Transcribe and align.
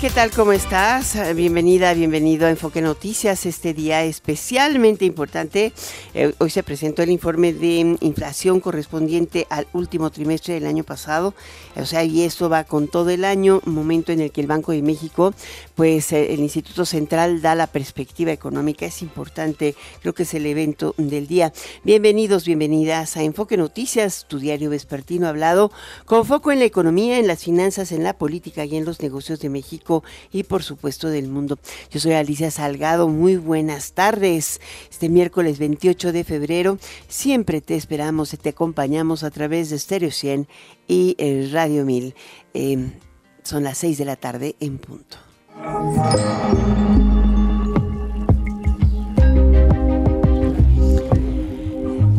¿Qué 0.00 0.10
tal? 0.10 0.30
¿Cómo 0.30 0.52
estás? 0.52 1.16
Bienvenida, 1.34 1.94
bienvenido 1.94 2.46
a 2.46 2.50
Enfoque 2.50 2.82
Noticias. 2.82 3.46
Este 3.46 3.72
día 3.72 4.04
especialmente 4.04 5.06
importante. 5.06 5.72
Eh, 6.12 6.34
hoy 6.38 6.50
se 6.50 6.62
presentó 6.62 7.02
el 7.02 7.10
informe 7.10 7.54
de 7.54 7.96
inflación 8.00 8.60
correspondiente 8.60 9.46
al 9.48 9.66
último 9.72 10.10
trimestre 10.10 10.54
del 10.54 10.66
año 10.66 10.84
pasado. 10.84 11.34
O 11.76 11.86
sea, 11.86 12.04
y 12.04 12.22
esto 12.22 12.50
va 12.50 12.64
con 12.64 12.88
todo 12.88 13.08
el 13.08 13.24
año, 13.24 13.62
momento 13.64 14.12
en 14.12 14.20
el 14.20 14.32
que 14.32 14.42
el 14.42 14.46
Banco 14.46 14.72
de 14.72 14.82
México, 14.82 15.32
pues 15.76 16.10
eh, 16.12 16.32
el 16.32 16.40
Instituto 16.40 16.84
Central 16.84 17.42
da 17.42 17.54
la 17.54 17.68
perspectiva 17.68 18.32
económica. 18.32 18.86
Es 18.86 19.02
importante, 19.02 19.76
creo 20.00 20.14
que 20.14 20.24
es 20.24 20.34
el 20.34 20.46
evento 20.46 20.94
del 20.96 21.28
día. 21.28 21.52
Bienvenidos, 21.84 22.46
bienvenidas 22.46 23.16
a 23.16 23.22
Enfoque 23.22 23.56
Noticias, 23.56 24.24
tu 24.26 24.38
diario 24.38 24.70
vespertino 24.70 25.28
hablado, 25.28 25.70
con 26.06 26.24
foco 26.24 26.50
en 26.50 26.58
la 26.58 26.64
economía, 26.64 27.18
en 27.18 27.26
las 27.26 27.44
finanzas, 27.44 27.92
en 27.92 28.02
la 28.02 28.14
política 28.14 28.64
y 28.64 28.76
en 28.76 28.86
los 28.86 29.00
negocios 29.00 29.38
de 29.40 29.50
México 29.50 30.02
y 30.32 30.44
por 30.44 30.62
supuesto 30.62 31.08
del 31.08 31.28
mundo. 31.28 31.58
Yo 31.90 32.00
soy 32.00 32.14
Alicia 32.14 32.50
Salgado, 32.50 33.08
muy 33.08 33.36
buenas 33.36 33.92
tardes. 33.92 34.62
Este 34.90 35.10
miércoles 35.10 35.58
28 35.58 36.12
de 36.12 36.24
febrero 36.24 36.78
siempre 37.06 37.60
te 37.60 37.76
esperamos 37.76 38.32
y 38.32 38.38
te 38.38 38.48
acompañamos 38.48 39.22
a 39.24 39.30
través 39.30 39.68
de 39.68 39.78
Stereo 39.78 40.10
100 40.10 40.48
y 40.88 41.16
eh, 41.18 41.50
Radio 41.52 41.84
1000. 41.84 42.14
Em, 42.54 42.92
son 43.42 43.62
las 43.62 43.76
6 43.78 43.98
de 43.98 44.04
la 44.06 44.16
tarde 44.16 44.56
en 44.58 44.78
punto. 44.78 45.25
Thank 45.58 46.78
you. 46.78 46.85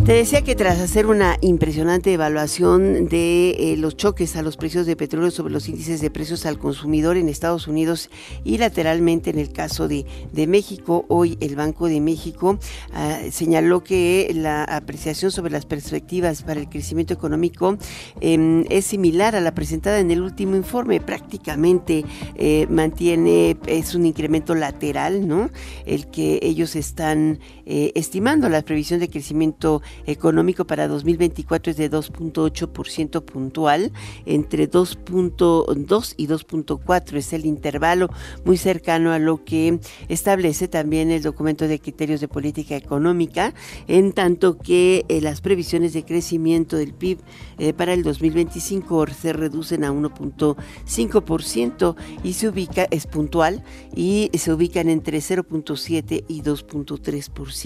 Te 0.08 0.14
decía 0.14 0.42
que 0.42 0.56
tras 0.56 0.80
hacer 0.80 1.06
una 1.06 1.38
impresionante 1.42 2.14
evaluación 2.14 3.10
de 3.10 3.50
eh, 3.50 3.76
los 3.76 3.98
choques 3.98 4.38
a 4.38 4.42
los 4.42 4.56
precios 4.56 4.86
de 4.86 4.96
petróleo 4.96 5.32
sobre 5.32 5.52
los 5.52 5.68
índices 5.68 6.00
de 6.00 6.10
precios 6.10 6.46
al 6.46 6.58
consumidor 6.58 7.18
en 7.18 7.28
Estados 7.28 7.68
Unidos 7.68 8.10
y 8.46 8.58
lateralmente 8.58 9.32
en 9.32 9.38
el 9.38 9.52
caso 9.52 9.90
de, 9.90 10.06
de 10.32 10.48
México, 10.48 11.04
hoy 11.10 11.38
el 11.42 11.58
Banco 11.58 11.90
de 11.90 12.00
México 12.00 12.58
ah, 12.94 13.20
señaló 13.32 13.84
que 13.84 14.32
la 14.34 14.64
apreciación 14.64 15.30
sobre 15.30 15.52
las 15.52 15.66
perspectivas 15.66 16.42
para 16.42 16.62
el 16.62 16.70
crecimiento 16.70 17.14
económico 17.14 17.78
em, 18.22 18.64
es 18.70 18.86
similar 18.86 19.36
a 19.36 19.42
la 19.42 19.54
presentada 19.54 20.00
en 20.00 20.10
el 20.10 20.22
último 20.22 20.56
informe. 20.56 21.02
Prácticamente 21.02 22.06
eh, 22.36 22.66
mantiene, 22.70 23.58
es 23.66 23.94
un 23.94 24.06
incremento 24.06 24.56
lateral, 24.56 25.28
¿no? 25.28 25.50
El 25.86 26.08
que 26.08 26.40
ellos 26.44 26.78
están 26.78 27.40
eh, 27.70 27.92
estimando 27.96 28.48
la 28.48 28.62
previsión 28.62 29.02
de 29.02 29.10
crecimiento 29.10 29.82
económico 30.06 30.66
para 30.66 30.88
2024 30.88 31.72
es 31.72 31.78
de 31.78 31.92
2.8% 31.92 33.26
puntual, 33.26 33.92
entre 34.26 34.72
2.2 34.72 36.14
y 36.16 36.28
2.4 36.28 37.18
es 37.18 37.34
el 37.34 37.46
intervalo 37.46 38.10
muy 38.46 38.56
cercano 38.56 39.12
a 39.12 39.20
lo 39.20 39.44
que 39.44 39.82
establece 40.08 40.70
también 40.70 41.12
el 41.12 41.24
documento 41.24 41.68
de 41.68 41.80
criterios 41.80 42.22
de 42.22 42.30
política 42.30 42.78
económica, 42.78 43.54
en 43.90 44.14
tanto 44.14 44.58
que 44.58 45.04
eh, 45.10 45.20
las 45.20 45.42
previsiones 45.42 45.92
de 45.92 46.06
crecimiento 46.06 46.78
del 46.78 46.94
PIB 46.94 47.20
eh, 47.58 47.74
para 47.74 47.92
el 47.92 48.02
2025 48.02 49.08
se 49.08 49.34
reducen 49.34 49.84
a 49.84 49.92
1.5% 49.92 51.96
y 52.24 52.32
se 52.32 52.48
ubica, 52.48 52.88
es 52.92 53.08
puntual, 53.08 53.62
y 53.94 54.32
se 54.36 54.54
ubican 54.54 54.88
entre 54.88 55.18
0.7 55.18 56.24
y 56.30 56.44
2.3%. 56.44 57.57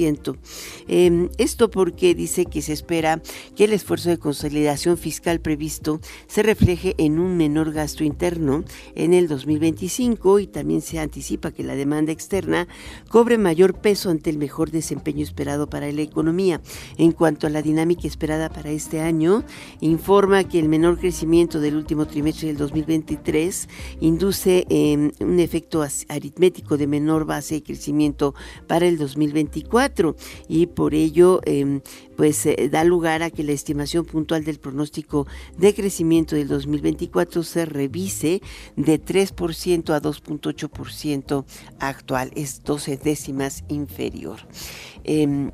Em, 0.88 1.30
esto 1.38 1.70
porque 1.70 2.16
dice 2.16 2.46
que 2.46 2.62
se 2.62 2.74
espera 2.74 3.22
que 3.56 3.66
el 3.66 3.74
esfuerzo 3.74 4.10
de 4.10 4.18
consolidación 4.18 4.98
fiscal 4.98 5.42
previsto 5.42 6.00
se 6.28 6.44
refleje 6.44 6.96
en 6.98 7.20
un 7.20 7.38
menor 7.38 7.72
gasto 7.74 8.04
interno 8.04 8.64
en 8.96 9.14
el 9.14 9.28
2025 9.28 10.40
y 10.40 10.48
también 10.48 10.82
se 10.82 11.00
anticipa 11.00 11.52
que 11.52 11.64
la 11.64 11.76
demanda 11.76 12.12
externa 12.12 12.68
cobre 13.10 13.38
mayor 13.38 13.76
peso 13.82 14.10
ante 14.10 14.30
el 14.30 14.38
mejor 14.38 14.72
desempeño 14.72 15.24
esperado 15.24 15.70
para 15.70 15.92
la 15.92 16.02
economía. 16.02 16.62
En 16.98 17.12
cuanto 17.12 17.48
a 17.48 17.50
la 17.50 17.62
dinámica 17.62 18.08
esperada 18.08 18.50
para 18.50 18.72
este 18.72 19.02
año, 19.02 19.44
informa 19.82 20.44
que 20.46 20.60
el 20.60 20.70
menor 20.70 21.00
crecimiento 21.00 21.60
del 21.60 21.76
último 21.76 22.08
trimestre 22.08 22.48
del 22.48 22.58
2023 22.58 23.68
induce 24.00 24.66
em, 24.70 25.12
un 25.20 25.40
efecto 25.40 25.84
aritmético 26.08 26.78
de 26.78 26.88
menor 26.88 27.26
base 27.26 27.56
de 27.56 27.64
crecimiento 27.64 28.34
para 28.68 28.88
el 28.88 28.98
2024 28.98 29.81
y 30.48 30.68
por 30.68 30.94
ello 30.94 31.42
em, 31.46 31.82
pues 32.16 32.46
eh, 32.46 32.70
da 32.70 32.84
lugar 32.84 33.24
a 33.24 33.30
que 33.30 33.44
la 33.44 33.52
estimación 33.52 34.06
puntual 34.06 34.44
del 34.44 34.60
pronóstico 34.60 35.28
de 35.58 35.74
crecimiento 35.74 36.36
del 36.36 36.48
2024 36.48 37.44
se 37.44 37.66
revise 37.66 38.42
de 38.76 39.04
3% 39.04 39.94
a 39.94 40.02
2.8% 40.02 41.46
actual, 41.80 42.32
es 42.36 42.64
12 42.64 42.98
décimas 42.98 43.64
inferior. 43.70 44.40
Em, 45.04 45.52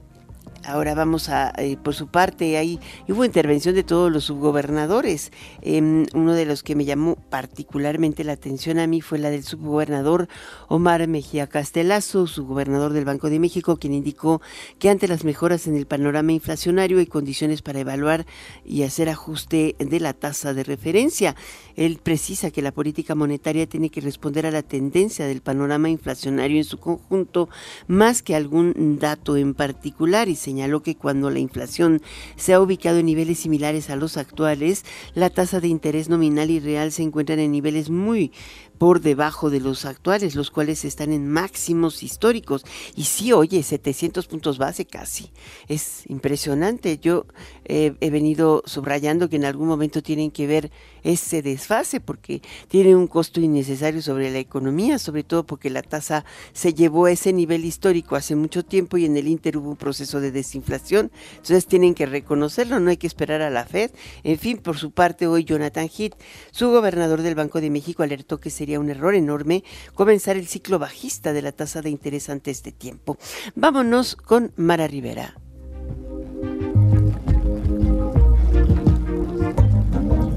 Ahora 0.67 0.95
vamos 0.95 1.29
a, 1.29 1.53
eh, 1.57 1.77
por 1.81 1.95
su 1.95 2.07
parte, 2.07 2.57
ahí 2.57 2.77
hubo 3.07 3.23
intervención 3.23 3.73
de 3.73 3.83
todos 3.83 4.11
los 4.11 4.25
subgobernadores. 4.25 5.31
Em, 5.61 6.05
uno 6.13 6.33
de 6.33 6.45
los 6.45 6.61
que 6.61 6.75
me 6.75 6.83
llamó 6.83 7.15
particularmente 7.15 8.25
la 8.25 8.33
atención 8.33 8.77
a 8.77 8.85
mí 8.85 8.99
fue 8.99 9.17
la 9.17 9.29
del 9.29 9.45
subgobernador 9.45 10.27
Omar 10.67 11.07
Mejía 11.07 11.47
Castelazo, 11.47 12.27
subgobernador 12.27 12.91
del 12.91 13.05
Banco 13.05 13.29
de 13.29 13.39
México, 13.39 13.77
quien 13.77 13.93
indicó 13.93 14.41
que 14.77 14.89
ante 14.89 15.07
las 15.07 15.23
mejoras 15.23 15.67
en 15.67 15.77
el 15.77 15.85
panorama 15.85 16.33
inflacionario 16.33 16.99
hay 16.99 17.07
condiciones 17.07 17.61
para 17.61 17.79
evaluar 17.79 18.25
y 18.65 18.83
hacer 18.83 19.07
ajuste 19.07 19.77
de 19.79 19.99
la 20.01 20.11
tasa 20.11 20.53
de 20.53 20.65
referencia. 20.65 21.37
Él 21.77 21.97
precisa 22.03 22.51
que 22.51 22.61
la 22.61 22.73
política 22.73 23.15
monetaria 23.15 23.67
tiene 23.67 23.89
que 23.89 24.01
responder 24.01 24.45
a 24.45 24.51
la 24.51 24.63
tendencia 24.63 25.27
del 25.27 25.39
panorama 25.39 25.89
inflacionario 25.89 26.57
en 26.57 26.65
su 26.65 26.77
conjunto, 26.77 27.47
más 27.87 28.21
que 28.21 28.35
algún 28.35 28.97
dato 28.99 29.37
en 29.37 29.53
particular, 29.53 30.27
y 30.27 30.35
señaló 30.57 30.81
que 30.81 30.95
cuando 30.95 31.29
la 31.29 31.37
inflación 31.37 32.01
se 32.35 32.53
ha 32.53 32.59
ubicado 32.59 32.97
en 32.97 33.05
niveles 33.05 33.37
similares 33.37 33.91
a 33.91 33.95
los 33.95 34.17
actuales, 34.17 34.85
la 35.13 35.29
tasa 35.29 35.59
de 35.59 35.67
interés 35.67 36.09
nominal 36.09 36.49
y 36.49 36.59
real 36.59 36.91
se 36.91 37.03
encuentran 37.03 37.37
en 37.37 37.51
niveles 37.51 37.91
muy 37.91 38.31
por 38.77 39.01
debajo 39.01 39.49
de 39.49 39.59
los 39.59 39.85
actuales, 39.85 40.35
los 40.35 40.51
cuales 40.51 40.85
están 40.85 41.11
en 41.11 41.27
máximos 41.27 42.03
históricos. 42.03 42.63
Y 42.95 43.05
sí, 43.05 43.33
oye, 43.33 43.63
700 43.63 44.27
puntos 44.27 44.57
base 44.57 44.85
casi. 44.85 45.31
Es 45.67 46.03
impresionante. 46.07 46.99
Yo 46.99 47.25
eh, 47.65 47.95
he 47.99 48.09
venido 48.09 48.63
subrayando 48.65 49.29
que 49.29 49.37
en 49.37 49.45
algún 49.45 49.67
momento 49.67 50.01
tienen 50.01 50.31
que 50.31 50.47
ver 50.47 50.71
ese 51.03 51.41
desfase 51.41 51.99
porque 51.99 52.41
tiene 52.67 52.95
un 52.95 53.07
costo 53.07 53.39
innecesario 53.39 54.01
sobre 54.01 54.31
la 54.31 54.39
economía, 54.39 54.99
sobre 54.99 55.23
todo 55.23 55.45
porque 55.45 55.69
la 55.69 55.81
tasa 55.81 56.25
se 56.53 56.73
llevó 56.73 57.05
a 57.05 57.11
ese 57.11 57.33
nivel 57.33 57.65
histórico 57.65 58.15
hace 58.15 58.35
mucho 58.35 58.63
tiempo 58.63 58.97
y 58.97 59.05
en 59.05 59.17
el 59.17 59.27
Inter 59.27 59.57
hubo 59.57 59.69
un 59.69 59.77
proceso 59.77 60.19
de 60.19 60.31
desinflación. 60.31 61.11
Entonces 61.31 61.65
tienen 61.65 61.93
que 61.93 62.05
reconocerlo, 62.05 62.79
no 62.79 62.89
hay 62.89 62.97
que 62.97 63.07
esperar 63.07 63.41
a 63.41 63.49
la 63.49 63.65
Fed. 63.65 63.91
En 64.23 64.37
fin, 64.37 64.57
por 64.57 64.77
su 64.77 64.91
parte, 64.91 65.27
hoy 65.27 65.43
Jonathan 65.43 65.89
Heath, 65.89 66.15
su 66.51 66.69
gobernador 66.69 67.21
del 67.21 67.35
Banco 67.35 67.61
de 67.61 67.69
México, 67.69 68.03
alertó 68.03 68.39
que 68.39 68.49
se 68.49 68.65
sería 68.67 68.81
un 68.81 68.89
error 68.89 69.15
enorme 69.15 69.63
comenzar 69.95 70.35
el 70.35 70.45
ciclo 70.45 70.77
bajista 70.77 71.31
de 71.31 71.41
la 71.41 71.53
tasa 71.53 71.81
de 71.81 71.89
interés 71.89 72.29
ante 72.29 72.51
este 72.51 72.73
tiempo. 72.73 73.17
Vámonos 73.55 74.17
con 74.17 74.51
Mara 74.57 74.87
Rivera. 74.87 75.35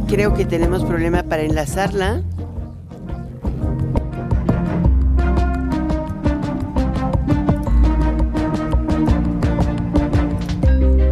Creo 0.07 0.33
que 0.35 0.45
tenemos 0.45 0.85
problema 0.85 1.25
para 1.25 1.43
enlazarla. 1.43 2.23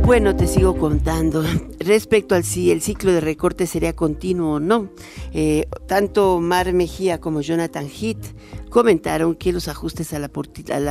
Bueno, 0.04 0.36
te 0.36 0.46
sigo 0.46 0.78
contando. 0.78 1.42
Respecto 1.88 2.34
al 2.34 2.44
si 2.44 2.70
el 2.70 2.80
ciclo 2.80 3.12
de 3.12 3.20
recorte 3.20 3.66
sería 3.66 3.96
continuo 3.96 4.54
o 4.54 4.60
no. 4.60 4.90
Eh, 5.32 5.66
tanto 5.86 6.40
Mar 6.40 6.72
Mejía 6.72 7.20
como 7.20 7.40
Jonathan 7.40 7.88
Heath 7.88 8.34
comentaron 8.68 9.34
que 9.34 9.52
los 9.52 9.68
ajustes 9.68 10.12
a 10.12 10.18
la, 10.18 10.28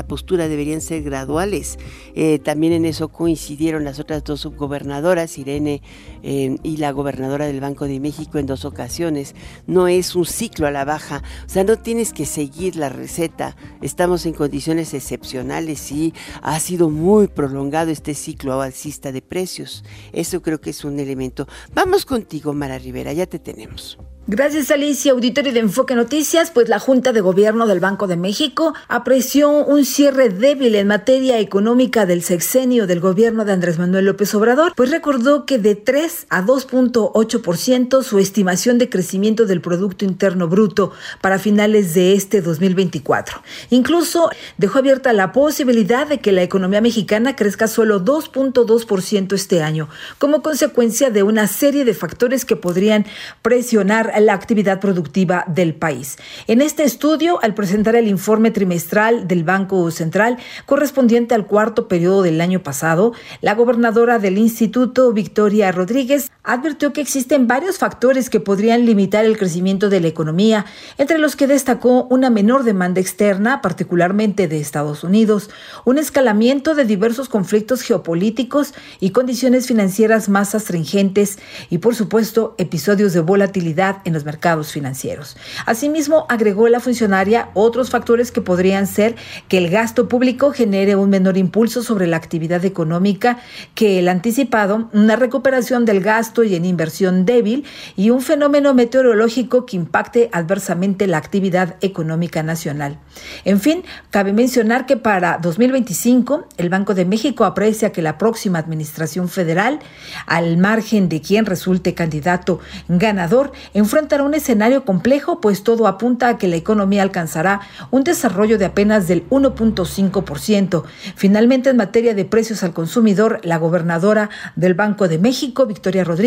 postura 0.08 0.48
deberían 0.48 0.82
ser 0.82 1.04
graduales. 1.04 1.78
Eh, 2.16 2.40
también 2.40 2.74
en 2.74 2.86
eso 2.86 3.10
coincidieron 3.10 3.84
las 3.84 4.00
otras 4.00 4.24
dos 4.24 4.42
subgobernadoras, 4.42 5.38
Irene 5.38 5.82
eh, 6.24 6.58
y 6.64 6.78
la 6.78 6.92
gobernadora 6.92 7.46
del 7.46 7.62
Banco 7.62 7.86
de 7.86 8.00
México 8.00 8.40
en 8.40 8.46
dos 8.46 8.66
ocasiones. 8.66 9.36
No 9.68 9.88
es 9.88 10.16
un 10.16 10.26
ciclo 10.26 10.68
a 10.68 10.72
la 10.72 10.86
baja, 10.86 11.24
o 11.46 11.50
sea, 11.50 11.64
no 11.64 11.78
tienes 11.78 12.14
que 12.14 12.26
seguir 12.26 12.76
la 12.76 12.90
receta. 12.90 13.56
Estamos 13.82 14.26
en 14.26 14.34
condiciones 14.34 14.94
excepcionales 14.94 15.92
y 15.92 16.14
ha 16.42 16.60
sido 16.60 16.90
muy 16.90 17.28
prolongado 17.28 17.92
este 17.92 18.14
ciclo 18.14 18.62
alcista 18.62 19.12
de 19.12 19.22
precios. 19.22 19.84
Eso 20.14 20.42
creo 20.42 20.60
que 20.60 20.72
es 20.72 20.84
un 20.88 21.00
elemento. 21.00 21.48
Vamos 21.74 22.06
contigo, 22.06 22.54
Mara 22.54 22.78
Rivera, 22.78 23.14
ya 23.14 23.26
te 23.26 23.40
tenemos. 23.40 23.98
Gracias 24.30 24.72
Alicia, 24.72 25.14
auditorio 25.14 25.54
de 25.54 25.62
Enfoque 25.62 25.96
Noticias, 25.96 26.52
pues 26.52 26.68
la 26.68 26.80
Junta 26.80 27.14
de 27.14 27.22
Gobierno 27.22 27.66
del 27.66 27.80
Banco 27.80 28.08
de 28.08 28.18
México 28.18 28.74
apreció 28.90 29.50
un 29.50 29.86
cierre 29.86 30.28
débil 30.28 30.76
en 30.76 30.88
materia 30.88 31.40
económica 31.40 32.06
del 32.06 32.22
sexenio 32.22 32.88
del 32.88 33.00
gobierno 33.00 33.46
de 33.46 33.54
Andrés 33.54 33.80
Manuel 33.80 34.04
López 34.04 34.36
Obrador, 34.36 34.74
pues 34.76 34.92
recordó 34.92 35.46
que 35.46 35.60
de 35.60 35.76
3 35.76 36.28
a 36.30 36.44
2.8% 36.44 38.04
su 38.04 38.20
estimación 38.20 38.78
de 38.78 38.90
crecimiento 38.90 39.46
del 39.46 39.62
Producto 39.62 40.04
Interno 40.04 40.50
Bruto 40.50 40.92
para 41.22 41.40
finales 41.40 41.94
de 41.94 42.12
este 42.12 42.42
2024. 42.42 43.42
Incluso 43.70 44.30
dejó 44.58 44.80
abierta 44.80 45.14
la 45.14 45.32
posibilidad 45.32 46.06
de 46.06 46.20
que 46.20 46.34
la 46.34 46.44
economía 46.44 46.82
mexicana 46.82 47.38
crezca 47.38 47.70
solo 47.70 48.04
2.2% 48.04 49.32
este 49.32 49.64
año, 49.64 49.88
como 50.18 50.42
consecuencia 50.42 51.12
de 51.12 51.24
una 51.24 51.48
serie 51.48 51.86
de 51.86 51.94
factores 51.94 52.44
que 52.44 52.58
podrían 52.58 53.06
presionar 53.42 54.17
la 54.20 54.34
actividad 54.34 54.80
productiva 54.80 55.44
del 55.48 55.76
país. 55.76 56.18
En 56.48 56.62
este 56.62 56.84
estudio, 56.84 57.40
al 57.44 57.54
presentar 57.54 57.96
el 57.96 58.08
informe 58.08 58.52
trimestral 58.52 59.28
del 59.28 59.44
Banco 59.44 59.90
Central 59.92 60.38
correspondiente 60.66 61.36
al 61.36 61.48
cuarto 61.48 61.88
periodo 61.88 62.24
del 62.24 62.42
año 62.42 62.64
pasado, 62.64 63.14
la 63.42 63.56
gobernadora 63.56 64.20
del 64.20 64.38
instituto, 64.38 65.14
Victoria 65.14 65.72
Rodríguez, 65.72 66.32
advirtió 66.48 66.94
que 66.94 67.02
existen 67.02 67.46
varios 67.46 67.78
factores 67.78 68.30
que 68.30 68.40
podrían 68.40 68.86
limitar 68.86 69.26
el 69.26 69.38
crecimiento 69.38 69.90
de 69.90 70.00
la 70.00 70.08
economía, 70.08 70.66
entre 70.98 71.18
los 71.18 71.36
que 71.36 71.46
destacó 71.46 72.06
una 72.10 72.30
menor 72.30 72.64
demanda 72.64 73.02
externa, 73.02 73.62
particularmente 73.62 74.48
de 74.48 74.60
Estados 74.60 75.04
Unidos, 75.04 75.50
un 75.84 75.98
escalamiento 75.98 76.74
de 76.74 76.86
diversos 76.86 77.28
conflictos 77.28 77.82
geopolíticos 77.82 78.74
y 79.02 79.10
condiciones 79.10 79.68
financieras 79.68 80.30
más 80.30 80.56
astringentes 80.56 81.38
y, 81.70 81.80
por 81.80 81.96
supuesto, 81.96 82.56
episodios 82.58 83.12
de 83.12 83.20
volatilidad 83.20 83.98
en 84.06 84.14
los 84.14 84.24
mercados 84.24 84.72
financieros. 84.72 85.36
Asimismo, 85.66 86.26
agregó 86.30 86.70
la 86.70 86.80
funcionaria 86.80 87.50
otros 87.56 87.90
factores 87.90 88.32
que 88.32 88.40
podrían 88.40 88.88
ser 88.88 89.16
que 89.50 89.58
el 89.58 89.70
gasto 89.70 90.08
público 90.08 90.54
genere 90.54 90.96
un 90.96 91.10
menor 91.10 91.38
impulso 91.38 91.84
sobre 91.84 92.08
la 92.08 92.16
actividad 92.16 92.64
económica 92.64 93.40
que 93.76 94.00
el 94.00 94.08
anticipado, 94.08 94.90
una 94.94 95.18
recuperación 95.18 95.84
del 95.84 96.00
gasto 96.00 96.37
y 96.44 96.56
en 96.56 96.66
inversión 96.66 97.26
débil 97.26 97.66
y 97.96 98.10
un 98.10 98.22
fenómeno 98.22 98.74
meteorológico 98.74 99.66
que 99.66 99.76
impacte 99.76 100.30
adversamente 100.32 101.06
la 101.08 101.18
actividad 101.18 101.76
económica 101.82 102.44
nacional. 102.44 102.98
En 103.44 103.60
fin, 103.60 103.84
cabe 104.10 104.32
mencionar 104.34 104.86
que 104.86 104.98
para 104.98 105.38
2025 105.40 106.48
el 106.58 106.70
Banco 106.70 106.94
de 106.94 107.06
México 107.06 107.44
aprecia 107.44 107.92
que 107.92 108.02
la 108.02 108.18
próxima 108.18 108.60
administración 108.60 109.28
federal, 109.28 109.80
al 110.26 110.58
margen 110.58 111.10
de 111.10 111.22
quien 111.22 111.46
resulte 111.46 111.94
candidato 111.94 112.60
ganador, 112.88 113.52
enfrenta 113.74 113.98
enfrentará 113.98 114.24
un 114.26 114.36
escenario 114.36 114.86
complejo, 114.86 115.42
pues 115.42 115.64
todo 115.64 115.88
apunta 115.88 116.30
a 116.30 116.38
que 116.38 116.48
la 116.48 116.56
economía 116.56 117.02
alcanzará 117.02 117.62
un 117.90 118.04
desarrollo 118.04 118.60
de 118.60 118.66
apenas 118.66 119.08
del 119.08 119.28
1.5%. 119.30 120.84
Finalmente, 121.16 121.72
en 121.72 121.78
materia 121.78 122.14
de 122.14 122.24
precios 122.24 122.62
al 122.62 122.74
consumidor, 122.74 123.40
la 123.44 123.58
gobernadora 123.58 124.30
del 124.56 124.76
Banco 124.76 125.08
de 125.08 125.18
México, 125.18 125.66
Victoria 125.66 126.04
Rodríguez, 126.04 126.27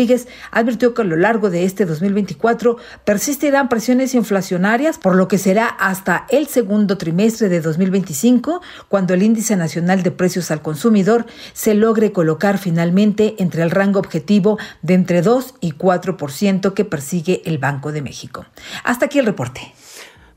advirtió 0.51 0.93
que 0.93 1.01
a 1.01 1.05
lo 1.05 1.15
largo 1.15 1.49
de 1.49 1.65
este 1.65 1.85
2024 1.85 2.77
persistirán 3.05 3.69
presiones 3.69 4.15
inflacionarias, 4.15 4.97
por 4.97 5.15
lo 5.15 5.27
que 5.27 5.37
será 5.37 5.67
hasta 5.67 6.25
el 6.29 6.47
segundo 6.47 6.97
trimestre 6.97 7.49
de 7.49 7.61
2025 7.61 8.61
cuando 8.87 9.13
el 9.13 9.23
índice 9.23 9.55
nacional 9.55 10.03
de 10.03 10.11
precios 10.11 10.51
al 10.51 10.61
consumidor 10.61 11.25
se 11.53 11.73
logre 11.73 12.11
colocar 12.11 12.57
finalmente 12.57 13.35
entre 13.39 13.63
el 13.63 13.71
rango 13.71 13.99
objetivo 13.99 14.57
de 14.81 14.93
entre 14.93 15.21
2 15.21 15.55
y 15.61 15.73
4% 15.73 16.73
que 16.73 16.85
persigue 16.85 17.41
el 17.45 17.57
Banco 17.57 17.91
de 17.91 18.01
México. 18.01 18.45
Hasta 18.83 19.05
aquí 19.05 19.19
el 19.19 19.25
reporte. 19.25 19.73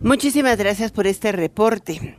Muchísimas 0.00 0.58
gracias 0.58 0.92
por 0.92 1.06
este 1.06 1.32
reporte. 1.32 2.18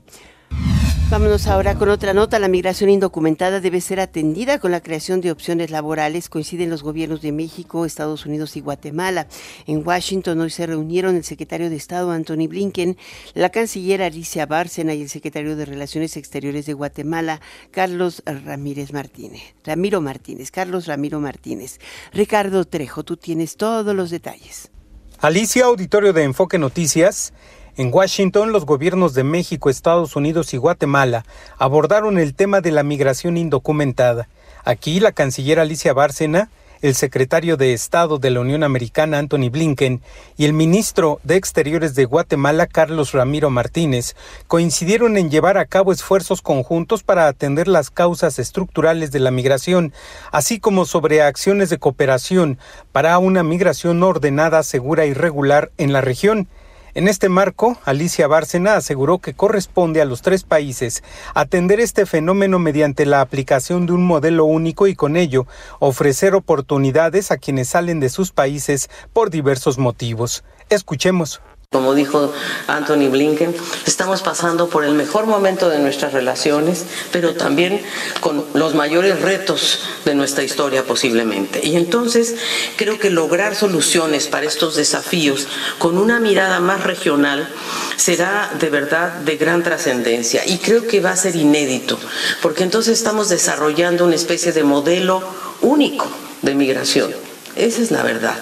Vámonos 1.08 1.46
ahora 1.46 1.76
con 1.76 1.90
otra 1.90 2.16
nota. 2.16 2.40
La 2.40 2.48
migración 2.48 2.90
indocumentada 2.90 3.62
debe 3.62 3.80
ser 3.80 4.00
atendida 4.00 4.58
con 4.58 4.72
la 4.72 4.82
creación 4.82 5.22
de 5.22 5.32
opciones 5.32 5.70
laborales. 5.70 6.30
Coinciden 6.30 6.72
los 6.72 6.82
gobiernos 6.82 7.22
de 7.22 7.32
México, 7.32 7.86
Estados 7.86 8.26
Unidos 8.26 8.58
y 8.58 8.62
Guatemala. 8.62 9.28
En 9.68 9.88
Washington 9.88 10.42
hoy 10.42 10.50
se 10.50 10.66
reunieron 10.66 11.16
el 11.16 11.24
secretario 11.24 11.70
de 11.70 11.76
Estado 11.76 12.10
Anthony 12.10 12.48
Blinken, 12.50 12.98
la 13.36 13.50
canciller 13.50 14.02
Alicia 14.02 14.48
Bárcena 14.48 14.96
y 14.96 15.04
el 15.04 15.10
secretario 15.10 15.56
de 15.56 15.66
Relaciones 15.66 16.18
Exteriores 16.18 16.66
de 16.66 16.74
Guatemala, 16.74 17.40
Carlos 17.70 18.24
Ramírez 18.26 18.92
Martínez. 18.92 19.44
Ramiro 19.64 20.02
Martínez, 20.02 20.50
Carlos 20.50 20.88
Ramiro 20.88 21.20
Martínez. 21.20 21.80
Ricardo 22.14 22.66
Trejo, 22.66 23.04
tú 23.04 23.16
tienes 23.16 23.58
todos 23.58 23.96
los 23.96 24.10
detalles. 24.10 24.72
Alicia, 25.20 25.66
auditorio 25.66 26.14
de 26.14 26.24
Enfoque 26.24 26.58
Noticias. 26.58 27.32
En 27.78 27.94
Washington, 27.94 28.52
los 28.52 28.66
gobiernos 28.66 29.14
de 29.14 29.24
México, 29.24 29.70
Estados 29.70 30.16
Unidos 30.16 30.54
y 30.54 30.58
Guatemala 30.58 31.26
abordaron 31.58 32.18
el 32.18 32.34
tema 32.34 32.62
de 32.62 32.72
la 32.72 32.84
migración 32.84 33.38
indocumentada. 33.38 34.28
Aquí, 34.64 35.00
la 35.00 35.12
canciller 35.12 35.60
Alicia 35.60 35.94
Bárcena 35.94 36.50
el 36.82 36.94
secretario 36.94 37.58
de 37.58 37.74
Estado 37.74 38.20
de 38.20 38.30
la 38.30 38.42
Unión 38.42 38.64
Americana, 38.64 39.18
Anthony 39.18 39.50
Blinken, 39.50 40.02
y 40.38 40.46
el 40.46 40.54
ministro 40.54 41.20
de 41.24 41.36
Exteriores 41.36 41.96
de 41.96 42.06
Guatemala, 42.06 42.68
Carlos 42.68 43.12
Ramiro 43.12 43.50
Martínez, 43.50 44.16
coincidieron 44.48 45.18
en 45.18 45.32
llevar 45.32 45.58
a 45.58 45.66
cabo 45.66 45.92
esfuerzos 45.92 46.44
conjuntos 46.44 47.02
para 47.02 47.28
atender 47.28 47.68
las 47.68 47.90
causas 47.90 48.38
estructurales 48.38 49.12
de 49.12 49.20
la 49.20 49.32
migración, 49.32 49.94
así 50.32 50.60
como 50.60 50.86
sobre 50.86 51.24
acciones 51.24 51.70
de 51.72 51.80
cooperación 51.80 52.60
para 52.92 53.18
una 53.18 53.44
migración 53.44 54.04
ordenada, 54.04 54.62
segura 54.62 55.06
y 55.06 55.14
regular 55.14 55.72
en 55.78 55.92
la 55.92 56.02
región. 56.02 56.48
En 56.96 57.10
este 57.10 57.28
marco, 57.28 57.78
Alicia 57.84 58.26
Bárcena 58.26 58.78
aseguró 58.78 59.20
que 59.20 59.34
corresponde 59.34 60.02
a 60.02 60.06
los 60.06 60.22
tres 60.22 60.46
países 60.46 61.04
atender 61.34 61.82
este 61.82 62.06
fenómeno 62.06 62.58
mediante 62.58 63.06
la 63.06 63.20
aplicación 63.20 63.86
de 63.86 63.92
un 63.92 64.06
modelo 64.06 64.46
único 64.46 64.88
y 64.88 64.96
con 64.96 65.18
ello 65.18 65.46
ofrecer 65.80 66.36
oportunidades 66.36 67.32
a 67.32 67.38
quienes 67.38 67.68
salen 67.68 68.00
de 68.00 68.08
sus 68.08 68.32
países 68.32 68.90
por 69.12 69.30
diversos 69.30 69.78
motivos. 69.78 70.46
Escuchemos. 70.70 71.42
Como 71.72 71.94
dijo 71.94 72.32
Anthony 72.68 73.10
Blinken, 73.10 73.54
estamos 73.86 74.22
pasando 74.22 74.70
por 74.70 74.86
el 74.86 74.94
mejor 74.94 75.26
momento 75.26 75.70
de 75.70 75.80
nuestras 75.80 76.14
relaciones, 76.14 76.86
pero 77.12 77.34
también 77.34 77.82
con 78.22 78.46
los 78.54 78.76
mayores 78.76 79.22
retos 79.22 79.80
de 80.06 80.16
nuestra 80.16 80.44
historia 80.44 80.84
posiblemente. 80.84 81.66
Y 81.66 81.76
entonces 81.76 82.36
creo 82.78 82.98
que 82.98 83.10
lograr 83.10 83.56
soluciones 83.56 84.28
para 84.28 84.46
estos 84.46 84.76
desafíos 84.76 85.48
con 85.78 85.98
una 85.98 86.20
mirada 86.20 86.60
más 86.60 86.84
regional 86.84 87.50
será 87.98 88.52
de 88.60 88.70
verdad 88.70 89.14
de 89.20 89.38
gran 89.38 89.64
trascendencia 89.64 90.46
y 90.46 90.60
creo 90.60 90.88
que 90.88 91.02
va 91.02 91.12
a 91.12 91.18
ser 91.18 91.36
inédito, 91.36 92.00
porque 92.42 92.64
entonces 92.64 92.98
estamos 92.98 93.30
desarrollando 93.30 94.06
una 94.06 94.16
especie 94.16 94.54
de 94.54 94.64
modelo 94.64 95.22
único 95.62 96.08
de 96.42 96.56
migración. 96.56 97.12
Esa 97.56 97.82
es 97.82 97.92
la 97.92 98.04
verdad. 98.04 98.38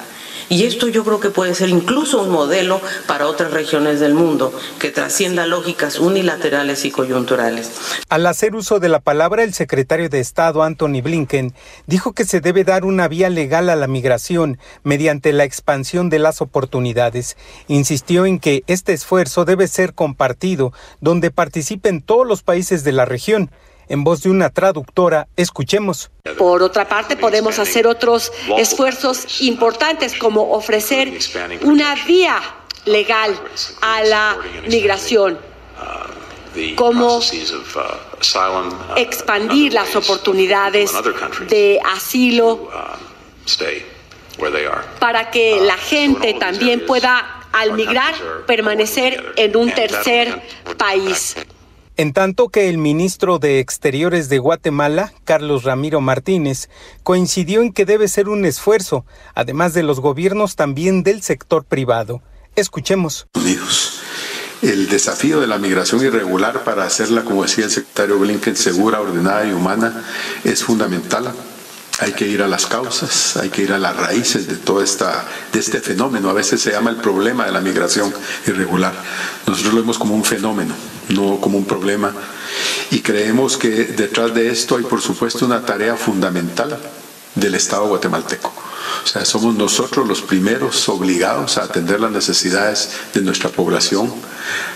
Y 0.50 0.66
esto 0.66 0.88
yo 0.88 1.04
creo 1.04 1.20
que 1.20 1.30
puede 1.30 1.56
ser 1.56 1.70
incluso 1.70 2.22
un 2.22 2.30
modelo 2.30 2.82
para 3.08 3.28
otras 3.28 3.52
regiones 3.52 4.00
del 4.00 4.14
mundo 4.14 4.54
que 4.80 4.90
trascienda 4.90 5.46
lógicas 5.46 6.00
unilaterales 6.00 6.86
y 6.86 6.92
coyunturales. 6.92 7.72
Al 8.10 8.26
hacer 8.26 8.56
uso 8.56 8.80
de 8.80 8.90
la 8.90 9.00
palabra, 9.00 9.44
el 9.44 9.54
secretario 9.54 10.10
de 10.10 10.20
Estado, 10.20 10.64
Anthony 10.64 11.02
Blinken, 11.02 11.54
dijo 11.88 12.14
que 12.14 12.26
se 12.26 12.42
debe 12.42 12.64
dar 12.64 12.86
una 12.86 13.08
vía 13.08 13.30
legal 13.30 13.70
a 13.70 13.76
la 13.76 13.88
migración 13.88 14.60
mediante 14.84 15.34
la 15.34 15.44
expansión 15.44 16.10
de 16.10 16.20
las 16.20 16.42
oportunidades. 16.42 17.38
Insistió 17.68 18.26
en 18.26 18.40
que 18.40 18.64
este 18.68 18.94
esfuerzo 18.94 19.46
debe 19.46 19.68
ser 19.68 19.94
compartido, 19.94 20.74
donde 21.02 21.32
participen 21.32 22.02
todos 22.02 22.28
los 22.28 22.44
países 22.44 22.84
de 22.84 22.92
la 22.92 23.06
región. 23.06 23.52
En 23.88 24.04
voz 24.04 24.24
de 24.24 24.30
una 24.30 24.50
traductora, 24.50 25.28
escuchemos. 25.36 26.10
Por 26.38 26.63
otra 26.63 26.88
parte, 26.88 27.16
podemos 27.16 27.60
hacer 27.60 27.88
otros 27.88 28.32
esfuerzos 28.58 29.42
importantes 29.42 30.16
como 30.16 30.54
ofrecer 30.54 31.12
una 31.62 31.96
vía 32.06 32.42
legal 32.86 33.38
a 33.82 34.04
la 34.04 34.38
migración, 34.68 35.38
como 36.75 37.20
expandir 38.96 39.74
las 39.74 39.96
oportunidades 39.96 40.92
de 41.50 41.80
asilo 41.84 42.70
para 45.00 45.30
que 45.32 45.60
la 45.62 45.78
gente 45.78 46.34
también 46.34 46.86
pueda, 46.86 47.42
al 47.52 47.74
migrar, 47.74 48.13
permanecer 48.48 49.34
en 49.36 49.56
un 49.56 49.72
tercer 49.72 50.42
país. 50.78 51.36
En 51.96 52.12
tanto 52.12 52.50
que 52.50 52.70
el 52.70 52.80
ministro 52.80 53.38
de 53.38 53.60
Exteriores 53.60 54.28
de 54.28 54.40
Guatemala, 54.40 55.14
Carlos 55.26 55.64
Ramiro 55.64 56.02
Martínez, 56.02 56.70
coincidió 57.04 57.62
en 57.62 57.72
que 57.72 57.86
debe 57.86 58.08
ser 58.08 58.30
un 58.30 58.46
esfuerzo, 58.46 59.06
además 59.36 59.76
de 59.76 59.84
los 59.84 60.00
gobiernos, 60.00 60.56
también 60.56 61.04
del 61.04 61.22
sector 61.22 61.66
privado. 61.66 62.24
Escuchemos. 62.56 63.28
Unidos. 63.36 64.00
El 64.64 64.90
desafío 64.90 65.40
de 65.40 65.46
la 65.46 65.60
migración 65.60 66.04
irregular 66.04 66.64
para 66.64 66.84
hacerla, 66.84 67.24
como 67.24 67.44
decía 67.44 67.66
el 67.66 67.72
secretario 67.72 68.18
Blinken, 68.18 68.56
segura, 68.56 69.00
ordenada 69.00 69.46
y 69.46 69.52
humana 69.52 70.04
es 70.44 70.64
fundamental 70.64 71.32
hay 72.04 72.12
que 72.12 72.28
ir 72.28 72.42
a 72.42 72.48
las 72.50 72.66
causas, 72.66 73.38
hay 73.38 73.50
que 73.50 73.62
ir 73.62 73.72
a 73.72 73.80
las 73.80 73.96
raíces 73.96 74.46
de 74.48 74.58
todo 74.58 74.84
esta, 74.84 75.26
de 75.54 75.60
este 75.60 75.80
fenómeno. 75.80 76.30
A 76.30 76.34
veces 76.34 76.62
se 76.62 76.72
llama 76.72 76.90
el 76.90 76.98
problema 76.98 77.46
de 77.46 77.54
la 77.54 77.62
migración 77.62 78.14
irregular. 78.46 78.94
Nosotros 79.48 79.74
lo 79.74 79.80
vemos 79.80 79.98
como 79.98 80.14
un 80.14 80.26
fenómeno, 80.26 80.76
no 81.10 81.40
como 81.40 81.58
un 81.58 81.66
problema. 81.66 82.14
Y 82.92 83.00
creemos 83.00 83.56
que 83.56 83.70
detrás 83.70 84.34
de 84.34 84.52
esto 84.52 84.76
hay, 84.76 84.84
por 84.84 85.02
supuesto, 85.02 85.46
una 85.46 85.66
tarea 85.66 85.96
fundamental 85.96 86.78
del 87.36 87.56
Estado 87.56 87.88
guatemalteco. 87.88 88.52
O 89.04 89.08
sea, 89.08 89.24
somos 89.24 89.56
nosotros 89.56 90.06
los 90.06 90.22
primeros 90.22 90.90
obligados 90.90 91.58
a 91.58 91.64
atender 91.64 92.02
las 92.02 92.12
necesidades 92.12 92.90
de 93.14 93.22
nuestra 93.22 93.50
población, 93.50 94.14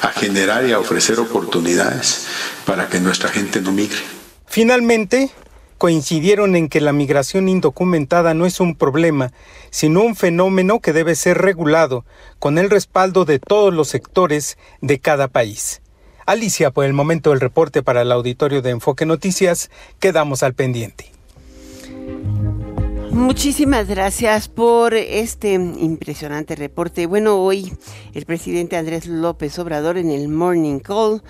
a 0.02 0.10
generar 0.10 0.66
y 0.66 0.72
a 0.72 0.80
ofrecer 0.80 1.20
oportunidades 1.20 2.26
para 2.66 2.88
que 2.88 3.02
nuestra 3.02 3.30
gente 3.30 3.60
no 3.60 3.74
migre. 3.74 4.00
Finalmente, 4.48 5.30
coincidieron 5.78 6.56
en 6.56 6.70
que 6.70 6.82
la 6.82 6.94
migración 6.94 7.50
indocumentada 7.50 8.34
no 8.34 8.46
es 8.46 8.60
un 8.60 8.76
problema, 8.76 9.32
sino 9.70 10.02
un 10.02 10.16
fenómeno 10.16 10.80
que 10.80 10.94
debe 10.94 11.16
ser 11.16 11.38
regulado 11.38 12.06
con 12.40 12.58
el 12.58 12.70
respaldo 12.70 13.26
de 13.26 13.40
todos 13.40 13.74
los 13.74 13.88
sectores 13.88 14.58
de 14.82 15.00
cada 15.00 15.28
país. 15.28 15.82
Alicia, 16.26 16.72
por 16.72 16.86
el 16.86 16.94
momento 16.94 17.30
del 17.30 17.40
reporte 17.40 17.84
para 17.84 18.02
el 18.02 18.12
auditorio 18.12 18.62
de 18.62 18.72
Enfoque 18.72 19.06
Noticias, 19.06 19.72
quedamos 20.00 20.44
al 20.44 20.54
pendiente. 20.54 21.12
Muchísimas 23.12 23.88
gracias 23.88 24.48
por 24.48 24.94
este 24.94 25.54
impresionante 25.54 26.56
reporte. 26.56 27.08
Bueno, 27.08 27.38
hoy 27.38 27.74
el 28.14 28.26
presidente 28.26 28.78
Andrés 28.78 29.08
López 29.08 29.58
Obrador 29.58 29.98
en 29.98 30.12
el 30.12 30.28
Morning 30.28 30.80
Call 30.80 31.24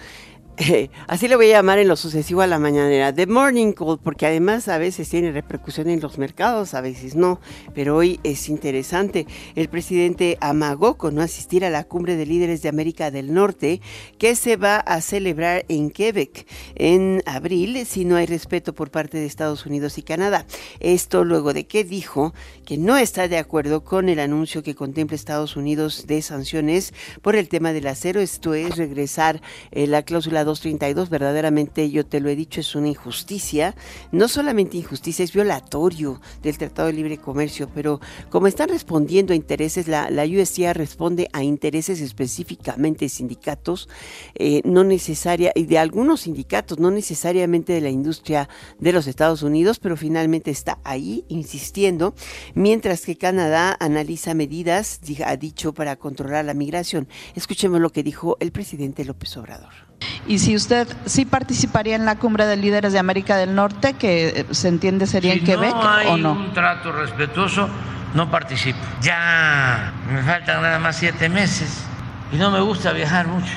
así 1.07 1.27
le 1.27 1.35
voy 1.35 1.51
a 1.51 1.57
llamar 1.57 1.77
en 1.77 1.87
lo 1.87 1.95
sucesivo 1.95 2.41
a 2.41 2.47
la 2.47 2.57
mañanera, 2.57 3.13
The 3.13 3.27
Morning 3.27 3.73
Call, 3.73 3.99
porque 3.99 4.25
además 4.25 4.67
a 4.67 4.79
veces 4.79 5.07
tiene 5.07 5.31
repercusión 5.31 5.87
en 5.87 5.99
los 5.99 6.17
mercados, 6.17 6.73
a 6.73 6.81
veces 6.81 7.15
no, 7.15 7.39
pero 7.75 7.95
hoy 7.95 8.19
es 8.23 8.49
interesante. 8.49 9.27
El 9.55 9.69
presidente 9.69 10.37
amagó 10.41 10.97
con 10.97 11.13
no 11.13 11.21
asistir 11.21 11.63
a 11.63 11.69
la 11.69 11.83
cumbre 11.83 12.15
de 12.15 12.25
líderes 12.25 12.63
de 12.63 12.69
América 12.69 13.11
del 13.11 13.33
Norte 13.33 13.81
que 14.17 14.35
se 14.35 14.55
va 14.55 14.77
a 14.77 15.01
celebrar 15.01 15.63
en 15.69 15.91
Quebec 15.91 16.47
en 16.75 17.21
abril 17.27 17.85
si 17.85 18.05
no 18.05 18.15
hay 18.15 18.25
respeto 18.25 18.73
por 18.73 18.89
parte 18.89 19.17
de 19.17 19.25
Estados 19.27 19.65
Unidos 19.65 19.99
y 19.99 20.01
Canadá. 20.01 20.47
Esto 20.79 21.23
luego 21.23 21.53
de 21.53 21.67
que 21.67 21.83
dijo 21.83 22.33
que 22.65 22.77
no 22.77 22.97
está 22.97 23.27
de 23.27 23.37
acuerdo 23.37 23.83
con 23.83 24.09
el 24.09 24.19
anuncio 24.19 24.63
que 24.63 24.73
contempla 24.73 25.15
Estados 25.15 25.55
Unidos 25.55 26.07
de 26.07 26.21
sanciones 26.23 26.93
por 27.21 27.35
el 27.35 27.47
tema 27.47 27.73
del 27.73 27.87
acero, 27.87 28.21
esto 28.21 28.55
es 28.55 28.75
regresar 28.77 29.41
eh, 29.71 29.85
la 29.85 30.01
cláusula 30.01 30.46
232, 30.47 31.09
verdaderamente 31.09 31.89
yo 31.91 32.05
te 32.05 32.19
lo 32.19 32.29
he 32.29 32.35
dicho, 32.35 32.61
es 32.61 32.75
una 32.75 32.87
injusticia, 32.87 33.75
no 34.11 34.27
solamente 34.27 34.77
injusticia, 34.77 35.23
es 35.23 35.33
violatorio 35.33 36.21
del 36.41 36.57
Tratado 36.57 36.87
de 36.87 36.93
Libre 36.93 37.17
Comercio, 37.17 37.69
pero 37.73 37.99
como 38.29 38.47
están 38.47 38.69
respondiendo 38.69 39.33
a 39.33 39.35
intereses, 39.35 39.87
la, 39.87 40.09
la 40.09 40.25
responde 40.73 41.29
a 41.33 41.43
intereses 41.43 42.01
específicamente 42.01 43.09
sindicatos, 43.09 43.89
eh, 44.35 44.61
no 44.63 44.83
necesaria, 44.83 45.51
y 45.55 45.65
de 45.65 45.77
algunos 45.77 46.21
sindicatos, 46.21 46.79
no 46.79 46.91
necesariamente 46.91 47.73
de 47.73 47.81
la 47.81 47.89
industria 47.89 48.49
de 48.79 48.93
los 48.93 49.07
Estados 49.07 49.43
Unidos, 49.43 49.79
pero 49.79 49.97
finalmente 49.97 50.51
está 50.51 50.79
ahí 50.83 51.25
insistiendo, 51.27 52.15
mientras 52.53 53.05
que 53.05 53.17
Canadá 53.17 53.75
analiza 53.79 54.33
medidas, 54.33 54.99
ha 55.25 55.35
dicho, 55.35 55.73
para 55.73 55.95
controlar 55.95 56.45
la 56.45 56.53
migración. 56.53 57.07
Escuchemos 57.35 57.81
lo 57.81 57.91
que 57.91 58.03
dijo 58.03 58.37
el 58.39 58.51
presidente 58.51 59.05
López 59.05 59.35
Obrador. 59.37 59.86
Y 60.27 60.39
si 60.39 60.55
usted 60.55 60.87
sí 61.05 61.25
participaría 61.25 61.95
en 61.95 62.05
la 62.05 62.15
cumbre 62.17 62.45
de 62.45 62.57
líderes 62.57 62.93
de 62.93 62.99
América 62.99 63.37
del 63.37 63.55
Norte, 63.55 63.93
que 63.93 64.27
eh, 64.27 64.45
se 64.51 64.67
entiende 64.67 65.07
sería 65.07 65.33
en 65.33 65.43
Quebec 65.43 65.71
no 65.71 65.89
hay 65.89 66.07
o 66.07 66.17
no. 66.17 66.33
un 66.33 66.53
trato 66.53 66.91
respetuoso, 66.91 67.69
no 68.13 68.29
participo. 68.29 68.79
Ya 69.01 69.93
me 70.11 70.21
faltan 70.23 70.61
nada 70.61 70.79
más 70.79 70.97
siete 70.97 71.29
meses 71.29 71.83
y 72.31 72.35
no 72.35 72.51
me 72.51 72.59
gusta 72.59 72.91
viajar 72.91 73.27
mucho. 73.27 73.53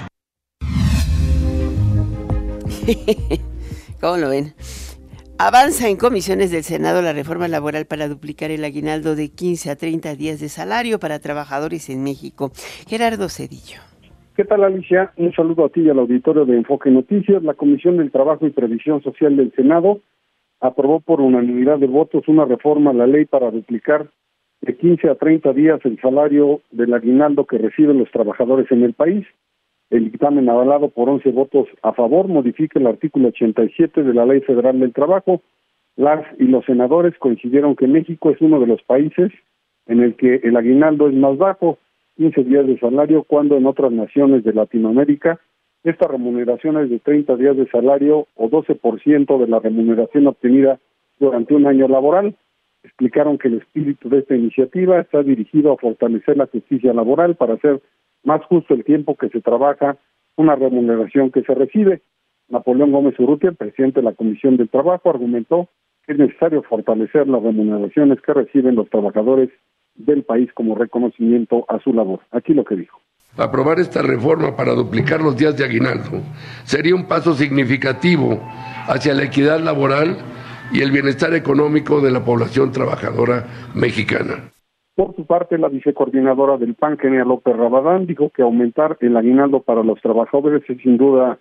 ¿Cómo 4.01 4.17
lo 4.17 4.29
ven? 4.29 4.55
Avanza 5.39 5.89
en 5.89 5.97
comisiones 5.97 6.51
del 6.51 6.65
Senado 6.65 7.01
la 7.01 7.15
reforma 7.15 7.49
laboral 7.49 7.87
para 7.87 8.09
duplicar 8.09 8.51
el 8.51 8.63
aguinaldo 8.63 9.17
de 9.17 9.31
15 9.31 9.71
a 9.71 9.77
30 9.77 10.15
días 10.15 10.39
de 10.39 10.51
salario 10.51 11.01
para 11.01 11.19
trabajadores 11.19 11.89
en 11.89 12.03
México. 12.03 12.53
Gerardo 12.87 13.29
Cedillo. 13.29 13.81
¿Qué 14.41 14.47
tal, 14.47 14.65
Alicia? 14.65 15.13
Un 15.19 15.35
saludo 15.35 15.67
a 15.67 15.69
ti 15.69 15.83
y 15.83 15.91
al 15.91 15.99
auditorio 15.99 16.47
de 16.47 16.57
Enfoque 16.57 16.91
Noticias. 16.91 17.43
La 17.43 17.53
Comisión 17.53 17.99
del 17.99 18.11
Trabajo 18.11 18.47
y 18.47 18.51
Previsión 18.51 19.03
Social 19.03 19.37
del 19.37 19.53
Senado 19.53 20.01
aprobó 20.61 21.01
por 21.01 21.21
unanimidad 21.21 21.79
de 21.79 21.87
votos 21.87 22.27
una 22.27 22.47
reforma 22.47 22.93
a 22.93 22.95
la 22.95 23.07
ley 23.07 23.27
para 23.27 23.51
duplicar 23.51 24.09
de 24.63 24.79
15 24.79 25.11
a 25.11 25.17
30 25.17 25.53
días 25.53 25.81
el 25.85 26.01
salario 26.01 26.63
del 26.71 26.95
aguinaldo 26.95 27.45
que 27.45 27.59
reciben 27.59 27.99
los 27.99 28.11
trabajadores 28.13 28.73
en 28.73 28.83
el 28.83 28.95
país. 28.95 29.27
El 29.91 30.05
dictamen 30.05 30.49
avalado 30.49 30.89
por 30.89 31.11
11 31.11 31.31
votos 31.33 31.69
a 31.83 31.93
favor 31.93 32.27
modifica 32.27 32.79
el 32.79 32.87
artículo 32.87 33.29
87 33.29 34.03
de 34.03 34.15
la 34.15 34.25
Ley 34.25 34.41
Federal 34.41 34.81
del 34.81 34.95
Trabajo. 34.95 35.43
Las 35.97 36.25
y 36.39 36.45
los 36.45 36.65
senadores 36.65 37.13
coincidieron 37.19 37.77
que 37.77 37.87
México 37.87 38.31
es 38.31 38.41
uno 38.41 38.59
de 38.59 38.69
los 38.69 38.83
países 38.85 39.33
en 39.85 40.01
el 40.01 40.17
que 40.17 40.37
el 40.37 40.57
aguinaldo 40.57 41.11
es 41.11 41.15
más 41.15 41.37
bajo 41.37 41.77
15 42.17 42.45
días 42.45 42.67
de 42.67 42.79
salario, 42.79 43.25
cuando 43.25 43.57
en 43.57 43.67
otras 43.67 43.93
naciones 43.93 44.45
de 44.45 44.52
Latinoamérica 44.52 45.40
esta 45.83 46.07
remuneración 46.07 46.79
es 46.79 46.90
de 46.90 46.99
30 46.99 47.37
días 47.37 47.57
de 47.57 47.67
salario 47.69 48.26
o 48.35 48.50
12% 48.50 49.38
de 49.38 49.47
la 49.47 49.61
remuneración 49.61 50.26
obtenida 50.26 50.79
durante 51.19 51.55
un 51.55 51.67
año 51.67 51.88
laboral. 51.88 52.37
Explicaron 52.83 53.38
que 53.38 53.49
el 53.49 53.59
espíritu 53.59 54.11
de 54.11 54.19
esta 54.19 54.37
iniciativa 54.37 55.00
está 55.00 55.23
dirigido 55.23 55.73
a 55.73 55.79
fortalecer 55.79 56.37
la 56.37 56.47
justicia 56.47 56.93
laboral 56.93 57.35
para 57.37 57.55
hacer 57.55 57.81
más 58.25 58.45
justo 58.45 58.75
el 58.75 58.85
tiempo 58.85 59.17
que 59.17 59.31
se 59.31 59.40
trabaja, 59.40 59.97
una 60.37 60.55
remuneración 60.55 61.31
que 61.31 61.43
se 61.43 61.55
recibe. 61.55 62.02
Napoleón 62.49 62.93
Gómez 62.93 63.19
Urrutia, 63.19 63.52
presidente 63.52 64.00
de 64.00 64.05
la 64.05 64.14
Comisión 64.14 64.57
del 64.59 64.69
Trabajo, 64.69 65.09
argumentó 65.09 65.69
que 66.05 66.12
es 66.12 66.19
necesario 66.19 66.62
fortalecer 66.62 67.26
las 67.26 67.43
remuneraciones 67.43 68.21
que 68.21 68.35
reciben 68.35 68.75
los 68.75 68.90
trabajadores 68.90 69.49
del 70.04 70.23
país 70.23 70.50
como 70.54 70.75
reconocimiento 70.75 71.64
a 71.69 71.78
su 71.80 71.92
labor. 71.92 72.21
Aquí 72.30 72.54
lo 72.54 72.64
que 72.64 72.76
dijo. 72.76 73.00
Aprobar 73.37 73.78
esta 73.78 74.02
reforma 74.02 74.57
para 74.57 74.73
duplicar 74.73 75.21
los 75.21 75.37
días 75.37 75.57
de 75.57 75.64
aguinaldo 75.64 76.21
sería 76.64 76.95
un 76.95 77.07
paso 77.07 77.35
significativo 77.35 78.40
hacia 78.88 79.14
la 79.14 79.25
equidad 79.25 79.61
laboral 79.61 80.16
y 80.73 80.83
el 80.83 80.90
bienestar 80.90 81.35
económico 81.35 82.00
de 82.00 82.11
la 82.11 82.25
población 82.25 82.73
trabajadora 82.73 83.47
mexicana. 83.75 84.50
Por 84.95 85.14
su 85.16 85.25
parte, 85.25 85.57
la 85.59 85.69
vicecoordinadora 85.69 86.59
del 86.59 86.75
PAN, 86.75 86.97
Kenia 86.97 87.25
López 87.25 87.57
Rabadán, 87.57 88.07
dijo 88.07 88.30
que 88.30 88.42
aumentar 88.42 88.99
el 89.00 89.16
aguinaldo 89.16 89.62
para 89.62 89.83
los 89.83 90.00
trabajadores 90.02 90.62
es 90.69 90.78
sin 90.83 90.99
duda 90.99 91.38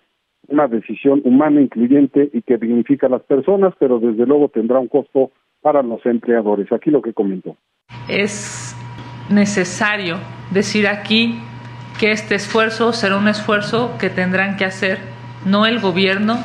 una 0.48 0.66
decisión 0.66 1.20
humana, 1.24 1.60
incluyente 1.60 2.30
y 2.32 2.42
que 2.42 2.56
dignifica 2.56 3.06
a 3.06 3.10
las 3.10 3.22
personas, 3.22 3.74
pero 3.78 3.98
desde 3.98 4.26
luego 4.26 4.48
tendrá 4.48 4.78
un 4.78 4.88
costo 4.88 5.30
para 5.60 5.82
los 5.82 6.04
empleadores. 6.06 6.72
Aquí 6.72 6.90
lo 6.90 7.02
que 7.02 7.12
comentó. 7.12 7.56
Es 8.08 8.74
necesario 9.28 10.18
decir 10.50 10.88
aquí 10.88 11.40
que 11.98 12.12
este 12.12 12.34
esfuerzo 12.34 12.92
será 12.92 13.16
un 13.16 13.28
esfuerzo 13.28 13.96
que 13.98 14.10
tendrán 14.10 14.56
que 14.56 14.64
hacer 14.64 15.00
no 15.44 15.66
el 15.66 15.80
gobierno, 15.80 16.42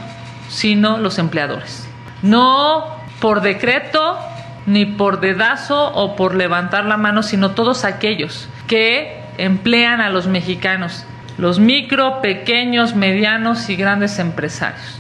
sino 0.50 0.98
los 0.98 1.18
empleadores. 1.18 1.88
No 2.22 2.96
por 3.20 3.42
decreto, 3.42 4.20
ni 4.66 4.86
por 4.86 5.20
dedazo 5.20 5.92
o 5.94 6.16
por 6.16 6.36
levantar 6.36 6.86
la 6.86 6.98
mano, 6.98 7.24
sino 7.24 7.52
todos 7.52 7.86
aquellos 7.86 8.50
que 8.68 9.20
emplean 9.38 10.02
a 10.02 10.10
los 10.10 10.28
mexicanos, 10.28 11.06
los 11.38 11.60
micro, 11.60 12.22
pequeños, 12.22 12.96
medianos 12.96 13.70
y 13.70 13.76
grandes 13.76 14.20
empresarios. 14.20 15.00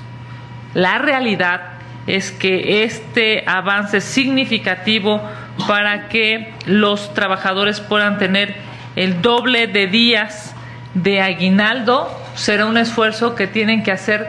La 0.73 0.97
realidad 0.97 1.61
es 2.07 2.31
que 2.31 2.83
este 2.83 3.43
avance 3.47 4.01
significativo 4.01 5.21
para 5.67 6.07
que 6.09 6.53
los 6.67 7.13
trabajadores 7.13 7.81
puedan 7.81 8.17
tener 8.17 8.55
el 8.95 9.21
doble 9.21 9.67
de 9.67 9.87
días 9.87 10.55
de 10.93 11.21
aguinaldo 11.21 12.07
será 12.35 12.65
un 12.65 12.77
esfuerzo 12.77 13.35
que 13.35 13.47
tienen 13.47 13.83
que 13.83 13.91
hacer 13.91 14.25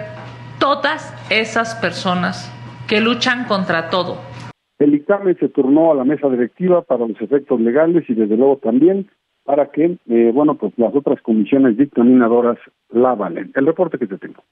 todas 0.58 1.14
esas 1.30 1.74
personas 1.76 2.52
que 2.88 3.00
luchan 3.00 3.44
contra 3.46 3.90
todo. 3.90 4.18
El 4.78 4.92
dictamen 4.92 5.36
se 5.38 5.48
turnó 5.48 5.92
a 5.92 5.94
la 5.94 6.04
mesa 6.04 6.28
directiva 6.28 6.82
para 6.82 7.06
los 7.06 7.20
efectos 7.20 7.60
legales 7.60 8.04
y 8.08 8.14
desde 8.14 8.36
luego 8.36 8.58
también 8.58 9.08
para 9.46 9.70
que, 9.70 9.96
eh, 10.08 10.30
bueno, 10.34 10.56
pues 10.56 10.74
las 10.76 10.94
otras 10.94 11.22
comisiones 11.22 11.78
dictaminadoras 11.78 12.58
la 12.90 13.14
valen. 13.14 13.52
El 13.54 13.64
reporte 13.64 13.96
que 13.96 14.06
te 14.06 14.18
tengo. 14.18 14.42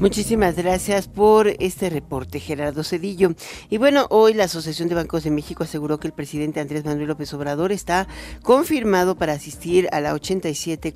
Muchísimas 0.00 0.56
gracias 0.56 1.08
por 1.08 1.48
este 1.58 1.90
reporte, 1.90 2.38
Gerardo 2.38 2.84
Cedillo. 2.84 3.30
Y 3.70 3.78
bueno, 3.78 4.06
hoy 4.10 4.34
la 4.34 4.44
Asociación 4.44 4.88
de 4.88 4.94
Bancos 4.94 5.24
de 5.24 5.30
México 5.30 5.64
aseguró 5.64 5.98
que 5.98 6.06
el 6.06 6.14
presidente 6.14 6.60
Andrés 6.60 6.84
Manuel 6.84 7.08
López 7.08 7.34
Obrador 7.34 7.72
está 7.72 8.06
confirmado 8.42 9.16
para 9.16 9.32
asistir 9.32 9.88
a 9.92 10.00
la 10.00 10.14
87, 10.14 10.94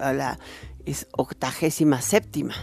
a 0.00 0.12
la 0.12 0.38
octagésima 1.16 2.00
séptima 2.00 2.54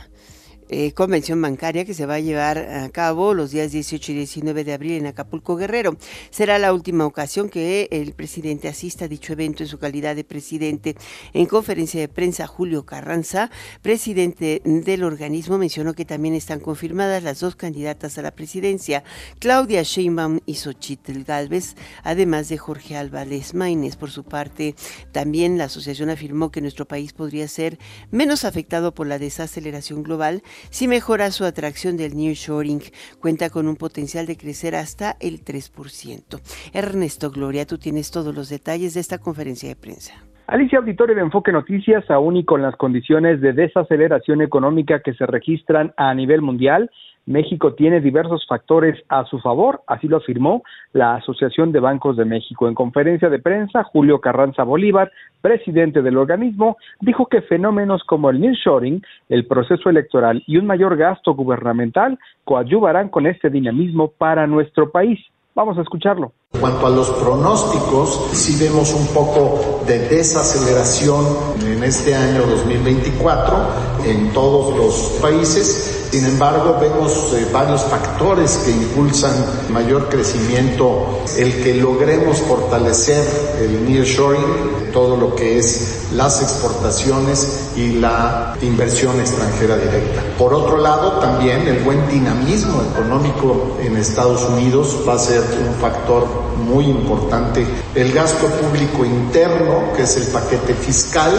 eh, 0.69 0.93
convención 0.93 1.41
bancaria 1.41 1.85
que 1.85 1.93
se 1.93 2.05
va 2.05 2.15
a 2.15 2.19
llevar 2.19 2.57
a 2.57 2.89
cabo 2.89 3.33
los 3.33 3.51
días 3.51 3.71
18 3.71 4.11
y 4.11 4.15
19 4.15 4.63
de 4.63 4.73
abril 4.73 4.93
en 4.93 5.05
Acapulco 5.05 5.55
Guerrero. 5.55 5.95
Será 6.31 6.57
la 6.57 6.73
última 6.73 7.05
ocasión 7.05 7.49
que 7.49 7.87
el 7.91 8.13
presidente 8.13 8.67
asista 8.67 9.05
a 9.05 9.07
dicho 9.07 9.33
evento 9.33 9.63
en 9.63 9.69
su 9.69 9.77
calidad 9.77 10.15
de 10.15 10.23
presidente. 10.23 10.95
En 11.33 11.45
conferencia 11.45 11.99
de 11.99 12.07
prensa, 12.07 12.47
Julio 12.47 12.85
Carranza, 12.85 13.51
presidente 13.81 14.61
del 14.65 15.03
organismo, 15.03 15.57
mencionó 15.57 15.93
que 15.93 16.05
también 16.05 16.33
están 16.33 16.59
confirmadas 16.59 17.21
las 17.21 17.39
dos 17.39 17.55
candidatas 17.55 18.17
a 18.17 18.21
la 18.21 18.31
presidencia, 18.31 19.03
Claudia 19.39 19.83
Sheinbaum 19.83 20.39
y 20.45 20.55
Xochitl 20.55 21.23
Galvez, 21.23 21.75
además 22.03 22.49
de 22.49 22.57
Jorge 22.57 22.95
Álvarez 22.97 23.53
Maínez. 23.53 23.95
Por 23.95 24.11
su 24.11 24.23
parte, 24.23 24.75
también 25.11 25.57
la 25.57 25.65
asociación 25.65 26.09
afirmó 26.09 26.51
que 26.51 26.61
nuestro 26.61 26.87
país 26.87 27.13
podría 27.13 27.47
ser 27.47 27.77
menos 28.09 28.45
afectado 28.45 28.93
por 28.93 29.07
la 29.07 29.19
desaceleración 29.19 30.03
global 30.03 30.43
si 30.69 30.87
mejora 30.87 31.31
su 31.31 31.45
atracción 31.45 31.97
del 31.97 32.15
New 32.15 32.33
Shoring, 32.33 32.81
cuenta 33.19 33.49
con 33.49 33.67
un 33.67 33.75
potencial 33.75 34.25
de 34.25 34.37
crecer 34.37 34.75
hasta 34.75 35.15
el 35.19 35.43
3%. 35.43 36.39
Ernesto 36.73 37.31
Gloria, 37.31 37.65
tú 37.65 37.77
tienes 37.77 38.11
todos 38.11 38.33
los 38.33 38.49
detalles 38.49 38.93
de 38.93 38.99
esta 38.99 39.17
conferencia 39.17 39.69
de 39.69 39.75
prensa. 39.75 40.13
Alicia 40.47 40.77
Auditorio 40.77 41.15
de 41.15 41.21
Enfoque 41.21 41.51
Noticias, 41.51 42.09
aún 42.11 42.37
y 42.37 42.45
con 42.45 42.61
las 42.61 42.75
condiciones 42.75 43.41
de 43.41 43.53
desaceleración 43.53 44.41
económica 44.41 44.99
que 44.99 45.15
se 45.15 45.25
registran 45.25 45.93
a 45.97 46.13
nivel 46.13 46.43
mundial, 46.43 46.91
México 47.25 47.73
tiene 47.73 48.01
diversos 48.01 48.45
factores 48.47 49.01
a 49.09 49.25
su 49.25 49.39
favor, 49.39 49.81
así 49.87 50.07
lo 50.07 50.17
afirmó 50.17 50.63
la 50.93 51.15
Asociación 51.15 51.71
de 51.71 51.79
Bancos 51.79 52.17
de 52.17 52.25
México. 52.25 52.67
En 52.67 52.75
conferencia 52.75 53.29
de 53.29 53.39
prensa, 53.39 53.83
Julio 53.83 54.19
Carranza 54.21 54.63
Bolívar, 54.63 55.11
presidente 55.41 56.01
del 56.01 56.17
organismo, 56.17 56.77
dijo 57.01 57.25
que 57.25 57.41
fenómenos 57.41 58.03
como 58.03 58.29
el 58.29 58.39
nearshoring, 58.39 59.01
el 59.29 59.45
proceso 59.47 59.89
electoral 59.89 60.43
y 60.45 60.57
un 60.57 60.67
mayor 60.67 60.97
gasto 60.97 61.33
gubernamental 61.33 62.19
coadyuvarán 62.43 63.09
con 63.09 63.25
este 63.25 63.49
dinamismo 63.49 64.09
para 64.09 64.45
nuestro 64.47 64.91
país. 64.91 65.19
Vamos 65.55 65.77
a 65.77 65.81
escucharlo. 65.81 66.33
En 66.55 66.61
cuanto 66.61 66.87
a 66.87 66.89
los 66.89 67.09
pronósticos, 67.09 68.17
sí 68.31 68.55
vemos 68.57 68.93
un 68.93 69.07
poco 69.07 69.81
de 69.85 69.99
desaceleración 70.07 71.25
en 71.65 71.83
este 71.83 72.15
año 72.15 72.45
2024 72.45 73.57
en 74.05 74.31
todos 74.31 74.77
los 74.77 74.95
países 75.21 75.95
sin 76.15 76.27
embargo, 76.27 76.77
vemos 76.79 77.33
eh, 77.33 77.45
varios 77.51 77.81
factores 77.83 78.61
que 78.63 78.71
impulsan 78.71 79.33
mayor 79.69 80.07
crecimiento, 80.07 81.19
el 81.37 81.61
que 81.61 81.73
logremos 81.73 82.37
fortalecer 82.37 83.21
el 83.59 83.83
nearshoring, 83.85 84.91
todo 84.93 85.17
lo 85.17 85.35
que 85.35 85.59
es 85.59 86.07
las 86.13 86.41
exportaciones 86.41 87.69
y 87.75 87.99
la 87.99 88.55
inversión 88.61 89.19
extranjera 89.19 89.75
directa. 89.75 90.23
Por 90.37 90.53
otro 90.53 90.77
lado, 90.77 91.19
también 91.19 91.67
el 91.67 91.83
buen 91.83 92.07
dinamismo 92.07 92.81
económico 92.93 93.75
en 93.81 93.97
Estados 93.97 94.41
Unidos 94.43 94.95
va 95.05 95.15
a 95.15 95.19
ser 95.19 95.41
un 95.41 95.75
factor 95.81 96.44
muy 96.57 96.85
importante. 96.85 97.65
El 97.95 98.11
gasto 98.11 98.47
público 98.47 99.05
interno, 99.05 99.93
que 99.95 100.03
es 100.03 100.17
el 100.17 100.33
paquete 100.33 100.73
fiscal, 100.73 101.31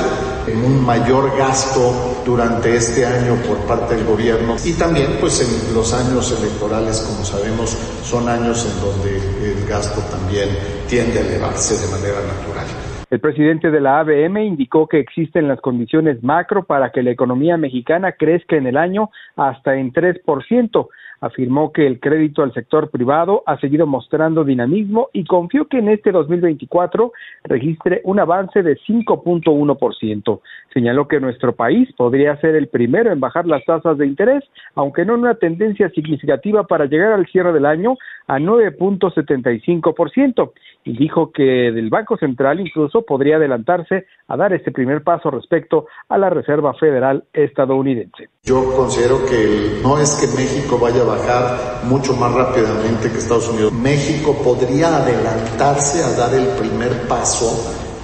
un 0.54 0.84
mayor 0.84 1.36
gasto 1.36 2.22
durante 2.25 2.76
este 2.76 3.04
año 3.04 3.34
por 3.46 3.58
parte 3.66 3.96
del 3.96 4.04
gobierno 4.04 4.56
y 4.64 4.72
también 4.75 5.16
pues 5.20 5.40
en 5.42 5.75
los 5.75 5.92
años 5.92 6.36
electorales 6.40 7.00
como 7.00 7.25
sabemos 7.25 7.70
son 8.02 8.28
años 8.28 8.64
en 8.64 8.80
donde 8.80 9.16
el 9.52 9.68
gasto 9.68 10.00
también 10.10 10.48
tiende 10.88 11.18
a 11.18 11.22
elevarse 11.22 11.74
de 11.74 11.90
manera 11.90 12.20
natural. 12.20 12.66
El 13.09 13.20
presidente 13.20 13.70
de 13.70 13.81
la 13.81 14.00
ABM 14.00 14.38
indicó 14.38 14.88
que 14.88 14.98
existen 14.98 15.46
las 15.46 15.61
condiciones 15.61 16.22
macro 16.24 16.64
para 16.64 16.90
que 16.90 17.02
la 17.02 17.12
economía 17.12 17.57
mexicana 17.57 18.12
crezca 18.12 18.57
en 18.57 18.66
el 18.66 18.76
año 18.76 19.11
hasta 19.37 19.76
en 19.76 19.92
3% 19.92 20.88
afirmó 21.20 21.72
que 21.72 21.87
el 21.87 22.00
crédito 22.00 22.42
al 22.42 22.52
sector 22.52 22.90
privado 22.90 23.42
ha 23.46 23.59
seguido 23.59 23.87
mostrando 23.87 24.44
dinamismo 24.44 25.09
y 25.12 25.24
confió 25.24 25.66
que 25.66 25.79
en 25.79 25.88
este 25.88 26.12
2024 26.12 27.12
registre 27.44 28.00
un 28.05 28.20
avance 28.20 28.62
de 28.62 28.76
5.1%. 28.76 30.40
Señaló 30.72 31.09
que 31.09 31.20
nuestro 31.20 31.55
país 31.55 31.92
podría 31.96 32.38
ser 32.40 32.55
el 32.55 32.68
primero 32.68 33.12
en 33.12 33.20
bajar 33.20 33.46
las 33.46 33.64
tasas 33.64 33.98
de 33.98 34.07
interés, 34.07 34.44
aunque 34.74 35.05
no 35.05 35.14
en 35.14 35.20
una 35.20 35.35
tendencia 35.35 35.90
significativa 35.90 36.66
para 36.66 36.87
llegar 36.87 37.12
al 37.12 37.26
cierre 37.26 37.52
del 37.52 37.66
año 37.66 37.96
a 38.26 38.38
9.75% 38.38 40.52
y 40.85 40.96
dijo 40.96 41.33
que 41.33 41.42
del 41.42 41.90
Banco 41.90 42.16
Central 42.16 42.61
incluso 42.61 43.02
podría 43.02 43.37
adelantarse 43.37 44.07
a 44.29 44.37
dar 44.37 44.52
este 44.52 44.72
primer 44.72 45.02
paso 45.02 45.31
respecto 45.31 45.87
a 46.09 46.18
la 46.18 46.31
Reserva 46.31 46.74
Federal 46.74 47.24
estadounidense. 47.33 48.29
Yo 48.42 48.62
considero 48.76 49.16
que 49.29 49.81
no 49.83 49.98
es 49.98 50.20
que 50.20 50.26
México 50.40 50.79
vaya 50.81 51.02
a 51.02 51.07
bajar 51.16 51.81
mucho 51.85 52.14
más 52.14 52.33
rápidamente 52.33 53.11
que 53.11 53.18
Estados 53.18 53.48
Unidos. 53.48 53.72
México 53.72 54.35
podría 54.44 54.96
adelantarse 54.96 56.02
a 56.02 56.11
dar 56.12 56.35
el 56.35 56.46
primer 56.48 57.09
paso 57.09 57.52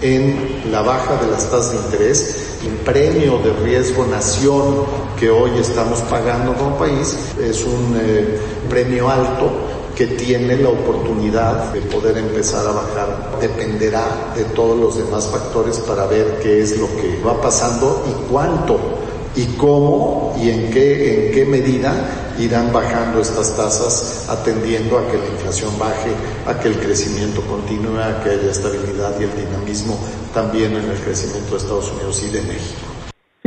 en 0.00 0.62
la 0.70 0.82
baja 0.82 1.16
de 1.22 1.30
las 1.30 1.50
tasas 1.50 1.72
de 1.72 1.76
interés. 1.78 2.58
El 2.64 2.74
premio 2.78 3.38
de 3.38 3.52
riesgo 3.64 4.06
nación 4.06 4.84
que 5.18 5.30
hoy 5.30 5.50
estamos 5.58 6.00
pagando 6.02 6.54
como 6.54 6.76
país 6.76 7.16
es 7.40 7.64
un 7.64 7.98
eh, 8.00 8.38
premio 8.68 9.08
alto 9.08 9.50
que 9.96 10.06
tiene 10.06 10.56
la 10.56 10.70
oportunidad 10.70 11.72
de 11.72 11.80
poder 11.82 12.18
empezar 12.18 12.66
a 12.66 12.72
bajar. 12.72 13.38
Dependerá 13.40 14.32
de 14.34 14.44
todos 14.44 14.78
los 14.78 14.96
demás 14.96 15.26
factores 15.26 15.78
para 15.80 16.06
ver 16.06 16.38
qué 16.42 16.60
es 16.60 16.78
lo 16.78 16.86
que 16.96 17.20
va 17.24 17.40
pasando 17.40 18.04
y 18.08 18.30
cuánto 18.32 18.78
y 19.36 19.44
cómo 19.56 20.34
y 20.40 20.50
en 20.50 20.70
qué, 20.70 21.26
en 21.26 21.34
qué 21.34 21.44
medida 21.44 22.31
irán 22.38 22.72
bajando 22.72 23.20
estas 23.20 23.54
tasas 23.56 24.26
atendiendo 24.28 24.98
a 24.98 25.10
que 25.10 25.18
la 25.18 25.26
inflación 25.26 25.78
baje, 25.78 26.12
a 26.46 26.58
que 26.58 26.68
el 26.68 26.78
crecimiento 26.78 27.42
continúe, 27.42 27.98
a 27.98 28.22
que 28.22 28.30
haya 28.30 28.50
estabilidad 28.50 29.18
y 29.20 29.24
el 29.24 29.36
dinamismo 29.36 29.98
también 30.32 30.76
en 30.76 30.88
el 30.90 30.98
crecimiento 30.98 31.52
de 31.52 31.56
Estados 31.58 31.90
Unidos 31.92 32.22
y 32.24 32.30
de 32.30 32.42
México. 32.42 32.91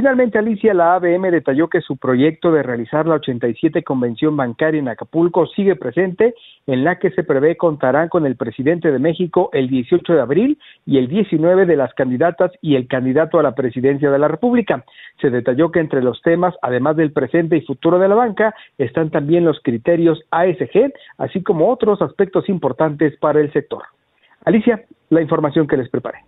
Finalmente, 0.05 0.37
Alicia, 0.37 0.75
la 0.75 0.93
ABM 0.93 1.31
detalló 1.31 1.67
que 1.67 1.81
su 1.81 1.97
proyecto 1.97 2.51
de 2.51 2.61
realizar 2.61 3.07
la 3.07 3.15
87 3.15 3.83
Convención 3.83 4.37
Bancaria 4.37 4.79
en 4.79 4.87
Acapulco 4.87 5.47
sigue 5.47 5.75
presente, 5.75 6.35
en 6.67 6.83
la 6.83 6.99
que 6.99 7.09
se 7.09 7.23
prevé 7.23 7.57
contarán 7.57 8.07
con 8.09 8.27
el 8.27 8.35
presidente 8.35 8.91
de 8.91 8.99
México 8.99 9.49
el 9.51 9.67
18 9.67 10.13
de 10.13 10.21
abril 10.21 10.59
y 10.85 10.99
el 10.99 11.07
19 11.07 11.65
de 11.65 11.75
las 11.75 11.91
candidatas 11.95 12.51
y 12.61 12.75
el 12.75 12.87
candidato 12.87 13.39
a 13.39 13.41
la 13.41 13.55
presidencia 13.55 14.11
de 14.11 14.19
la 14.19 14.27
República. 14.27 14.85
Se 15.19 15.31
detalló 15.31 15.71
que 15.71 15.79
entre 15.79 16.03
los 16.03 16.21
temas, 16.21 16.53
además 16.61 16.97
del 16.97 17.11
presente 17.11 17.57
y 17.57 17.61
futuro 17.61 17.97
de 17.97 18.07
la 18.07 18.13
banca, 18.13 18.53
están 18.77 19.09
también 19.09 19.43
los 19.43 19.59
criterios 19.63 20.21
ASG, 20.29 20.93
así 21.17 21.41
como 21.41 21.71
otros 21.71 21.99
aspectos 22.03 22.47
importantes 22.47 23.17
para 23.17 23.41
el 23.41 23.51
sector. 23.51 23.81
Alicia, 24.45 24.85
la 25.09 25.23
información 25.23 25.65
que 25.65 25.77
les 25.77 25.89
preparé. 25.89 26.19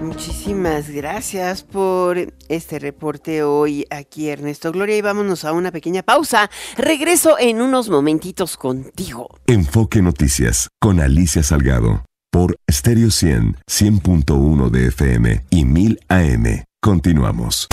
Muchísimas 0.00 0.88
gracias 0.90 1.62
por 1.62 2.32
este 2.48 2.78
reporte 2.78 3.42
hoy 3.42 3.84
aquí, 3.90 4.28
Ernesto 4.28 4.70
Gloria. 4.70 4.96
Y 4.96 5.02
vámonos 5.02 5.44
a 5.44 5.52
una 5.52 5.72
pequeña 5.72 6.02
pausa. 6.02 6.50
Regreso 6.76 7.36
en 7.38 7.60
unos 7.60 7.88
momentitos 7.88 8.56
contigo. 8.56 9.28
Enfoque 9.46 10.00
Noticias 10.00 10.68
con 10.80 11.00
Alicia 11.00 11.42
Salgado 11.42 12.04
por 12.30 12.56
Stereo 12.70 13.10
100, 13.10 13.56
100.1 13.68 14.70
de 14.70 14.86
FM 14.88 15.44
y 15.50 15.64
1000 15.64 16.00
AM. 16.08 16.64
Continuamos. 16.80 17.68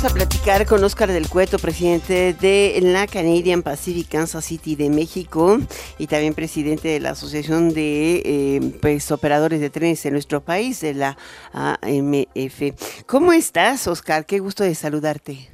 Vamos 0.00 0.12
a 0.12 0.14
platicar 0.14 0.64
con 0.64 0.84
Oscar 0.84 1.08
del 1.08 1.28
Cueto, 1.28 1.58
presidente 1.58 2.32
de 2.32 2.78
la 2.82 3.08
Canadian 3.08 3.64
Pacific 3.64 4.08
Kansas 4.08 4.44
City 4.44 4.76
de 4.76 4.90
México 4.90 5.58
y 5.98 6.06
también 6.06 6.34
presidente 6.34 6.86
de 6.86 7.00
la 7.00 7.10
Asociación 7.10 7.74
de 7.74 8.22
eh, 8.24 8.60
pues, 8.80 9.10
Operadores 9.10 9.60
de 9.60 9.70
Trenes 9.70 10.06
en 10.06 10.12
nuestro 10.12 10.40
país, 10.40 10.80
de 10.82 10.94
la 10.94 11.16
AMF. 11.52 13.02
¿Cómo 13.06 13.32
estás, 13.32 13.88
Oscar? 13.88 14.24
Qué 14.24 14.38
gusto 14.38 14.62
de 14.62 14.76
saludarte. 14.76 15.48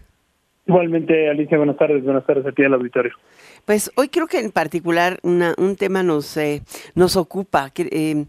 Igualmente, 0.67 1.31
Alicia, 1.31 1.57
buenas 1.57 1.79
tardes, 1.79 2.05
buenas 2.05 2.27
tardes 2.27 2.45
a 2.45 2.53
ti 2.53 2.65
al 2.65 2.75
auditorio. 2.75 3.13
Pues 3.65 3.91
hoy 3.97 4.09
creo 4.09 4.27
que 4.27 4.41
en 4.41 4.51
particular 4.51 5.21
un 5.23 5.77
tema 5.79 6.03
nos, 6.03 6.37
eh, 6.37 6.61
nos 6.95 7.17
ocupa. 7.17 7.71
Que, 7.71 7.89
eh, 7.91 8.27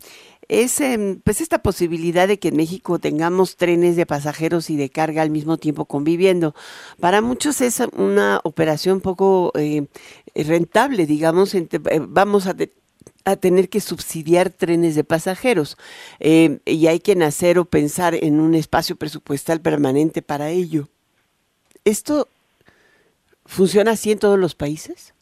es 0.47 0.79
em, 0.81 1.19
pues 1.21 1.41
esta 1.41 1.62
posibilidad 1.62 2.27
de 2.27 2.39
que 2.39 2.49
en 2.49 2.58
México 2.58 2.99
tengamos 2.99 3.55
trenes 3.55 3.95
de 3.95 4.05
pasajeros 4.05 4.69
y 4.69 4.77
de 4.77 4.89
carga 4.89 5.21
al 5.21 5.29
mismo 5.29 5.58
tiempo 5.58 5.86
conviviendo. 5.86 6.53
Para 6.99 7.21
muchos 7.21 7.62
es 7.62 7.81
una 7.97 8.41
operación 8.43 9.01
poco 9.01 9.51
eh, 9.55 9.88
rentable, 10.36 11.05
digamos, 11.05 11.55
eh, 11.55 11.67
vamos 12.08 12.47
a, 12.47 12.55
tener 13.38 13.69
que 13.69 13.81
subsidiar 13.81 14.51
trenes 14.51 14.93
de 14.93 15.03
pasajeros 15.03 15.77
em, 16.19 16.60
y 16.65 16.88
hay 16.88 16.99
que 16.99 17.15
nacer 17.15 17.58
o 17.58 17.65
pensar 17.65 18.13
en 18.13 18.39
un 18.39 18.53
espacio 18.53 18.95
presupuestal 18.95 19.62
permanente 19.62 20.21
para 20.21 20.51
ello. 20.51 20.89
¿Esto 21.86 22.27
funciona 23.45 23.91
así 23.91 24.12
en 24.12 24.19
todos 24.19 24.38
los 24.38 24.53
países? 24.53 25.14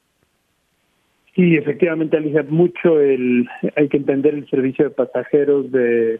Sí, 1.36 1.56
efectivamente, 1.56 2.18
Alicia, 2.18 2.46
mucho 2.48 3.00
el, 3.00 3.48
hay 3.76 3.90
que 3.90 3.98
entender 3.98 4.36
el 4.36 4.48
servicio 4.50 4.86
de 4.86 4.92
pasajeros 4.92 5.72
de 5.72 6.20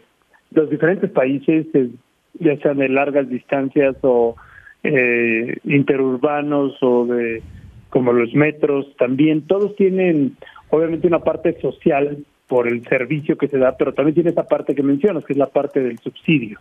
los 0.50 0.68
diferentes 0.68 1.10
países, 1.10 1.66
ya 2.40 2.56
sean 2.58 2.78
de 2.78 2.88
largas 2.88 3.28
distancias 3.28 3.96
o 4.02 4.34
eh, 4.82 5.56
interurbanos 5.64 6.76
o 6.82 7.06
de 7.06 7.42
como 7.90 8.12
los 8.12 8.34
metros, 8.34 8.92
también 8.98 9.42
todos 9.46 9.76
tienen 9.76 10.36
obviamente 10.70 11.06
una 11.06 11.20
parte 11.20 11.60
social 11.60 12.24
por 12.48 12.66
el 12.66 12.84
servicio 12.88 13.38
que 13.38 13.46
se 13.46 13.58
da, 13.58 13.76
pero 13.76 13.94
también 13.94 14.14
tiene 14.14 14.30
esa 14.30 14.48
parte 14.48 14.74
que 14.74 14.82
mencionas, 14.82 15.24
que 15.24 15.32
es 15.32 15.38
la 15.38 15.46
parte 15.46 15.80
del 15.80 15.98
subsidio. 15.98 16.58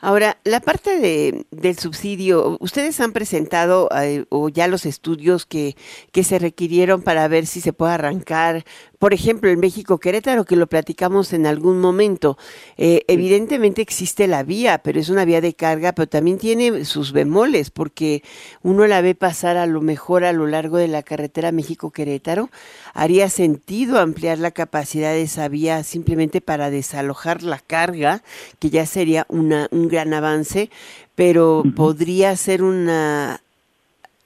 Ahora, 0.00 0.38
la 0.44 0.60
parte 0.60 0.98
de, 1.00 1.46
del 1.50 1.78
subsidio, 1.78 2.56
ustedes 2.60 3.00
han 3.00 3.12
presentado 3.12 3.88
eh, 4.00 4.26
o 4.28 4.48
ya 4.48 4.68
los 4.68 4.86
estudios 4.86 5.44
que, 5.44 5.76
que 6.12 6.22
se 6.22 6.38
requirieron 6.38 7.02
para 7.02 7.26
ver 7.26 7.46
si 7.46 7.60
se 7.60 7.72
puede 7.72 7.94
arrancar 7.94 8.64
por 8.98 9.14
ejemplo, 9.14 9.48
en 9.48 9.60
México 9.60 9.98
Querétaro, 9.98 10.44
que 10.44 10.56
lo 10.56 10.66
platicamos 10.66 11.32
en 11.32 11.46
algún 11.46 11.80
momento, 11.80 12.36
eh, 12.76 13.04
evidentemente 13.06 13.80
existe 13.80 14.26
la 14.26 14.42
vía, 14.42 14.78
pero 14.78 14.98
es 14.98 15.08
una 15.08 15.24
vía 15.24 15.40
de 15.40 15.54
carga, 15.54 15.92
pero 15.92 16.08
también 16.08 16.38
tiene 16.38 16.84
sus 16.84 17.12
bemoles, 17.12 17.70
porque 17.70 18.24
uno 18.62 18.86
la 18.88 19.00
ve 19.00 19.14
pasar 19.14 19.56
a 19.56 19.66
lo 19.66 19.80
mejor 19.80 20.24
a 20.24 20.32
lo 20.32 20.48
largo 20.48 20.78
de 20.78 20.88
la 20.88 21.04
carretera 21.04 21.52
México 21.52 21.90
Querétaro. 21.90 22.50
Haría 22.92 23.28
sentido 23.28 24.00
ampliar 24.00 24.38
la 24.38 24.50
capacidad 24.50 25.12
de 25.12 25.22
esa 25.22 25.48
vía 25.48 25.84
simplemente 25.84 26.40
para 26.40 26.70
desalojar 26.70 27.44
la 27.44 27.60
carga, 27.60 28.22
que 28.58 28.70
ya 28.70 28.84
sería 28.84 29.26
una, 29.28 29.68
un 29.70 29.86
gran 29.86 30.12
avance, 30.12 30.70
pero 31.14 31.62
podría 31.76 32.34
ser 32.36 32.64
una, 32.64 33.42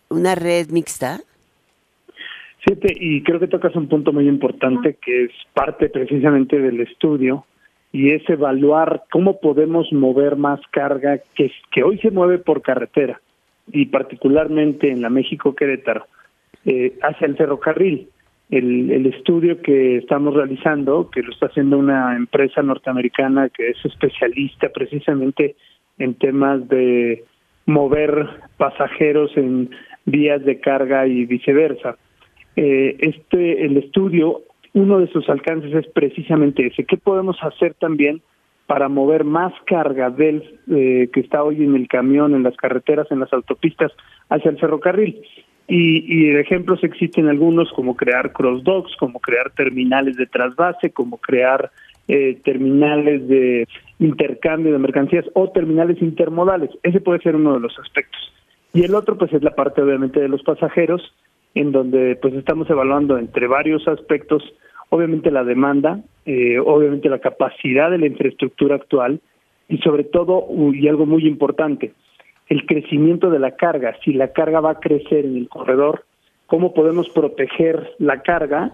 una 0.08 0.34
red 0.34 0.70
mixta. 0.70 1.20
Sí, 2.64 2.74
y 3.00 3.22
creo 3.22 3.40
que 3.40 3.48
tocas 3.48 3.74
un 3.74 3.88
punto 3.88 4.12
muy 4.12 4.28
importante 4.28 4.96
que 5.04 5.24
es 5.24 5.32
parte 5.52 5.88
precisamente 5.88 6.60
del 6.60 6.80
estudio 6.80 7.44
y 7.90 8.12
es 8.12 8.28
evaluar 8.30 9.02
cómo 9.10 9.40
podemos 9.40 9.92
mover 9.92 10.36
más 10.36 10.60
carga 10.70 11.18
que, 11.34 11.50
que 11.72 11.82
hoy 11.82 11.98
se 11.98 12.12
mueve 12.12 12.38
por 12.38 12.62
carretera 12.62 13.20
y 13.72 13.86
particularmente 13.86 14.90
en 14.90 15.02
la 15.02 15.10
México 15.10 15.56
Querétaro 15.56 16.06
eh, 16.64 16.96
hacia 17.02 17.26
el 17.26 17.36
ferrocarril. 17.36 18.08
El, 18.48 18.90
el 18.90 19.06
estudio 19.06 19.60
que 19.60 19.96
estamos 19.96 20.34
realizando, 20.34 21.10
que 21.10 21.22
lo 21.22 21.32
está 21.32 21.46
haciendo 21.46 21.78
una 21.78 22.14
empresa 22.14 22.62
norteamericana 22.62 23.48
que 23.48 23.70
es 23.70 23.84
especialista 23.84 24.68
precisamente 24.68 25.56
en 25.98 26.14
temas 26.14 26.68
de 26.68 27.24
mover 27.66 28.28
pasajeros 28.56 29.36
en 29.36 29.70
vías 30.04 30.44
de 30.44 30.60
carga 30.60 31.06
y 31.06 31.24
viceversa 31.24 31.96
eh, 32.56 32.96
este 32.98 33.64
el 33.64 33.76
estudio 33.78 34.42
uno 34.74 35.00
de 35.00 35.08
sus 35.08 35.28
alcances 35.28 35.74
es 35.74 35.86
precisamente 35.88 36.66
ese. 36.66 36.84
Qué 36.84 36.96
podemos 36.96 37.36
hacer 37.42 37.74
también 37.74 38.22
para 38.66 38.88
mover 38.88 39.24
más 39.24 39.52
carga 39.66 40.10
del 40.10 40.60
eh, 40.70 41.08
que 41.12 41.20
está 41.20 41.42
hoy 41.42 41.62
en 41.62 41.74
el 41.74 41.88
camión 41.88 42.34
en 42.34 42.42
las 42.42 42.56
carreteras 42.56 43.10
en 43.10 43.20
las 43.20 43.32
autopistas 43.32 43.92
hacia 44.30 44.50
el 44.50 44.58
ferrocarril 44.58 45.20
y, 45.68 46.04
y 46.06 46.36
ejemplos 46.36 46.82
existen 46.82 47.28
algunos 47.28 47.70
como 47.72 47.96
crear 47.96 48.32
cross 48.32 48.62
docks 48.64 48.96
como 48.96 49.20
crear 49.20 49.50
terminales 49.50 50.16
de 50.16 50.26
trasvase 50.26 50.90
como 50.90 51.18
crear 51.18 51.70
eh, 52.08 52.40
terminales 52.44 53.28
de 53.28 53.68
intercambio 54.00 54.72
de 54.72 54.78
mercancías 54.78 55.24
o 55.34 55.50
terminales 55.50 56.02
intermodales. 56.02 56.70
Ese 56.82 57.00
puede 57.00 57.20
ser 57.20 57.36
uno 57.36 57.54
de 57.54 57.60
los 57.60 57.78
aspectos. 57.78 58.20
Y 58.74 58.82
el 58.82 58.94
otro 58.94 59.16
pues 59.16 59.32
es 59.32 59.42
la 59.42 59.54
parte 59.54 59.82
obviamente 59.82 60.18
de 60.18 60.28
los 60.28 60.42
pasajeros 60.42 61.14
en 61.54 61.72
donde 61.72 62.16
pues 62.16 62.34
estamos 62.34 62.68
evaluando 62.70 63.18
entre 63.18 63.46
varios 63.46 63.86
aspectos, 63.88 64.42
obviamente 64.88 65.30
la 65.30 65.44
demanda, 65.44 66.00
eh, 66.26 66.58
obviamente 66.58 67.08
la 67.08 67.18
capacidad 67.18 67.90
de 67.90 67.98
la 67.98 68.06
infraestructura 68.06 68.76
actual 68.76 69.20
y 69.68 69.78
sobre 69.78 70.04
todo, 70.04 70.46
y 70.72 70.88
algo 70.88 71.06
muy 71.06 71.26
importante, 71.26 71.92
el 72.48 72.66
crecimiento 72.66 73.30
de 73.30 73.38
la 73.38 73.52
carga. 73.56 73.96
Si 74.04 74.12
la 74.12 74.32
carga 74.32 74.60
va 74.60 74.72
a 74.72 74.80
crecer 74.80 75.24
en 75.24 75.36
el 75.36 75.48
corredor, 75.48 76.04
¿cómo 76.46 76.74
podemos 76.74 77.08
proteger 77.10 77.92
la 77.98 78.22
carga 78.22 78.72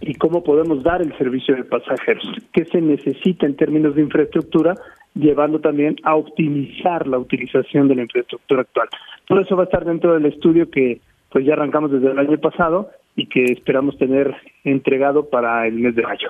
y 0.00 0.14
cómo 0.14 0.44
podemos 0.44 0.82
dar 0.82 1.00
el 1.00 1.16
servicio 1.16 1.56
de 1.56 1.64
pasajeros? 1.64 2.24
¿Qué 2.52 2.64
se 2.66 2.80
necesita 2.80 3.46
en 3.46 3.56
términos 3.56 3.94
de 3.94 4.02
infraestructura? 4.02 4.74
llevando 5.14 5.60
también 5.60 5.96
a 6.02 6.16
optimizar 6.16 7.06
la 7.06 7.18
utilización 7.18 7.88
de 7.88 7.94
la 7.94 8.02
infraestructura 8.02 8.62
actual. 8.62 8.88
Todo 9.26 9.40
eso 9.40 9.56
va 9.56 9.62
a 9.62 9.66
estar 9.66 9.84
dentro 9.84 10.14
del 10.14 10.26
estudio 10.26 10.68
que 10.70 11.00
pues 11.34 11.44
ya 11.44 11.54
arrancamos 11.54 11.90
desde 11.90 12.12
el 12.12 12.18
año 12.20 12.38
pasado 12.38 12.92
y 13.16 13.26
que 13.26 13.46
esperamos 13.46 13.98
tener 13.98 14.36
entregado 14.62 15.28
para 15.28 15.66
el 15.66 15.74
mes 15.74 15.96
de 15.96 16.02
mayo. 16.02 16.28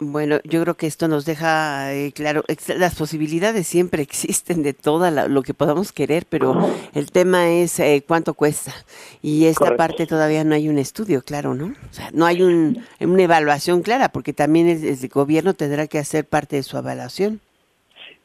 Bueno, 0.00 0.38
yo 0.44 0.62
creo 0.62 0.76
que 0.76 0.86
esto 0.86 1.08
nos 1.08 1.26
deja 1.26 1.92
eh, 1.92 2.10
claro, 2.14 2.42
las 2.78 2.98
posibilidades 2.98 3.66
siempre 3.66 4.00
existen 4.02 4.62
de 4.62 4.72
todo 4.72 5.10
lo 5.28 5.42
que 5.42 5.52
podamos 5.52 5.92
querer, 5.92 6.24
pero 6.26 6.56
el 6.94 7.12
tema 7.12 7.50
es 7.50 7.78
eh, 7.78 8.02
cuánto 8.08 8.32
cuesta. 8.32 8.72
Y 9.20 9.44
esta 9.44 9.76
parte 9.76 10.06
todavía 10.06 10.42
no 10.42 10.54
hay 10.54 10.70
un 10.70 10.78
estudio 10.78 11.20
claro, 11.20 11.54
¿no? 11.54 11.66
O 11.66 11.92
sea, 11.92 12.08
no 12.14 12.24
hay 12.24 12.40
un, 12.40 12.78
una 12.98 13.22
evaluación 13.22 13.82
clara, 13.82 14.08
porque 14.08 14.32
también 14.32 14.68
el, 14.68 14.82
el, 14.84 15.08
gobierno 15.10 15.52
tendrá 15.52 15.86
que 15.86 15.98
hacer 15.98 16.24
parte 16.24 16.56
de 16.56 16.62
su 16.62 16.78
evaluación. 16.78 17.40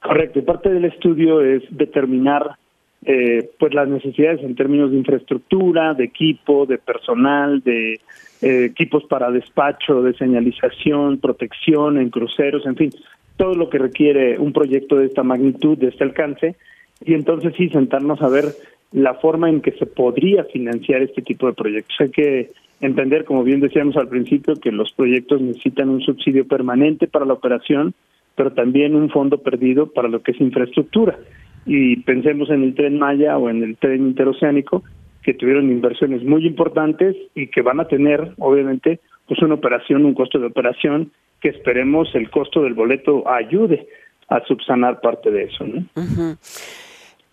Correcto, 0.01 0.39
y 0.39 0.43
parte 0.43 0.69
del 0.69 0.85
estudio 0.85 1.41
es 1.41 1.63
determinar 1.71 2.55
eh, 3.03 3.49
pues 3.57 3.73
las 3.73 3.87
necesidades 3.87 4.41
en 4.43 4.55
términos 4.55 4.91
de 4.91 4.97
infraestructura, 4.97 5.93
de 5.93 6.03
equipo, 6.03 6.65
de 6.67 6.77
personal, 6.77 7.61
de 7.61 7.99
eh, 8.41 8.65
equipos 8.65 9.03
para 9.05 9.31
despacho, 9.31 10.03
de 10.03 10.13
señalización, 10.13 11.17
protección 11.19 11.97
en 11.97 12.09
cruceros, 12.09 12.65
en 12.65 12.75
fin, 12.75 12.91
todo 13.37 13.55
lo 13.55 13.69
que 13.69 13.79
requiere 13.79 14.37
un 14.37 14.53
proyecto 14.53 14.97
de 14.97 15.07
esta 15.07 15.23
magnitud, 15.23 15.77
de 15.77 15.87
este 15.87 16.03
alcance, 16.03 16.55
y 17.03 17.15
entonces 17.15 17.53
sí 17.57 17.69
sentarnos 17.69 18.21
a 18.21 18.29
ver 18.29 18.45
la 18.91 19.15
forma 19.15 19.49
en 19.49 19.61
que 19.61 19.71
se 19.71 19.87
podría 19.87 20.43
financiar 20.43 21.01
este 21.01 21.23
tipo 21.23 21.47
de 21.47 21.53
proyectos. 21.53 21.95
Hay 21.99 22.11
que 22.11 22.51
entender, 22.81 23.25
como 23.25 23.43
bien 23.43 23.61
decíamos 23.61 23.97
al 23.97 24.09
principio, 24.09 24.55
que 24.57 24.71
los 24.71 24.91
proyectos 24.91 25.41
necesitan 25.41 25.89
un 25.89 26.01
subsidio 26.01 26.47
permanente 26.47 27.07
para 27.07 27.25
la 27.25 27.33
operación, 27.33 27.95
pero 28.35 28.51
también 28.51 28.95
un 28.95 29.09
fondo 29.09 29.39
perdido 29.39 29.87
para 29.87 30.07
lo 30.07 30.21
que 30.21 30.31
es 30.31 30.41
infraestructura 30.41 31.17
y 31.65 31.97
pensemos 31.97 32.49
en 32.49 32.63
el 32.63 32.75
tren 32.75 32.97
Maya 32.99 33.37
o 33.37 33.49
en 33.49 33.63
el 33.63 33.77
tren 33.77 34.07
interoceánico 34.07 34.83
que 35.23 35.33
tuvieron 35.33 35.69
inversiones 35.69 36.23
muy 36.23 36.47
importantes 36.47 37.15
y 37.35 37.47
que 37.47 37.61
van 37.61 37.79
a 37.79 37.87
tener 37.87 38.33
obviamente 38.39 38.99
pues 39.27 39.41
una 39.41 39.55
operación, 39.55 40.05
un 40.05 40.13
costo 40.13 40.39
de 40.39 40.47
operación 40.47 41.11
que 41.39 41.49
esperemos 41.49 42.09
el 42.15 42.29
costo 42.29 42.63
del 42.63 42.73
boleto 42.73 43.29
ayude 43.29 43.87
a 44.29 44.43
subsanar 44.45 45.01
parte 45.01 45.29
de 45.31 45.43
eso, 45.43 45.65
¿no? 45.65 45.85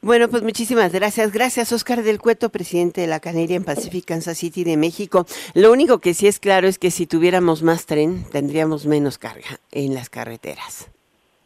Bueno, 0.01 0.29
pues 0.29 0.43
muchísimas 0.43 0.93
gracias. 0.93 1.33
Gracias, 1.33 1.73
Oscar 1.73 2.03
del 2.03 2.21
Cueto, 2.21 2.51
presidente 2.51 3.01
de 3.01 3.09
la 3.09 3.19
Canadian 3.19 3.65
Pacific 3.65 4.05
Kansas 4.05 4.39
City 4.39 4.63
de 4.63 4.77
México. 4.77 5.27
Lo 5.55 5.73
único 5.73 5.99
que 5.99 6.15
sí 6.15 6.29
es 6.29 6.39
claro 6.39 6.69
es 6.69 6.79
que 6.79 6.93
si 6.93 7.07
tuviéramos 7.07 7.63
más 7.63 7.87
tren, 7.87 8.23
tendríamos 8.31 8.87
menos 8.87 9.19
carga 9.19 9.59
en 9.73 9.95
las 9.95 10.09
carreteras 10.09 10.91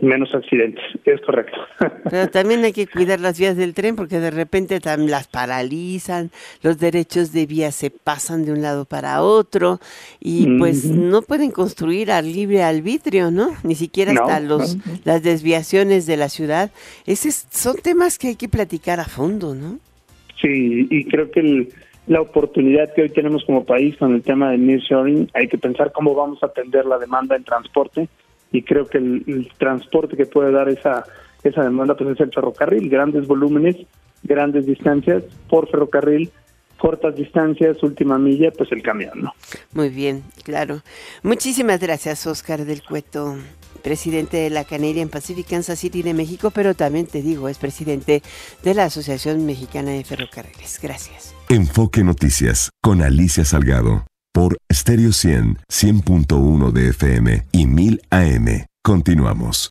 menos 0.03 0.35
accidentes, 0.35 0.83
es 1.05 1.21
correcto. 1.21 1.57
Pero 2.11 2.29
también 2.29 2.65
hay 2.65 2.73
que 2.73 2.88
cuidar 2.88 3.21
las 3.21 3.38
vías 3.38 3.57
del 3.57 3.73
tren 3.73 3.95
porque 3.95 4.19
de 4.19 4.33
repente 4.33 4.81
las 4.85 5.29
paralizan, 5.29 6.31
los 6.62 6.79
derechos 6.79 7.33
de 7.33 7.47
vía 7.47 7.71
se 7.71 7.91
pasan 7.91 8.45
de 8.45 8.53
un 8.53 8.62
lado 8.62 8.85
para 8.85 9.23
otro 9.23 9.79
y 10.21 10.59
pues 10.59 10.85
no 10.87 11.23
pueden 11.23 11.53
construir 11.53 12.11
al 12.11 12.33
libre 12.33 12.65
arbitrio, 12.65 13.31
¿no? 13.31 13.51
Ni 13.62 13.77
siquiera 13.77 14.12
hasta 14.12 14.41
los 14.41 14.77
las 15.05 15.23
desviaciones 15.23 16.07
de 16.07 16.17
la 16.17 16.29
ciudad. 16.29 16.73
Esos 17.07 17.47
son 17.51 17.77
temas 17.77 18.19
que 18.19 18.29
hay 18.29 18.37
que 18.37 18.49
platicar 18.49 18.99
a 18.99 19.05
fondo, 19.05 19.55
¿no? 19.55 19.79
Sí, 20.41 20.88
y 20.91 21.05
creo 21.05 21.31
que 21.31 21.69
la 22.09 22.21
oportunidad 22.21 22.93
que 22.95 23.03
hoy 23.03 23.11
tenemos 23.11 23.45
como 23.45 23.65
país 23.65 23.97
con 23.97 24.17
el 24.17 24.23
tema 24.23 24.51
del 24.51 24.67
nearshoring, 24.67 25.31
hay 25.35 25.47
que 25.47 25.59
pensar 25.59 25.93
cómo 25.93 26.17
vamos 26.17 26.43
a 26.43 26.47
atender 26.47 26.85
la 26.87 26.99
demanda 26.99 27.37
en 27.37 27.45
transporte 27.45 28.09
y 28.53 28.62
creo 28.62 28.87
que 28.87 28.99
el, 28.99 29.51
transporte 29.59 30.17
que 30.17 30.27
puede 30.27 30.53
dar 30.53 30.69
esa 30.69 31.05
esa 31.43 31.65
demanda 31.65 31.97
pues 31.97 32.11
es 32.11 32.21
el 32.21 32.33
ferrocarril, 32.33 32.88
grandes 32.88 33.27
volúmenes, 33.27 33.77
grandes 34.23 34.65
distancias 34.65 35.25
por 35.49 35.69
ferrocarril 35.69 36.31
cortas 36.83 37.15
distancias, 37.15 37.81
última 37.85 38.19
milla, 38.19 38.51
pues 38.51 38.73
el 38.73 38.83
camión, 38.83 39.12
¿no? 39.23 39.33
Muy 39.73 39.88
bien, 39.88 40.25
claro. 40.43 40.83
Muchísimas 41.23 41.79
gracias, 41.79 42.27
Oscar 42.27 42.65
del 42.65 42.83
Cueto, 42.83 43.37
presidente 43.85 44.38
de 44.38 44.51
la 44.51 44.65
Canadian 44.65 45.09
Pacific 45.09 45.47
Kansas 45.49 45.79
City 45.79 46.03
de 46.03 46.12
México, 46.12 46.51
pero 46.51 46.75
también 46.75 47.07
te 47.07 47.23
digo, 47.23 47.49
es 47.49 47.59
presidente 47.59 48.21
de 48.65 48.75
la 48.75 48.87
Asociación 48.87 49.47
Mexicana 49.47 49.93
de 49.93 50.03
Ferrocarriles. 50.03 50.81
Gracias. 50.83 51.37
Enfoque 51.49 52.03
Noticias 52.03 52.71
con 52.83 53.01
Alicia 53.01 53.45
Salgado 53.45 54.05
por 54.33 54.57
Stereo 54.73 55.12
100, 55.12 55.59
100.1 55.68 56.73
de 56.73 56.88
FM 56.88 57.47
y 57.53 57.66
1000 57.66 58.03
AM. 58.11 58.66
Continuamos. 58.83 59.71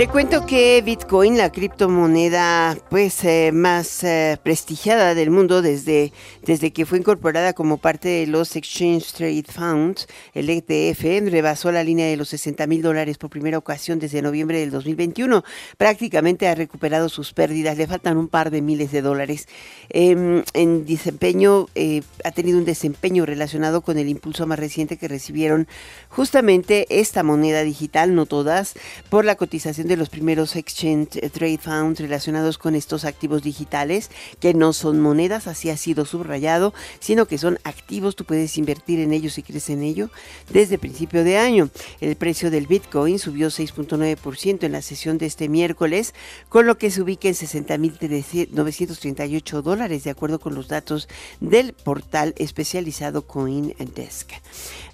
Te 0.00 0.08
cuento 0.08 0.46
que 0.46 0.80
Bitcoin, 0.80 1.36
la 1.36 1.52
criptomoneda 1.52 2.74
pues 2.88 3.22
eh, 3.22 3.50
más 3.52 4.02
eh, 4.02 4.38
prestigiada 4.42 5.14
del 5.14 5.30
mundo 5.30 5.60
desde, 5.60 6.14
desde 6.42 6.72
que 6.72 6.86
fue 6.86 6.96
incorporada 6.96 7.52
como 7.52 7.76
parte 7.76 8.08
de 8.08 8.26
los 8.26 8.56
Exchange 8.56 9.12
Trade 9.12 9.44
Funds, 9.46 10.08
el 10.32 10.48
ETF, 10.48 11.30
rebasó 11.30 11.70
la 11.70 11.84
línea 11.84 12.06
de 12.06 12.16
los 12.16 12.30
60 12.30 12.66
mil 12.66 12.80
dólares 12.80 13.18
por 13.18 13.28
primera 13.28 13.58
ocasión 13.58 13.98
desde 13.98 14.22
noviembre 14.22 14.60
del 14.60 14.70
2021. 14.70 15.44
Prácticamente 15.76 16.48
ha 16.48 16.54
recuperado 16.54 17.10
sus 17.10 17.34
pérdidas, 17.34 17.76
le 17.76 17.86
faltan 17.86 18.16
un 18.16 18.28
par 18.28 18.50
de 18.50 18.62
miles 18.62 18.92
de 18.92 19.02
dólares. 19.02 19.48
Em, 19.90 20.42
en 20.54 20.86
desempeño, 20.86 21.66
eh, 21.74 22.00
ha 22.24 22.30
tenido 22.30 22.56
un 22.56 22.64
desempeño 22.64 23.26
relacionado 23.26 23.82
con 23.82 23.98
el 23.98 24.08
impulso 24.08 24.46
más 24.46 24.58
reciente 24.58 24.96
que 24.96 25.08
recibieron 25.08 25.68
justamente 26.08 26.86
esta 26.88 27.22
moneda 27.22 27.64
digital, 27.64 28.14
no 28.14 28.24
todas, 28.24 28.72
por 29.10 29.26
la 29.26 29.34
cotización 29.34 29.89
de 29.90 29.96
los 29.96 30.08
primeros 30.08 30.54
exchange 30.54 31.20
trade 31.32 31.58
funds 31.58 31.98
relacionados 31.98 32.58
con 32.58 32.76
estos 32.76 33.04
activos 33.04 33.42
digitales, 33.42 34.08
que 34.38 34.54
no 34.54 34.72
son 34.72 35.00
monedas, 35.00 35.48
así 35.48 35.68
ha 35.68 35.76
sido 35.76 36.04
subrayado, 36.04 36.72
sino 37.00 37.26
que 37.26 37.38
son 37.38 37.58
activos, 37.64 38.14
tú 38.14 38.24
puedes 38.24 38.56
invertir 38.56 39.00
en 39.00 39.12
ellos 39.12 39.32
si 39.34 39.42
crees 39.42 39.68
en 39.68 39.82
ello, 39.82 40.08
desde 40.48 40.78
principio 40.78 41.24
de 41.24 41.38
año. 41.38 41.70
El 42.00 42.14
precio 42.14 42.52
del 42.52 42.68
Bitcoin 42.68 43.18
subió 43.18 43.48
6.9% 43.48 44.62
en 44.62 44.72
la 44.72 44.80
sesión 44.80 45.18
de 45.18 45.26
este 45.26 45.48
miércoles, 45.48 46.14
con 46.48 46.66
lo 46.66 46.78
que 46.78 46.92
se 46.92 47.02
ubica 47.02 47.26
en 47.26 47.34
60.938 47.34 49.62
dólares, 49.62 50.04
de 50.04 50.10
acuerdo 50.10 50.38
con 50.38 50.54
los 50.54 50.68
datos 50.68 51.08
del 51.40 51.72
portal 51.72 52.32
especializado 52.38 53.26
CoinDesk. 53.26 54.34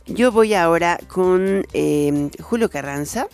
Yo 0.07 0.33
voy 0.33 0.55
ahora 0.55 0.99
con 1.09 1.67
eh, 1.73 2.31
Julio 2.41 2.71
Carranza. 2.71 3.27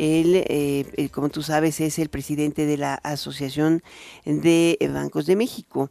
Él, 0.00 0.44
eh, 0.48 1.08
como 1.12 1.28
tú 1.28 1.42
sabes, 1.42 1.78
es 1.80 1.98
el 1.98 2.08
presidente 2.08 2.64
de 2.64 2.78
la 2.78 2.94
Asociación 2.94 3.82
de 4.24 4.78
Bancos 4.92 5.26
de 5.26 5.36
México. 5.36 5.90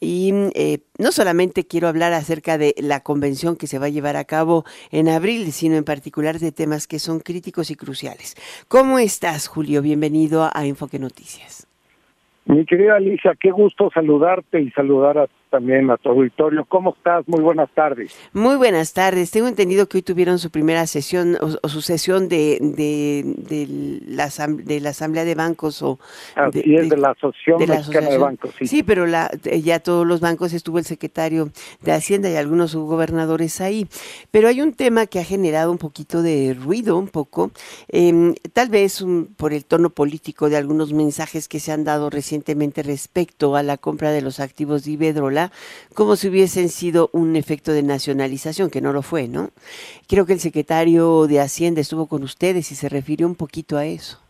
Y 0.00 0.32
eh, 0.54 0.78
no 0.98 1.12
solamente 1.12 1.66
quiero 1.66 1.86
hablar 1.86 2.14
acerca 2.14 2.56
de 2.56 2.74
la 2.78 3.00
convención 3.00 3.56
que 3.56 3.66
se 3.66 3.78
va 3.78 3.86
a 3.86 3.90
llevar 3.90 4.16
a 4.16 4.24
cabo 4.24 4.64
en 4.90 5.10
abril, 5.10 5.52
sino 5.52 5.76
en 5.76 5.84
particular 5.84 6.38
de 6.38 6.52
temas 6.52 6.86
que 6.86 6.98
son 6.98 7.20
críticos 7.20 7.70
y 7.70 7.76
cruciales. 7.76 8.34
¿Cómo 8.68 8.98
estás, 8.98 9.46
Julio? 9.46 9.82
Bienvenido 9.82 10.48
a 10.50 10.64
Enfoque 10.64 10.98
Noticias. 10.98 11.66
Mi 12.46 12.64
querida 12.64 12.96
Alicia, 12.96 13.34
qué 13.38 13.50
gusto 13.50 13.90
saludarte 13.92 14.62
y 14.62 14.70
saludar 14.70 15.18
a 15.18 15.28
también 15.50 15.90
a 15.90 15.96
tu 15.96 16.08
auditorio. 16.08 16.64
¿Cómo 16.64 16.94
estás? 16.96 17.26
Muy 17.26 17.40
buenas 17.40 17.68
tardes. 17.74 18.16
Muy 18.32 18.56
buenas 18.56 18.92
tardes. 18.92 19.30
Tengo 19.30 19.48
entendido 19.48 19.86
que 19.86 19.98
hoy 19.98 20.02
tuvieron 20.02 20.38
su 20.38 20.50
primera 20.50 20.86
sesión 20.86 21.36
o, 21.40 21.68
su 21.68 21.82
sesión 21.82 22.28
de, 22.28 22.58
de, 22.60 24.00
la, 24.06 24.30
de 24.48 24.80
la 24.80 24.90
Asamblea 24.90 25.24
de 25.24 25.34
Bancos. 25.34 25.82
o 25.82 25.98
Así 26.36 26.62
de, 26.62 26.76
es, 26.76 26.88
de 26.88 26.96
la 26.96 27.10
Asociación 27.10 27.58
de 27.58 28.18
Bancos. 28.18 28.54
Sí. 28.58 28.66
sí, 28.66 28.82
pero 28.82 29.06
la, 29.06 29.30
ya 29.62 29.80
todos 29.80 30.06
los 30.06 30.20
bancos 30.20 30.52
estuvo 30.52 30.78
el 30.78 30.84
secretario 30.84 31.50
de 31.82 31.92
Hacienda 31.92 32.30
y 32.30 32.36
algunos 32.36 32.70
subgobernadores 32.70 33.60
ahí. 33.60 33.86
Pero 34.30 34.48
hay 34.48 34.60
un 34.62 34.72
tema 34.72 35.06
que 35.06 35.18
ha 35.18 35.24
generado 35.24 35.72
un 35.72 35.78
poquito 35.78 36.22
de 36.22 36.54
ruido, 36.54 36.96
un 36.96 37.08
poco, 37.08 37.50
em, 37.88 38.34
tal 38.52 38.68
vez 38.68 39.04
por 39.36 39.52
el 39.52 39.64
tono 39.64 39.90
político 39.90 40.48
de 40.48 40.56
algunos 40.56 40.92
mensajes 40.92 41.48
que 41.48 41.60
se 41.60 41.72
han 41.72 41.84
dado 41.84 42.10
recientemente 42.10 42.82
respecto 42.82 43.56
a 43.56 43.62
la 43.62 43.76
compra 43.76 44.12
de 44.12 44.22
los 44.22 44.40
activos 44.40 44.84
de 44.84 44.90
Como 45.94 46.16
si 46.16 46.28
hubiesen 46.28 46.68
sido 46.68 47.08
un 47.12 47.36
efecto 47.36 47.72
de 47.72 47.82
nacionalización, 47.82 48.70
que 48.70 48.80
no 48.80 48.92
lo 48.92 49.02
fue, 49.02 49.28
¿no? 49.28 49.50
Creo 50.08 50.26
que 50.26 50.34
el 50.34 50.40
secretario 50.40 51.26
de 51.26 51.40
Hacienda 51.40 51.80
estuvo 51.80 52.06
con 52.06 52.22
ustedes 52.22 52.70
y 52.72 52.74
se 52.74 52.88
refirió 52.88 53.26
un 53.26 53.34
poquito 53.34 53.76
a 53.76 53.86
eso. 53.86 54.20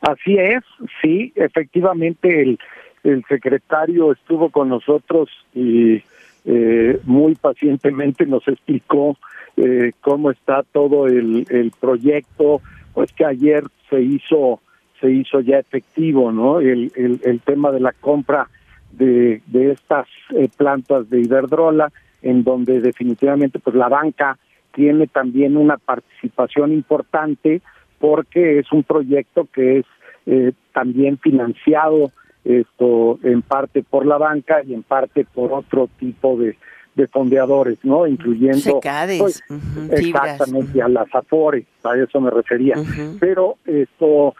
Así 0.00 0.36
es, 0.36 0.62
sí, 1.00 1.32
efectivamente 1.34 2.42
el, 2.42 2.58
el 3.04 3.24
secretario 3.26 4.12
estuvo 4.12 4.50
con 4.50 4.68
nosotros 4.68 5.30
y 5.54 6.02
eh, 6.44 7.00
muy 7.04 7.34
pacientemente 7.36 8.26
nos 8.26 8.46
explicó 8.46 9.16
eh, 9.56 9.92
cómo 10.02 10.30
está 10.30 10.62
todo 10.62 11.06
el, 11.06 11.46
el 11.48 11.72
proyecto, 11.80 12.60
pues 12.92 13.12
que 13.12 13.24
ayer 13.24 13.64
se 13.88 14.02
hizo 14.02 14.60
se 15.00 15.10
hizo 15.10 15.40
ya 15.40 15.58
efectivo, 15.58 16.32
¿no? 16.32 16.60
El, 16.60 16.90
el 16.94 17.40
tema 17.40 17.72
de 17.72 17.80
la 17.80 17.92
compra 17.92 18.48
de, 18.96 19.42
de 19.46 19.72
estas 19.72 20.06
eh, 20.30 20.48
plantas 20.56 21.08
de 21.10 21.20
Iberdrola, 21.20 21.92
en 22.22 22.44
donde 22.44 22.80
definitivamente 22.80 23.58
pues 23.58 23.76
la 23.76 23.88
banca 23.88 24.38
tiene 24.72 25.06
también 25.06 25.56
una 25.56 25.76
participación 25.76 26.72
importante 26.72 27.62
porque 27.98 28.58
es 28.58 28.72
un 28.72 28.82
proyecto 28.82 29.46
que 29.52 29.78
es 29.78 29.86
eh, 30.26 30.52
también 30.72 31.18
financiado 31.18 32.12
esto 32.44 33.18
en 33.22 33.42
parte 33.42 33.82
por 33.82 34.04
la 34.04 34.18
banca 34.18 34.62
y 34.62 34.74
en 34.74 34.82
parte 34.82 35.24
por 35.24 35.52
otro 35.52 35.88
tipo 35.98 36.36
de, 36.36 36.56
de 36.94 37.06
fondeadores, 37.08 37.78
¿no? 37.82 38.06
Incluyendo 38.06 38.80
pues, 39.18 39.42
exactamente 39.90 40.82
a 40.82 40.88
las 40.88 41.12
Afores, 41.14 41.64
a 41.82 41.96
eso 41.96 42.20
me 42.20 42.30
refería. 42.30 42.74
Pero 43.18 43.56
esto 43.64 44.34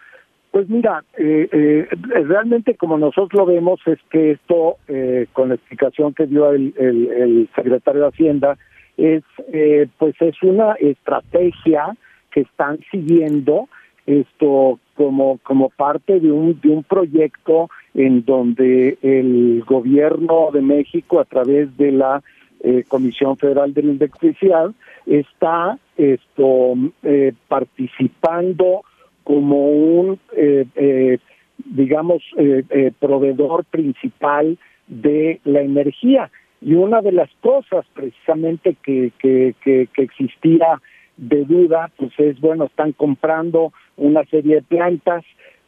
pues 0.55 0.69
mira, 0.69 1.03
eh, 1.19 1.49
eh, 1.51 1.89
realmente 2.29 2.77
como 2.77 2.97
nosotros 2.97 3.33
lo 3.35 3.45
vemos 3.45 3.81
es 3.87 3.99
que 4.09 4.31
esto, 4.31 4.77
eh, 4.87 5.27
con 5.33 5.49
la 5.49 5.57
explicación 5.57 6.15
que 6.15 6.29
dio 6.29 6.53
el, 6.53 6.73
el, 6.79 7.49
secretario 7.57 8.03
de 8.03 8.07
Hacienda, 8.07 8.57
es 8.97 9.25
eh, 9.53 9.89
pues 9.99 10.15
es 10.21 10.41
una 10.45 10.75
estrategia 10.75 11.97
que 12.31 12.43
están 12.43 12.79
siguiendo 12.93 13.69
esto 14.07 14.79
como 14.95 15.39
como 15.43 15.71
parte 15.71 16.21
de 16.21 16.31
un 16.31 16.61
de 16.61 16.69
un 16.69 16.85
proyecto 16.85 17.69
en 17.93 18.25
donde 18.25 18.97
el 19.03 19.65
gobierno 19.67 20.51
de 20.53 20.63
México 20.63 21.19
a 21.19 21.25
través 21.25 21.77
de 21.77 21.91
la 21.91 22.23
eh, 22.61 22.85
Comisión 22.87 23.37
Federal 23.39 23.75
de 23.75 23.83
la 23.83 23.91
Electricidad 23.91 24.71
está 25.05 25.81
esto 25.97 26.75
eh, 27.03 27.33
participando 27.49 28.85
como 29.25 29.69
un, 29.69 30.21
eh, 30.37 30.67
eh, 30.77 31.19
digamos, 31.65 32.23
eh, 32.37 32.93
proveedor 32.99 33.65
principal 33.65 34.59
de 34.87 35.41
la 35.45 35.63
energía. 35.63 36.31
Y 36.61 36.75
una 36.75 37.01
de 37.01 37.13
las 37.13 37.31
cosas 37.41 37.85
precisamente 37.95 38.77
que, 38.83 39.13
que, 39.19 39.55
que, 39.63 39.89
existía 39.97 40.81
de 41.17 41.45
duda, 41.45 41.91
pues 41.97 42.13
es, 42.19 42.41
bueno, 42.41 42.65
están 42.65 42.93
comprando 42.93 43.73
una 43.97 44.25
serie 44.25 44.57
de 44.57 44.63
plantas 44.63 45.25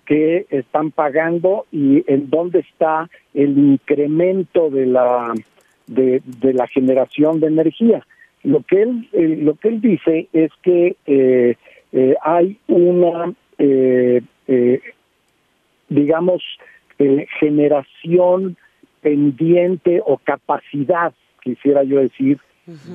que 0.07 0.47
están 0.51 0.93
pagando 0.93 1.67
y 1.73 2.05
en 2.07 2.31
dónde 2.31 2.61
está 2.61 3.11
el 3.35 3.59
incremento 3.59 4.71
de 4.71 4.87
la 4.87 5.35
de, 5.87 6.23
la 6.41 6.67
generación 6.69 7.41
de 7.41 7.49
energía. 7.49 8.07
Lo 8.43 8.63
que 8.63 8.83
él 8.83 9.09
lo 9.13 9.55
que 9.57 9.69
él 9.69 9.81
dice 9.81 10.29
es 10.33 10.51
que 10.63 10.97
eh, 11.93 12.15
hay 12.23 12.59
una 12.69 13.33
eh, 13.59 14.23
eh, 14.47 14.81
digamos, 15.89 16.43
eh, 16.99 17.27
generación 17.41 18.57
pendiente 19.01 20.03
o 20.05 20.19
capacidad, 20.19 21.13
quisiera 21.43 21.85
yo 21.85 22.01
decir, 22.01 22.39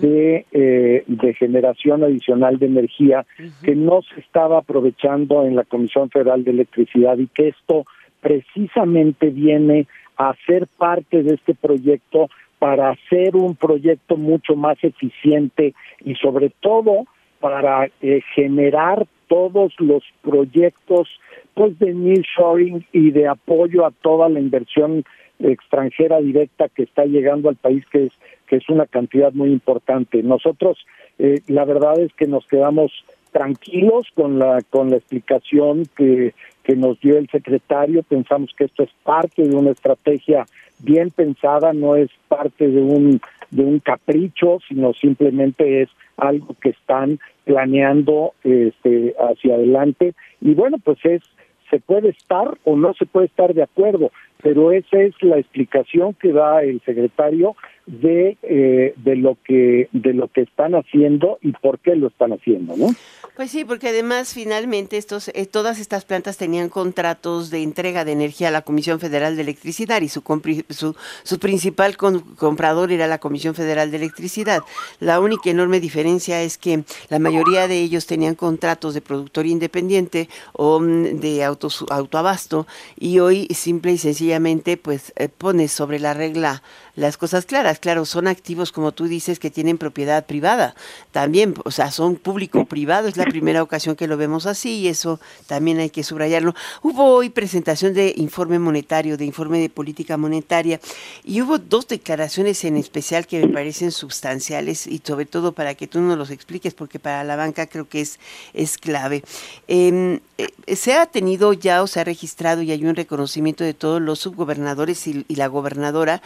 de, 0.02 0.46
eh, 0.52 1.04
de 1.08 1.34
generación 1.34 2.04
adicional 2.04 2.60
de 2.60 2.66
energía 2.66 3.26
que 3.64 3.74
no 3.74 4.02
se 4.02 4.20
estaba 4.20 4.58
aprovechando 4.58 5.46
en 5.46 5.56
la 5.56 5.64
Comisión 5.64 6.10
Federal 6.10 6.44
de 6.44 6.52
Electricidad 6.52 7.18
y 7.18 7.28
que 7.28 7.50
esto 7.50 7.86
precisamente 8.20 9.30
viene 9.30 9.88
a 10.18 10.36
ser 10.46 10.68
parte 10.68 11.24
de 11.24 11.36
este 11.36 11.54
proyecto 11.54 12.30
para 12.60 12.90
hacer 12.90 13.38
un 13.38 13.56
proyecto 13.56 14.18
mucho 14.18 14.56
más 14.56 14.78
eficiente 14.84 15.74
y 16.04 16.16
sobre 16.16 16.52
todo 16.60 17.06
para 17.40 17.90
eh, 18.02 18.22
generar 18.36 19.08
todos 19.32 19.74
los 19.80 20.04
proyectos 20.22 21.08
pues 21.54 21.80
de 21.80 21.94
nearshoring 21.94 22.86
y 22.92 23.12
de 23.12 23.30
apoyo 23.30 23.86
a 23.86 23.92
toda 23.92 24.28
la 24.28 24.42
inversión 24.42 25.06
extranjera 25.40 26.20
directa 26.20 26.68
que 26.68 26.84
está 26.84 27.06
llegando 27.06 27.48
al 27.48 27.56
país, 27.56 27.86
que 27.90 28.08
es 28.08 28.12
que 28.46 28.58
es 28.58 28.68
una 28.68 28.86
cantidad 28.86 29.32
muy 29.32 29.50
importante. 29.50 30.22
Nosotros, 30.22 30.78
eh, 31.18 31.40
la 31.48 31.64
verdad 31.64 31.98
es 32.02 32.12
que 32.14 32.28
nos 32.28 32.46
quedamos 32.46 32.92
tranquilos 33.32 34.06
con 34.16 34.38
la 34.38 34.62
con 34.70 34.90
la 34.90 34.98
explicación 34.98 35.86
que, 35.96 36.34
que 36.64 36.76
nos 36.76 37.00
dio 37.00 37.18
el 37.18 37.30
secretario. 37.30 38.04
Pensamos 38.04 38.54
que 38.58 38.66
esto 38.66 38.84
es 38.84 38.92
parte 39.04 39.44
de 39.48 39.56
una 39.56 39.72
estrategia 39.72 40.46
bien 40.80 41.10
pensada, 41.10 41.72
no 41.72 41.96
es 41.96 42.10
parte 42.28 42.68
de 42.68 42.82
un 42.82 43.22
de 43.52 43.64
un 43.64 43.80
capricho, 43.80 44.60
sino 44.68 44.94
simplemente 44.94 45.84
es 45.84 45.90
algo 46.18 46.56
que 46.62 46.70
están 46.70 47.20
planeando 47.44 48.34
este, 48.44 49.14
hacia 49.20 49.56
adelante. 49.56 50.14
Y 50.40 50.54
bueno, 50.54 50.78
pues 50.84 50.98
es 51.04 51.22
se 51.70 51.80
puede 51.80 52.10
estar 52.10 52.58
o 52.66 52.76
no 52.76 52.94
se 52.94 53.06
puede 53.06 53.28
estar 53.28 53.54
de 53.54 53.64
acuerdo, 53.64 54.12
pero 54.44 54.72
esa 54.72 55.02
es 55.02 55.16
la 55.22 55.38
explicación 55.40 56.14
que 56.14 56.34
da 56.34 56.64
el 56.64 56.82
secretario 56.82 57.56
de 57.86 58.38
eh, 58.44 58.94
de 58.98 59.16
lo 59.16 59.38
que 59.44 59.90
de 59.92 60.14
lo 60.14 60.28
que 60.28 60.42
están 60.42 60.76
haciendo 60.76 61.40
y 61.42 61.52
por 61.52 61.80
qué 61.80 61.96
lo 61.96 62.08
están 62.08 62.34
haciendo, 62.34 62.76
¿no? 62.78 62.88
Pues 63.36 63.52
sí, 63.52 63.64
porque 63.64 63.90
además 63.90 64.34
finalmente 64.34 64.98
estos 64.98 65.30
eh, 65.30 65.46
todas 65.46 65.80
estas 65.80 66.06
plantas 66.06 66.38
tenían 66.38 66.70
contratos 66.70 67.50
de 67.50 67.64
entrega 67.64 68.04
de 68.04 68.12
energía 68.12 68.50
a 68.50 68.52
la 68.52 68.62
Comisión 68.62 69.00
Federal 69.00 69.36
de 69.36 69.42
Electricidad 69.42 70.02
y 70.02 70.10
su 70.10 70.22
su, 70.70 70.96
su 71.24 71.40
principal 71.40 71.98
comprador 71.98 72.92
era 72.92 73.08
la 73.08 73.20
Comisión 73.20 73.56
Federal 73.56 73.90
de 73.90 73.98
Electricidad. 73.98 74.64
La 75.00 75.20
única 75.20 75.50
enorme 75.50 75.80
diferencia 75.80 76.42
es 76.42 76.58
que 76.58 76.84
la 77.10 77.20
mayoría 77.20 77.68
de 77.68 77.80
ellos 77.80 78.06
tenían 78.06 78.36
contratos 78.36 78.94
de 78.94 79.02
productor 79.02 79.46
independiente 79.46 80.30
o 80.54 80.80
mm, 80.80 81.20
de 81.20 81.44
autos, 81.44 81.86
autoabasto 81.90 82.68
y 83.00 83.20
hoy 83.20 83.48
simple 83.48 83.94
y 83.94 83.98
sencillamente 83.98 84.78
pues 84.78 85.14
eh, 85.16 85.30
pone 85.30 85.68
sobre 85.68 86.00
la 86.00 86.14
regla 86.14 86.62
las 86.96 87.18
cosas 87.18 87.46
claras. 87.46 87.80
Claro, 87.80 88.06
son 88.06 88.28
activos, 88.28 88.72
como 88.72 88.92
tú 88.92 89.06
dices, 89.06 89.40
que 89.40 89.50
tienen 89.50 89.78
propiedad 89.78 90.26
privada. 90.26 90.76
También, 91.12 91.54
o 91.64 91.72
sea, 91.72 91.92
son 91.92 92.16
público-privado. 92.16 93.08
Es 93.08 93.18
la 93.18 93.26
primera 93.26 93.64
ocasión 93.64 93.96
que 93.96 94.08
lo 94.08 94.18
vemos 94.18 94.46
así 94.46 94.80
y 94.80 94.88
eso 94.88 95.20
también 95.48 95.80
hay 95.80 95.90
que 95.90 96.04
subrayarlo. 96.04 96.54
Hubo 96.82 97.06
hoy 97.06 97.30
presentación 97.30 97.94
de 97.94 98.14
informe 98.18 98.60
monetario, 98.60 99.18
de 99.18 99.26
informe 99.26 99.60
de 99.60 99.70
política 99.70 100.18
monetaria 100.18 100.80
y 101.24 101.42
hubo 101.42 101.58
dos 101.58 101.88
declaraciones 101.88 102.64
en 102.64 102.78
especial 102.78 103.28
que 103.28 103.46
me 103.46 103.54
parecen 103.54 103.92
sustanciales 103.92 104.88
y 104.88 105.02
sobre 105.04 105.26
todo 105.26 105.54
para 105.54 105.76
que 105.76 105.88
tú 105.88 106.00
nos 106.00 106.18
los 106.18 106.30
expliques 106.30 106.74
porque 106.74 107.00
para 107.00 107.24
la 107.24 107.36
banca 107.36 107.68
creo 107.68 107.88
que 107.88 108.02
es, 108.02 108.20
es 108.54 108.78
clave. 108.78 109.24
Em, 109.68 110.20
eh, 110.38 110.76
se 110.76 110.94
ha 110.94 111.06
tenido 111.06 111.54
ya 111.54 111.84
o 111.84 111.88
se 111.88 112.00
ha 112.00 112.04
registrado 112.04 112.62
y 112.62 112.72
hay 112.72 112.86
un 112.86 112.96
reconocimiento 112.96 113.64
de 113.64 113.74
todos 113.74 114.02
los 114.02 114.20
subgobernadores 114.20 115.08
y, 115.08 115.26
la 115.30 115.48
gobernadora. 115.48 116.22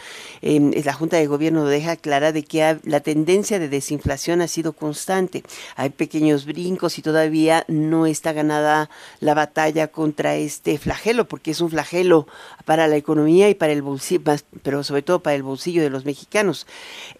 Em, 0.56 0.72
la 0.84 0.94
Junta 0.94 1.18
de 1.18 1.26
Gobierno 1.26 1.66
deja 1.66 1.96
clara 1.96 2.32
de 2.32 2.42
que 2.42 2.78
la 2.84 3.00
tendencia 3.00 3.58
de 3.58 3.68
desinflación 3.68 4.40
ha 4.40 4.48
sido 4.48 4.72
constante. 4.72 5.42
Hay 5.76 5.90
pequeños 5.90 6.46
brincos 6.46 6.98
y 6.98 7.02
todavía 7.02 7.64
no 7.68 8.06
está 8.06 8.32
ganada 8.32 8.88
la 9.20 9.34
batalla 9.34 9.88
contra 9.88 10.36
este 10.36 10.78
flagelo, 10.78 11.28
porque 11.28 11.50
es 11.50 11.60
un 11.60 11.70
flagelo 11.70 12.26
para 12.64 12.88
la 12.88 12.96
economía 12.96 13.50
y 13.50 13.54
para 13.54 13.72
el 13.72 13.82
bolsillo, 13.82 14.22
pero 14.62 14.82
sobre 14.82 15.02
todo 15.02 15.20
para 15.20 15.36
el 15.36 15.42
bolsillo 15.42 15.82
de 15.82 15.90
los 15.90 16.06
mexicanos. 16.06 16.66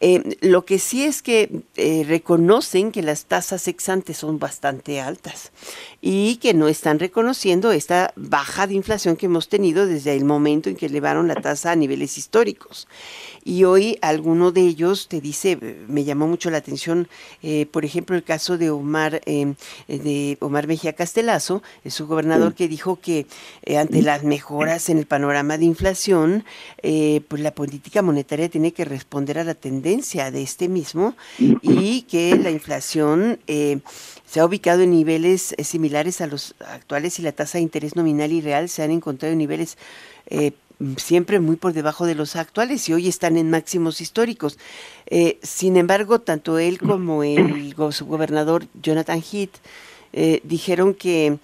Em, 0.01 0.23
lo 0.41 0.65
que 0.65 0.79
sí 0.79 1.05
es 1.05 1.21
que 1.21 1.63
eh, 1.77 2.05
reconocen 2.09 2.91
que 2.91 3.03
las 3.03 3.27
tasas 3.27 3.69
exantes 3.69 4.17
son 4.17 4.39
bastante 4.39 5.01
altas 5.01 5.53
y 6.01 6.37
que 6.37 6.55
no 6.55 6.69
están 6.69 6.99
reconociendo 6.99 7.71
esta 7.73 8.13
baja 8.17 8.67
de 8.67 8.75
inflación 8.75 9.17
que 9.17 9.27
hemos 9.27 9.49
tenido 9.49 9.87
desde 9.87 10.15
el 10.17 10.25
momento 10.25 10.71
en 10.71 10.77
que 10.77 10.87
elevaron 10.87 11.29
la 11.29 11.35
tasa 11.35 11.73
a 11.73 11.77
niveles 11.77 12.17
históricos. 12.17 12.89
Y 13.49 13.63
hoy 13.63 13.97
alguno 14.03 14.51
de 14.51 14.63
ellos 14.63 15.07
te 15.07 15.21
dice, 15.21 15.57
me 15.87 16.03
llamó 16.03 16.27
mucho 16.27 16.51
la 16.51 16.59
atención, 16.59 17.07
eh, 17.45 17.67
por 17.71 17.85
ejemplo, 17.85 18.17
el 18.17 18.25
caso 18.25 18.59
de 18.59 18.71
Omar, 18.71 19.21
em, 19.25 19.55
de 19.87 20.37
Omar 20.41 20.67
Mejía 20.67 20.95
Castelazo, 20.95 21.63
su 21.89 22.09
gobernador, 22.09 22.55
que 22.55 22.67
dijo 22.67 22.97
que 22.97 23.27
eh, 23.63 23.79
ante 23.79 24.03
las 24.03 24.25
mejoras 24.25 24.89
en 24.89 24.99
el 24.99 25.07
panorama 25.07 25.59
de 25.59 25.65
inflación, 25.65 26.45
eh, 26.83 27.21
pues 27.29 27.41
la 27.41 27.53
política 27.53 28.03
monetaria 28.03 28.49
tiene 28.49 28.73
que 28.73 28.85
responder 28.85 29.39
a 29.39 29.45
la 29.45 29.55
tendencia 29.55 30.33
de 30.33 30.43
este 30.43 30.69
mismo 30.69 31.15
y 31.39 32.03
que 32.03 32.37
la 32.37 32.51
inflación 32.51 33.39
se 34.27 34.41
ha 34.41 34.45
ubicado 34.45 34.83
en 34.83 34.91
niveles 34.91 35.55
eh, 35.57 35.65
similares 35.65 36.21
a 36.21 36.27
los 36.27 36.55
actuales 36.59 37.19
y 37.19 37.23
la 37.23 37.33
tasa 37.33 37.59
de 37.59 37.63
interés 37.63 37.97
nominal 37.97 38.33
y 38.33 38.41
real 38.41 38.69
se 38.69 38.83
han 38.83 38.91
encontrado 38.91 39.33
en 39.33 39.39
niveles 39.39 39.79
eh, 40.27 40.53
siempre 40.97 41.41
muy 41.41 41.57
por 41.57 41.73
debajo 41.73 42.07
de 42.07 42.15
los 42.15 42.37
actuales 42.37 42.89
y 42.89 42.93
hoy 42.93 43.09
están 43.09 43.37
en 43.37 43.51
máximos 43.51 44.01
históricos. 44.01 44.59
Eh, 45.07 45.39
sin 45.43 45.77
embargo, 45.77 46.21
tanto 46.21 46.59
él 46.59 46.79
como 46.79 47.23
el 47.23 47.75
subgobernador 47.91 48.65
Jonathan 48.83 49.23
Heath 49.23 49.59
dijeron 50.45 50.95
que 50.95 51.39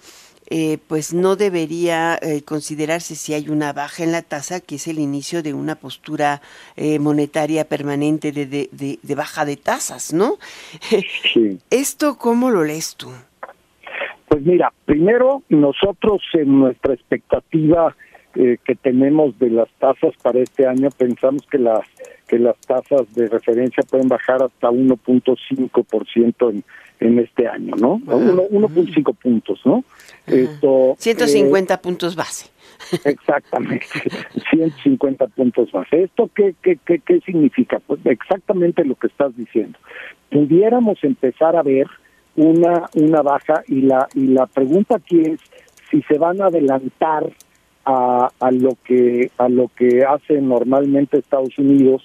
eh, 0.49 0.77
pues 0.87 1.13
no 1.13 1.35
debería 1.35 2.19
eh, 2.21 2.43
considerarse 2.43 3.15
si 3.15 3.33
hay 3.33 3.49
una 3.49 3.71
baja 3.71 4.03
en 4.03 4.11
la 4.11 4.21
tasa, 4.21 4.59
que 4.59 4.75
es 4.75 4.87
el 4.87 4.99
inicio 4.99 5.41
de 5.41 5.53
una 5.53 5.75
postura 5.75 6.41
eh, 6.75 6.99
monetaria 6.99 7.65
permanente 7.65 8.31
de, 8.31 8.45
de, 8.45 9.15
baja 9.15 9.45
de 9.45 9.55
tasas, 9.55 10.13
¿no? 10.13 10.37
¿Esto 11.69 12.17
cómo 12.17 12.51
lo 12.51 12.63
lees 12.63 12.95
tú? 12.97 13.09
Pues 14.27 14.43
mira, 14.43 14.73
primero 14.85 15.43
nosotros 15.49 16.21
en 16.33 16.59
nuestra 16.59 16.93
expectativa 16.93 17.95
que 18.33 18.75
tenemos 18.81 19.37
de 19.37 19.49
las 19.49 19.69
tasas 19.79 20.13
para 20.21 20.39
este 20.39 20.65
año 20.65 20.89
pensamos 20.97 21.45
que 21.49 21.59
las 21.59 21.81
que 22.27 22.39
las 22.39 22.57
tasas 22.61 23.13
de 23.13 23.27
referencia 23.27 23.83
pueden 23.83 24.07
bajar 24.07 24.41
hasta 24.41 24.69
1.5% 24.69 26.49
en 26.49 26.63
en 27.03 27.19
este 27.19 27.47
año, 27.47 27.75
¿no? 27.75 27.99
1.5 27.99 29.15
puntos, 29.15 29.61
¿no? 29.65 29.83
Esto, 30.25 30.95
150 30.97 31.73
eh, 31.73 31.77
puntos 31.77 32.15
base. 32.15 32.49
Exactamente, 33.05 33.85
150 34.51 35.27
puntos 35.27 35.71
base. 35.71 36.03
¿Esto 36.03 36.29
qué, 36.33 36.55
qué, 36.61 36.77
qué, 36.85 36.99
qué 36.99 37.19
significa? 37.21 37.79
Pues 37.85 37.99
exactamente 38.05 38.85
lo 38.85 38.95
que 38.95 39.07
estás 39.07 39.35
diciendo. 39.35 39.77
Pudiéramos 40.31 41.03
empezar 41.03 41.55
a 41.55 41.63
ver 41.63 41.87
una, 42.35 42.89
una 42.95 43.21
baja 43.21 43.63
y 43.67 43.81
la, 43.81 44.07
y 44.15 44.27
la 44.27 44.47
pregunta 44.47 44.95
aquí 44.95 45.21
es 45.21 45.39
si 45.91 46.01
se 46.03 46.17
van 46.17 46.41
a 46.41 46.47
adelantar 46.47 47.31
a, 47.85 48.29
a 48.39 48.51
lo 48.51 48.77
que 48.83 49.31
a 49.37 49.49
lo 49.49 49.69
que 49.75 50.03
hace 50.03 50.41
normalmente 50.41 51.17
Estados 51.17 51.57
Unidos 51.57 52.01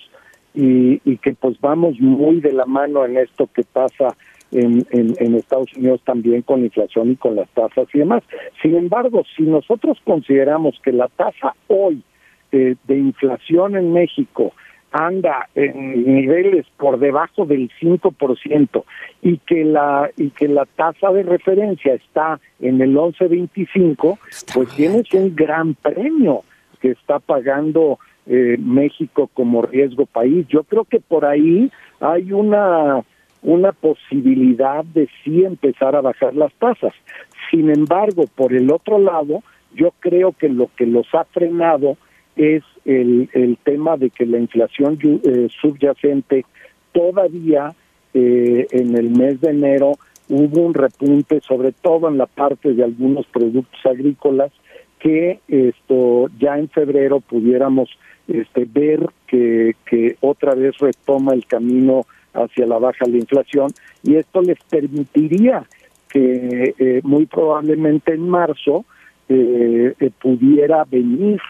y, 0.54 1.00
y 1.04 1.18
que 1.18 1.34
pues 1.34 1.60
vamos 1.60 2.00
muy 2.00 2.40
de 2.40 2.52
la 2.52 2.66
mano 2.66 3.04
en 3.04 3.16
esto 3.16 3.48
que 3.54 3.62
pasa 3.62 4.16
en, 4.50 4.86
en, 4.90 5.34
Estados 5.34 5.72
Unidos 5.76 6.00
también 6.04 6.42
con 6.42 6.60
la 6.60 6.66
inflación 6.66 7.10
y 7.10 7.16
con 7.16 7.36
las 7.36 7.48
tasas 7.50 7.86
y 7.92 7.98
demás. 7.98 8.22
Sin 8.62 8.74
embargo, 8.76 9.22
si 9.36 9.42
nosotros 9.42 9.98
consideramos 10.04 10.80
que 10.82 10.92
la 10.92 11.08
tasa 11.08 11.54
hoy 11.66 12.02
eh, 12.50 12.76
de 12.86 12.96
inflación 12.96 13.76
en 13.76 13.92
México 13.92 14.52
anda 14.92 15.48
en 15.54 16.14
niveles 16.14 16.66
por 16.76 16.98
debajo 16.98 17.44
del 17.44 17.70
5% 17.80 18.84
y 19.22 19.38
que 19.38 19.64
la 19.64 20.10
y 20.16 20.30
que 20.30 20.48
la 20.48 20.64
tasa 20.64 21.10
de 21.10 21.22
referencia 21.22 21.94
está 21.94 22.40
en 22.60 22.80
el 22.80 22.94
11.25, 22.94 24.18
pues 24.54 24.68
tienes 24.70 25.12
un 25.12 25.34
gran 25.34 25.74
premio 25.74 26.42
que 26.80 26.92
está 26.92 27.18
pagando 27.18 27.98
eh, 28.26 28.56
México 28.58 29.28
como 29.34 29.62
riesgo 29.62 30.06
país. 30.06 30.46
Yo 30.48 30.64
creo 30.64 30.84
que 30.84 31.00
por 31.00 31.24
ahí 31.24 31.70
hay 32.00 32.32
una 32.32 33.02
una 33.42 33.72
posibilidad 33.72 34.84
de 34.84 35.08
sí 35.22 35.44
empezar 35.44 35.94
a 35.94 36.00
bajar 36.00 36.34
las 36.34 36.52
tasas. 36.54 36.92
Sin 37.50 37.70
embargo, 37.70 38.24
por 38.34 38.52
el 38.52 38.70
otro 38.72 38.98
lado, 38.98 39.42
yo 39.74 39.92
creo 40.00 40.32
que 40.32 40.48
lo 40.48 40.70
que 40.76 40.86
los 40.86 41.06
ha 41.14 41.24
frenado 41.24 41.96
es 42.38 42.62
el, 42.84 43.28
el 43.34 43.58
tema 43.64 43.96
de 43.96 44.10
que 44.10 44.24
la 44.24 44.38
inflación 44.38 44.98
eh, 45.02 45.48
subyacente 45.60 46.46
todavía 46.92 47.74
eh, 48.14 48.66
en 48.70 48.96
el 48.96 49.10
mes 49.10 49.40
de 49.40 49.50
enero 49.50 49.92
hubo 50.30 50.62
un 50.62 50.74
repunte, 50.74 51.40
sobre 51.40 51.72
todo 51.72 52.08
en 52.08 52.16
la 52.16 52.26
parte 52.26 52.72
de 52.72 52.84
algunos 52.84 53.26
productos 53.26 53.84
agrícolas, 53.84 54.52
que 54.98 55.40
esto 55.48 56.28
ya 56.38 56.58
en 56.58 56.68
febrero 56.68 57.20
pudiéramos 57.20 57.88
este, 58.26 58.66
ver 58.66 59.06
que, 59.26 59.74
que 59.86 60.16
otra 60.20 60.54
vez 60.54 60.76
retoma 60.78 61.34
el 61.34 61.46
camino 61.46 62.04
hacia 62.34 62.66
la 62.66 62.78
baja 62.78 63.06
la 63.06 63.16
inflación 63.16 63.72
y 64.02 64.16
esto 64.16 64.42
les 64.42 64.58
permitiría 64.64 65.64
que 66.08 66.74
eh, 66.78 67.00
muy 67.04 67.26
probablemente 67.26 68.14
en 68.14 68.28
marzo 68.28 68.84
eh, 69.28 69.94
eh, 69.98 70.10
pudiera 70.20 70.84
venir 70.84 71.40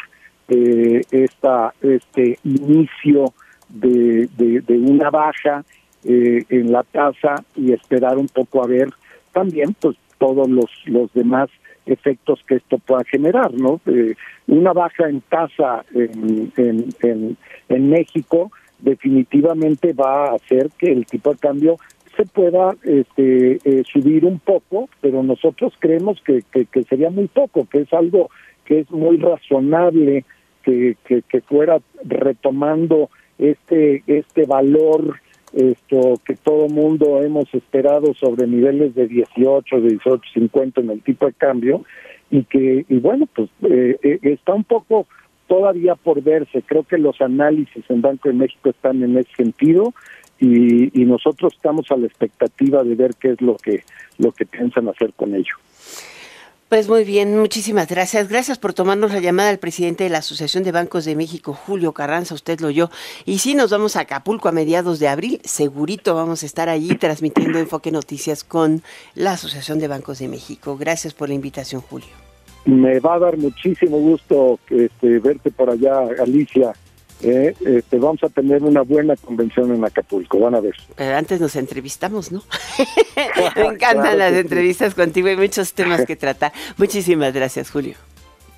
esta 0.48 1.74
este 1.82 2.38
inicio 2.42 3.34
de, 3.68 4.28
de, 4.36 4.78
una 4.78 5.10
baja 5.10 5.62
en 6.04 6.72
la 6.72 6.82
tasa 6.84 7.44
y 7.54 7.72
esperar 7.72 8.16
un 8.16 8.28
poco 8.28 8.64
a 8.64 8.66
ver 8.66 8.88
también 9.32 9.74
pues 9.78 9.96
todos 10.16 10.48
los 10.48 10.70
los 10.86 11.12
demás 11.12 11.50
efectos 11.88 12.40
que 12.46 12.56
esto 12.56 12.78
pueda 12.78 13.02
generar, 13.04 13.52
¿no? 13.54 13.80
Eh, 13.86 14.14
una 14.46 14.72
baja 14.72 15.08
en 15.08 15.20
tasa 15.22 15.84
en, 15.94 16.52
en, 16.56 17.36
en, 17.68 17.90
México 17.90 18.50
definitivamente 18.78 19.92
va 19.92 20.26
a 20.26 20.34
hacer 20.34 20.70
que 20.78 20.92
el 20.92 21.06
tipo 21.06 21.32
de 21.32 21.38
cambio 21.38 21.76
se 22.16 22.24
pueda 22.26 22.74
este, 22.82 23.58
eh, 23.64 23.82
subir 23.90 24.24
un 24.24 24.38
poco, 24.38 24.88
pero 25.00 25.22
nosotros 25.22 25.72
creemos 25.78 26.20
que, 26.22 26.42
que, 26.50 26.82
sería 26.84 27.10
muy 27.10 27.28
poco, 27.28 27.66
que 27.68 27.80
es 27.82 27.92
algo 27.92 28.30
que 28.64 28.80
es 28.80 28.90
muy 28.90 29.18
razonable 29.18 30.24
que, 31.04 31.22
que, 31.22 31.40
fuera 31.40 31.78
retomando 32.04 33.10
este 33.38 34.02
este 34.06 34.44
valor 34.44 35.20
esto 35.52 36.20
que 36.26 36.36
todo 36.36 36.68
mundo 36.68 37.22
hemos 37.22 37.52
esperado 37.54 38.12
sobre 38.14 38.46
niveles 38.46 38.94
de 38.94 39.06
18, 39.06 39.80
de 39.80 39.88
18, 39.90 40.22
50 40.34 40.80
en 40.82 40.90
el 40.90 41.02
tipo 41.02 41.26
de 41.26 41.32
cambio 41.32 41.84
y 42.30 42.44
que 42.44 42.84
y 42.86 42.98
bueno 42.98 43.26
pues 43.34 43.48
eh, 43.62 43.98
eh, 44.02 44.18
está 44.22 44.52
un 44.52 44.64
poco 44.64 45.06
todavía 45.46 45.94
por 45.94 46.22
verse. 46.22 46.62
Creo 46.62 46.82
que 46.82 46.98
los 46.98 47.20
análisis 47.22 47.82
en 47.88 48.02
Banco 48.02 48.28
de 48.28 48.34
México 48.34 48.68
están 48.68 49.02
en 49.02 49.16
ese 49.16 49.30
sentido 49.34 49.94
y, 50.38 51.00
y 51.00 51.04
nosotros 51.06 51.54
estamos 51.54 51.90
a 51.90 51.96
la 51.96 52.06
expectativa 52.06 52.84
de 52.84 52.94
ver 52.94 53.12
qué 53.18 53.30
es 53.30 53.40
lo 53.40 53.56
que 53.56 53.82
lo 54.18 54.32
que 54.32 54.44
piensan 54.44 54.88
hacer 54.88 55.12
con 55.14 55.34
ello 55.34 55.54
pues 56.68 56.88
muy 56.88 57.04
bien, 57.04 57.38
muchísimas 57.38 57.88
gracias. 57.88 58.28
Gracias 58.28 58.58
por 58.58 58.74
tomarnos 58.74 59.12
la 59.12 59.20
llamada 59.20 59.48
al 59.48 59.58
presidente 59.58 60.04
de 60.04 60.10
la 60.10 60.18
Asociación 60.18 60.64
de 60.64 60.72
Bancos 60.72 61.04
de 61.04 61.16
México, 61.16 61.54
Julio 61.54 61.92
Carranza, 61.92 62.34
usted 62.34 62.60
lo 62.60 62.68
oyó. 62.68 62.90
Y 63.24 63.38
sí, 63.38 63.54
nos 63.54 63.70
vamos 63.70 63.96
a 63.96 64.00
Acapulco 64.00 64.48
a 64.48 64.52
mediados 64.52 64.98
de 64.98 65.08
abril, 65.08 65.40
segurito 65.44 66.14
vamos 66.14 66.42
a 66.42 66.46
estar 66.46 66.68
allí 66.68 66.94
transmitiendo 66.96 67.58
Enfoque 67.58 67.90
Noticias 67.90 68.44
con 68.44 68.82
la 69.14 69.32
Asociación 69.32 69.78
de 69.78 69.88
Bancos 69.88 70.18
de 70.18 70.28
México. 70.28 70.76
Gracias 70.76 71.14
por 71.14 71.28
la 71.28 71.34
invitación, 71.34 71.80
Julio. 71.80 72.08
Me 72.66 73.00
va 73.00 73.14
a 73.14 73.18
dar 73.18 73.38
muchísimo 73.38 73.96
gusto 73.98 74.58
este, 74.68 75.18
verte 75.20 75.50
por 75.50 75.70
allá, 75.70 76.00
Alicia. 76.20 76.74
Eh, 77.20 77.54
este, 77.66 77.98
vamos 77.98 78.22
a 78.22 78.28
tener 78.28 78.62
una 78.62 78.82
buena 78.82 79.16
convención 79.16 79.74
en 79.74 79.84
Acapulco, 79.84 80.38
van 80.38 80.54
a 80.54 80.60
ver. 80.60 80.74
Pero 80.94 81.16
antes 81.16 81.40
nos 81.40 81.56
entrevistamos, 81.56 82.30
¿no? 82.30 82.42
Me 83.56 83.66
encantan 83.66 84.18
las 84.18 84.32
entrevistas 84.32 84.94
contigo, 84.94 85.28
hay 85.28 85.36
muchos 85.36 85.72
temas 85.72 86.06
que 86.06 86.16
tratar. 86.16 86.52
Muchísimas 86.76 87.32
gracias, 87.32 87.70
Julio. 87.70 87.96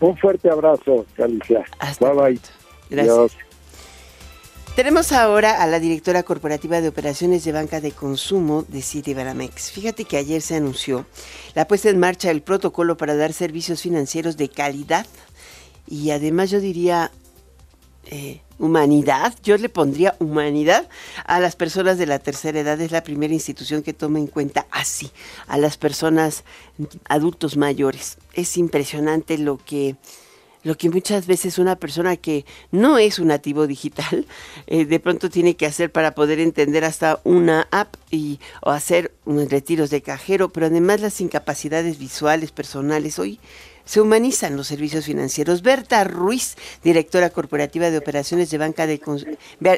Un 0.00 0.16
fuerte 0.16 0.50
abrazo, 0.50 1.06
Alicia. 1.18 1.64
Hasta 1.78 2.12
bye 2.12 2.32
bye. 2.32 2.40
Gracias. 2.90 3.36
Tenemos 4.76 5.12
ahora 5.12 5.62
a 5.62 5.66
la 5.66 5.80
directora 5.80 6.22
corporativa 6.22 6.80
de 6.80 6.88
operaciones 6.88 7.44
de 7.44 7.52
banca 7.52 7.80
de 7.80 7.90
consumo 7.92 8.64
de 8.68 8.82
Citibanamex. 8.82 9.72
Fíjate 9.72 10.04
que 10.04 10.16
ayer 10.16 10.40
se 10.40 10.56
anunció 10.56 11.06
la 11.54 11.66
puesta 11.66 11.90
en 11.90 11.98
marcha 11.98 12.28
del 12.28 12.40
protocolo 12.40 12.96
para 12.96 13.16
dar 13.16 13.32
servicios 13.32 13.82
financieros 13.82 14.36
de 14.36 14.48
calidad 14.48 15.06
y 15.86 16.12
además 16.12 16.50
yo 16.50 16.60
diría 16.60 17.10
eh, 18.12 18.40
humanidad, 18.58 19.34
yo 19.42 19.56
le 19.56 19.68
pondría 19.68 20.16
humanidad 20.18 20.88
a 21.24 21.38
las 21.38 21.54
personas 21.54 21.96
de 21.96 22.06
la 22.06 22.18
tercera 22.18 22.58
edad. 22.58 22.80
Es 22.80 22.90
la 22.90 23.04
primera 23.04 23.32
institución 23.32 23.82
que 23.82 23.92
toma 23.92 24.18
en 24.18 24.26
cuenta 24.26 24.66
así 24.72 25.10
a 25.46 25.56
las 25.56 25.78
personas 25.78 26.44
adultos 27.08 27.56
mayores. 27.56 28.18
Es 28.34 28.56
impresionante 28.56 29.38
lo 29.38 29.58
que 29.58 29.96
lo 30.62 30.76
que 30.76 30.90
muchas 30.90 31.26
veces 31.26 31.58
una 31.58 31.76
persona 31.76 32.16
que 32.16 32.44
no 32.70 32.98
es 32.98 33.18
un 33.18 33.28
nativo 33.28 33.66
digital 33.66 34.26
eh, 34.66 34.84
de 34.84 35.00
pronto 35.00 35.30
tiene 35.30 35.56
que 35.56 35.64
hacer 35.64 35.90
para 35.90 36.14
poder 36.14 36.38
entender 36.38 36.84
hasta 36.84 37.20
una 37.24 37.66
app 37.70 37.94
y 38.10 38.40
o 38.60 38.70
hacer 38.70 39.14
retiros 39.24 39.88
de 39.88 40.02
cajero, 40.02 40.50
pero 40.50 40.66
además 40.66 41.00
las 41.00 41.20
incapacidades 41.22 41.98
visuales 41.98 42.52
personales 42.52 43.18
hoy 43.18 43.40
se 43.84 44.00
humanizan 44.00 44.56
los 44.56 44.66
servicios 44.66 45.06
financieros. 45.06 45.62
Berta 45.62 46.04
Ruiz, 46.04 46.56
directora 46.82 47.30
corporativa 47.30 47.90
de 47.90 47.98
operaciones 47.98 48.50
de 48.50 48.58
banca 48.58 48.86
de 48.86 49.00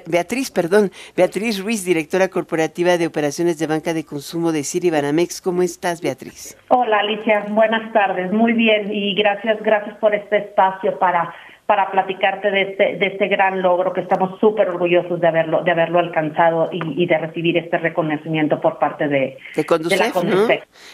Beatriz, 0.06 0.50
perdón, 0.50 0.90
Beatriz 1.16 1.62
Ruiz, 1.62 1.84
directora 1.84 2.28
corporativa 2.28 2.98
de 2.98 3.06
operaciones 3.06 3.58
de 3.58 3.66
banca 3.66 3.94
de 3.94 4.04
consumo 4.04 4.52
de 4.52 4.64
Ciri 4.64 4.90
Banamex. 4.90 5.40
¿Cómo 5.40 5.62
estás, 5.62 6.00
Beatriz? 6.00 6.56
Hola, 6.68 7.00
Alicia. 7.00 7.46
Buenas 7.50 7.92
tardes. 7.92 8.32
Muy 8.32 8.52
bien 8.52 8.92
y 8.92 9.14
gracias, 9.14 9.62
gracias 9.62 9.96
por 9.98 10.14
este 10.14 10.38
espacio 10.38 10.98
para 10.98 11.34
para 11.66 11.90
platicarte 11.90 12.50
de 12.50 12.62
este, 12.62 12.96
de 12.96 13.06
este 13.06 13.28
gran 13.28 13.62
logro 13.62 13.92
que 13.92 14.00
estamos 14.00 14.38
súper 14.40 14.68
orgullosos 14.68 15.20
de 15.20 15.28
haberlo, 15.28 15.62
de 15.62 15.70
haberlo 15.70 16.00
alcanzado 16.00 16.68
y, 16.72 17.06
de 17.06 17.18
recibir 17.18 17.56
este 17.56 17.78
reconocimiento 17.78 18.60
por 18.60 18.78
parte 18.78 19.08
de, 19.08 19.38
de, 19.54 19.64
Conducef, 19.64 20.12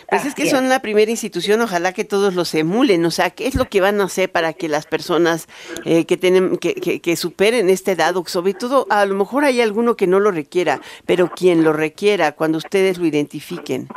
Pues 0.09 0.27
es 0.27 0.35
que 0.35 0.47
son 0.47 0.69
la 0.69 0.81
primera 0.81 1.11
institución, 1.11 1.61
ojalá 1.63 1.93
que 1.93 2.05
todos 2.05 2.35
los 2.35 2.55
emulen, 2.55 3.05
o 3.07 3.11
sea, 3.11 3.31
¿qué 3.31 3.47
es 3.47 3.55
lo 3.55 3.65
que 3.65 3.81
van 3.81 4.01
a 4.01 4.05
hacer 4.05 4.31
para 4.31 4.53
que 4.53 4.69
las 4.69 4.87
personas 4.87 5.49
eh, 5.85 6.05
que, 6.05 6.17
tienen, 6.17 6.59
que, 6.59 6.75
que, 6.75 7.01
que 7.01 7.17
superen 7.17 7.71
este 7.71 7.97
dado, 7.97 8.23
sobre 8.27 8.55
todo 8.55 8.87
a 8.91 9.05
lo 9.07 9.15
mejor 9.15 9.45
hay 9.45 9.61
alguno 9.61 9.97
que 9.97 10.07
no 10.07 10.21
lo 10.21 10.31
requiera, 10.31 10.81
pero 11.07 11.31
quien 11.31 11.65
lo 11.65 11.73
requiera, 11.73 12.33
cuando 12.33 12.59
ustedes 12.59 12.99
lo 12.99 13.07
identifiquen? 13.07 13.89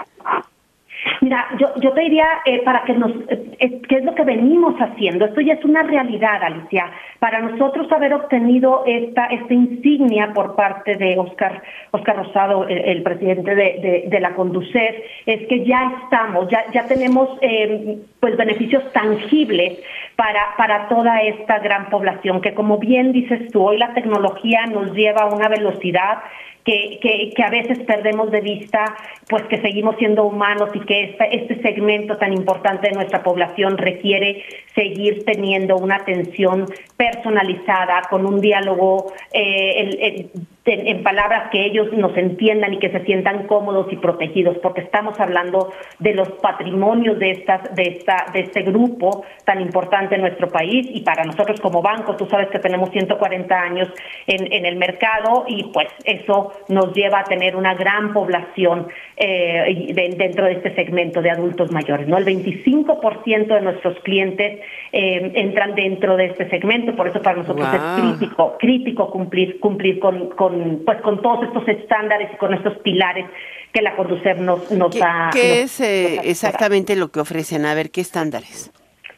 Mira, 1.20 1.48
yo, 1.60 1.68
yo 1.82 1.92
te 1.92 2.02
diría 2.02 2.28
eh, 2.46 2.62
para 2.64 2.84
que 2.84 2.94
nos, 2.94 3.12
eh, 3.28 3.82
¿qué 3.88 3.98
es 3.98 4.04
lo 4.04 4.16
que 4.16 4.24
venimos 4.24 4.76
haciendo? 4.80 5.26
Esto 5.26 5.42
ya 5.42 5.54
es 5.54 5.66
una 5.66 5.84
realidad, 5.84 6.42
Alicia. 6.44 6.90
Para 7.20 7.42
nosotros 7.42 7.92
haber 7.92 8.14
obtenido 8.14 8.84
esta, 8.86 9.26
esta 9.26 9.54
insignia 9.54 10.32
por 10.34 10.56
parte 10.56 10.96
de 10.96 11.20
Oscar, 11.20 11.62
Oscar 11.92 12.16
Rosado, 12.18 12.68
el, 12.68 13.04
presidente 13.04 13.54
de, 13.54 14.08
de, 14.08 14.20
la 14.20 14.34
Conducef, 14.34 14.96
es 15.26 15.48
que 15.48 15.66
ya 15.66 15.92
estamos, 16.04 16.50
ya, 16.50 16.64
ya 16.72 16.88
tenemos 16.88 17.30
eh, 17.42 18.00
pues 18.20 18.38
beneficios 18.38 18.84
tangibles 18.94 19.80
para, 20.16 20.56
para 20.58 20.88
toda 20.88 21.22
esta 21.22 21.60
gran 21.60 21.90
población, 21.90 22.42
que 22.42 22.54
como 22.54 22.78
bien 22.78 23.12
dices 23.12 23.52
tú, 23.52 23.64
hoy 23.64 23.78
la 23.78 23.94
tecnología 23.94 24.66
nos 24.68 24.94
lleva 24.94 25.24
a 25.24 25.36
una 25.36 25.50
velocidad 25.50 26.20
que, 26.66 27.00
que, 27.02 27.32
que, 27.36 27.44
a 27.44 27.50
veces 27.50 27.80
perdemos 27.80 28.32
de 28.32 28.42
vista, 28.42 28.96
pues 29.30 29.44
que 29.44 29.62
seguimos 29.62 29.96
siendo 29.98 30.24
humanos 30.24 30.70
y 30.74 30.80
que 30.82 31.16
este, 31.32 31.62
segmento 31.62 32.18
tan 32.18 32.34
importante 32.34 32.90
de 32.90 32.96
nuestra 32.96 33.24
población 33.24 33.78
requiere 33.78 34.44
seguir 34.76 35.24
teniendo 35.26 35.78
una 35.78 35.96
atención 35.98 36.66
personalizada, 36.98 38.02
con 38.10 38.26
un 38.26 38.40
diálogo 38.40 39.12
eh, 39.34 40.30
en, 40.66 41.04
palabras 41.04 41.50
que 41.52 41.66
ellos 41.66 41.92
nos 41.94 42.16
entiendan 42.16 42.74
y 42.74 42.80
que 42.80 42.92
se 42.92 43.04
sientan 43.06 43.48
cómodos 43.48 43.92
y 43.92 43.96
protegidos, 43.98 44.58
porque 44.60 44.82
estamos 44.82 45.20
hablando 45.20 45.72
de 46.00 46.14
los 46.14 46.30
patrimonios 46.34 47.18
de 47.18 47.32
estas, 47.32 47.74
de 47.76 47.84
esta, 47.84 48.26
de 48.32 48.42
este 48.42 48.62
grupo 48.62 49.24
tan 49.46 49.62
importante 49.62 50.16
en 50.16 50.22
nuestro 50.22 50.50
país 50.50 50.88
y 50.94 51.02
para 51.02 51.24
nosotros 51.24 51.60
como 51.60 51.82
banco, 51.82 52.16
tú 52.16 52.28
sabes 52.28 52.50
que 52.50 52.60
tenemos 52.60 52.92
140 52.92 53.60
años 53.60 53.90
en, 54.28 54.52
en 54.54 54.66
el 54.66 54.76
mercado 54.76 55.46
y 55.48 55.64
pues 55.72 55.88
eso 56.06 56.54
nos 56.70 56.94
lleva 56.94 57.22
a 57.22 57.24
tener 57.24 57.56
una 57.56 57.74
gran 57.74 58.14
población 58.14 58.88
eh, 59.18 59.94
dentro 60.18 60.46
de 60.46 60.54
este 60.54 60.74
segmento 60.74 61.22
de 61.22 61.30
adultos 61.30 61.72
mayores. 61.72 62.08
¿no? 62.08 62.18
El 62.18 62.26
25% 62.26 63.48
de 63.48 63.62
nuestros 63.62 64.00
clientes 64.00 64.60
eh, 64.92 65.32
entran 65.36 65.76
dentro 65.76 66.18
de 66.18 66.26
este 66.26 66.50
segmento, 66.50 66.96
por 66.96 67.08
eso 67.08 67.22
para 67.22 67.38
nosotros 67.38 67.68
es 67.72 67.82
crítico, 68.02 68.58
crítico 68.58 69.12
cumplir, 69.12 69.60
cumplir 69.60 70.00
con, 70.00 70.30
con, 70.30 70.51
pues, 70.86 71.02
con 71.02 71.22
todos 71.22 71.44
estos 71.46 71.68
estándares 71.68 72.30
y 72.34 72.38
con 72.38 72.54
estos 72.54 72.78
pilares 72.80 73.26
que 73.74 73.82
la 73.82 73.96
Conducer 73.96 74.40
nos, 74.40 74.72
nos 74.72 74.96
¿Qué, 74.96 75.04
ha... 75.04 75.30
¿Qué 75.32 75.62
es 75.64 75.80
eh, 75.80 76.20
exactamente 76.24 76.96
lo 76.96 77.10
que 77.10 77.20
ofrecen? 77.20 77.66
A 77.66 77.74
ver, 77.74 77.92
¿qué 77.92 78.02
estándares? 78.02 78.72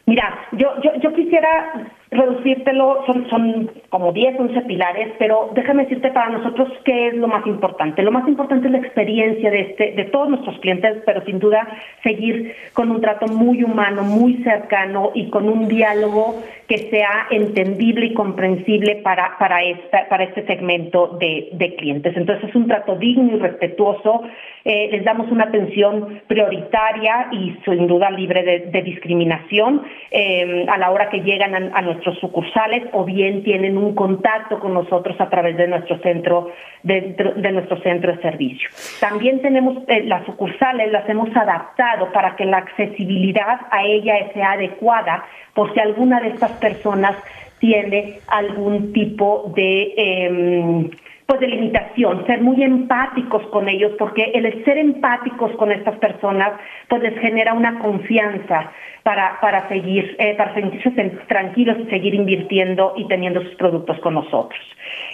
Mira, 0.06 0.46
yo, 0.52 0.68
yo, 0.82 0.90
yo 1.00 1.12
quisiera 1.14 1.90
reducírtelo, 2.14 3.04
son, 3.06 3.28
son 3.28 3.70
como 3.90 4.12
10, 4.12 4.40
11 4.40 4.60
pilares, 4.62 5.12
pero 5.18 5.50
déjame 5.54 5.84
decirte 5.84 6.10
para 6.10 6.30
nosotros 6.30 6.68
qué 6.84 7.08
es 7.08 7.14
lo 7.14 7.28
más 7.28 7.46
importante. 7.46 8.02
Lo 8.02 8.10
más 8.10 8.26
importante 8.28 8.66
es 8.66 8.72
la 8.72 8.78
experiencia 8.78 9.50
de, 9.50 9.60
este, 9.60 9.92
de 9.92 10.04
todos 10.04 10.28
nuestros 10.28 10.58
clientes, 10.60 11.02
pero 11.04 11.24
sin 11.24 11.38
duda 11.38 11.66
seguir 12.02 12.54
con 12.72 12.90
un 12.90 13.00
trato 13.00 13.26
muy 13.26 13.62
humano, 13.62 14.02
muy 14.02 14.42
cercano 14.42 15.10
y 15.14 15.30
con 15.30 15.48
un 15.48 15.68
diálogo 15.68 16.42
que 16.68 16.78
sea 16.90 17.26
entendible 17.30 18.06
y 18.06 18.14
comprensible 18.14 18.96
para, 18.96 19.36
para, 19.38 19.62
esta, 19.62 20.08
para 20.08 20.24
este 20.24 20.46
segmento 20.46 21.16
de, 21.20 21.50
de 21.52 21.74
clientes. 21.76 22.16
Entonces 22.16 22.48
es 22.48 22.54
un 22.54 22.66
trato 22.66 22.96
digno 22.96 23.36
y 23.36 23.38
respetuoso, 23.38 24.22
eh, 24.64 24.88
les 24.90 25.04
damos 25.04 25.30
una 25.30 25.44
atención 25.44 26.22
prioritaria 26.26 27.28
y 27.32 27.54
sin 27.64 27.86
duda 27.86 28.10
libre 28.10 28.42
de, 28.42 28.82
discriminación 28.84 29.82
eh, 30.10 30.66
a 30.68 30.78
la 30.78 30.90
hora 30.90 31.08
que 31.08 31.20
llegan 31.20 31.54
a, 31.54 31.78
a 31.78 31.82
sucursales 32.12 32.84
o 32.92 33.04
bien 33.04 33.42
tienen 33.42 33.76
un 33.76 33.94
contacto 33.94 34.58
con 34.58 34.74
nosotros 34.74 35.20
a 35.20 35.28
través 35.30 35.56
de 35.56 35.68
nuestro 35.68 35.98
centro 35.98 36.50
de, 36.82 37.14
de 37.36 37.52
nuestro 37.52 37.80
centro 37.80 38.14
de 38.14 38.22
servicio. 38.22 38.68
También 39.00 39.40
tenemos 39.42 39.78
eh, 39.88 40.04
las 40.04 40.24
sucursales, 40.26 40.92
las 40.92 41.08
hemos 41.08 41.34
adaptado 41.36 42.12
para 42.12 42.36
que 42.36 42.44
la 42.44 42.58
accesibilidad 42.58 43.60
a 43.70 43.84
ella 43.84 44.14
sea 44.32 44.52
adecuada 44.52 45.24
por 45.54 45.72
si 45.72 45.80
alguna 45.80 46.20
de 46.20 46.28
estas 46.28 46.52
personas 46.52 47.16
tiene 47.58 48.18
algún 48.26 48.92
tipo 48.92 49.52
de 49.54 49.94
em, 49.96 50.90
pues 51.26 51.40
de 51.40 51.48
limitación, 51.48 52.26
ser 52.26 52.42
muy 52.42 52.62
empáticos 52.62 53.42
con 53.46 53.68
ellos, 53.68 53.92
porque 53.98 54.24
el 54.34 54.64
ser 54.64 54.76
empáticos 54.76 55.52
con 55.52 55.72
estas 55.72 55.96
personas, 55.98 56.52
pues 56.88 57.02
les 57.02 57.18
genera 57.18 57.54
una 57.54 57.78
confianza 57.78 58.70
para, 59.02 59.40
para 59.40 59.66
seguir, 59.68 60.16
eh, 60.18 60.34
para 60.36 60.52
sentirse 60.54 60.90
tranquilos 61.26 61.78
y 61.80 61.90
seguir 61.90 62.14
invirtiendo 62.14 62.92
y 62.96 63.06
teniendo 63.08 63.42
sus 63.42 63.54
productos 63.54 63.98
con 64.00 64.14
nosotros. 64.14 64.60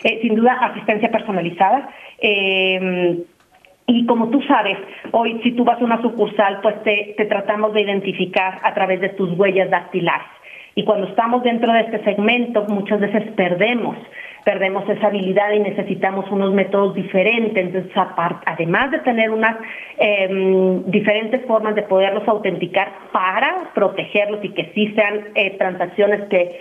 Eh, 0.03 0.19
sin 0.23 0.35
duda, 0.35 0.59
asistencia 0.61 1.11
personalizada. 1.11 1.91
Eh, 2.19 3.19
y 3.87 4.07
como 4.07 4.31
tú 4.31 4.41
sabes, 4.43 4.79
hoy 5.13 5.41
si 5.43 5.53
tú 5.53 5.65
vas 5.65 5.81
a 5.81 5.85
una 5.85 6.03
sucursal, 6.03 6.61
pues 6.61 6.83
te, 6.83 7.15
te 7.17 7.27
tratamos 7.27 7.73
de 7.73 7.83
identificar 7.83 8.61
a 8.63 8.75
través 8.75 9.01
de 9.01 9.11
tus 9.11 9.31
huellas 9.39 9.71
dactilares. 9.71 10.27
Y 10.77 10.85
cuando 10.85 11.09
estamos 11.09 11.43
dentro 11.43 11.73
de 11.73 11.81
este 11.81 12.05
segmento, 12.05 12.65
muchas 12.69 13.01
veces 13.01 13.33
perdemos 13.33 13.97
perdemos 14.45 14.89
esa 14.89 15.09
habilidad 15.09 15.53
y 15.53 15.61
necesitamos 15.61 16.31
unos 16.31 16.53
métodos 16.53 16.95
diferentes. 16.95 17.57
Entonces, 17.57 17.93
además 18.47 18.91
de 18.91 18.99
tener 19.01 19.31
unas 19.31 19.57
em, 19.99 20.85
diferentes 20.91 21.45
formas 21.47 21.75
de 21.75 21.83
poderlos 21.83 22.27
autenticar 22.27 22.89
para 23.13 23.71
protegerlos 23.75 24.45
y 24.45 24.51
que 24.51 24.71
sí 24.75 24.93
sean 24.95 25.29
eh, 25.35 25.57
transacciones 25.59 26.29
que 26.29 26.59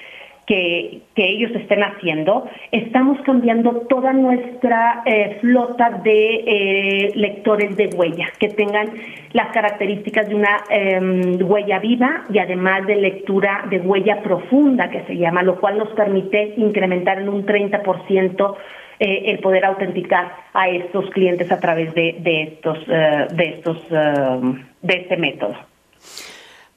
que, 0.49 1.03
ellos 1.15 1.51
estén 1.53 1.83
haciendo, 1.83 2.49
estamos 2.71 3.19
cambiando 3.21 3.81
toda 3.87 4.13
nuestra 4.13 5.03
eh, 5.05 5.37
flota 5.41 6.01
de 6.03 6.43
eh, 6.47 7.11
lectores 7.13 7.75
de 7.75 7.87
huella, 7.95 8.27
que 8.39 8.47
tengan 8.47 8.89
las 9.33 9.49
características 9.49 10.27
de 10.29 10.35
una 10.35 10.63
em, 10.69 11.37
huella 11.41 11.79
viva 11.79 12.23
y 12.33 12.39
además 12.39 12.87
de 12.87 12.95
lectura 12.95 13.65
de 13.69 13.79
huella 13.79 14.23
profunda, 14.23 14.89
que 14.89 15.03
se 15.03 15.17
llama, 15.17 15.43
lo 15.43 15.59
cual 15.59 15.77
nos 15.77 15.89
permite 15.89 16.53
incrementar 16.57 17.19
en 17.19 17.29
un 17.29 17.45
30% 17.45 18.55
eh, 18.99 19.23
el 19.25 19.39
poder 19.39 19.65
autenticar 19.65 20.33
a 20.53 20.69
estos 20.69 21.09
clientes 21.11 21.51
a 21.51 21.59
través 21.59 21.93
de, 21.93 22.15
de 22.21 22.43
estos, 22.43 22.87
de 22.87 23.45
estos, 23.45 23.89
de 23.89 24.93
este 24.93 25.17
método. 25.17 25.55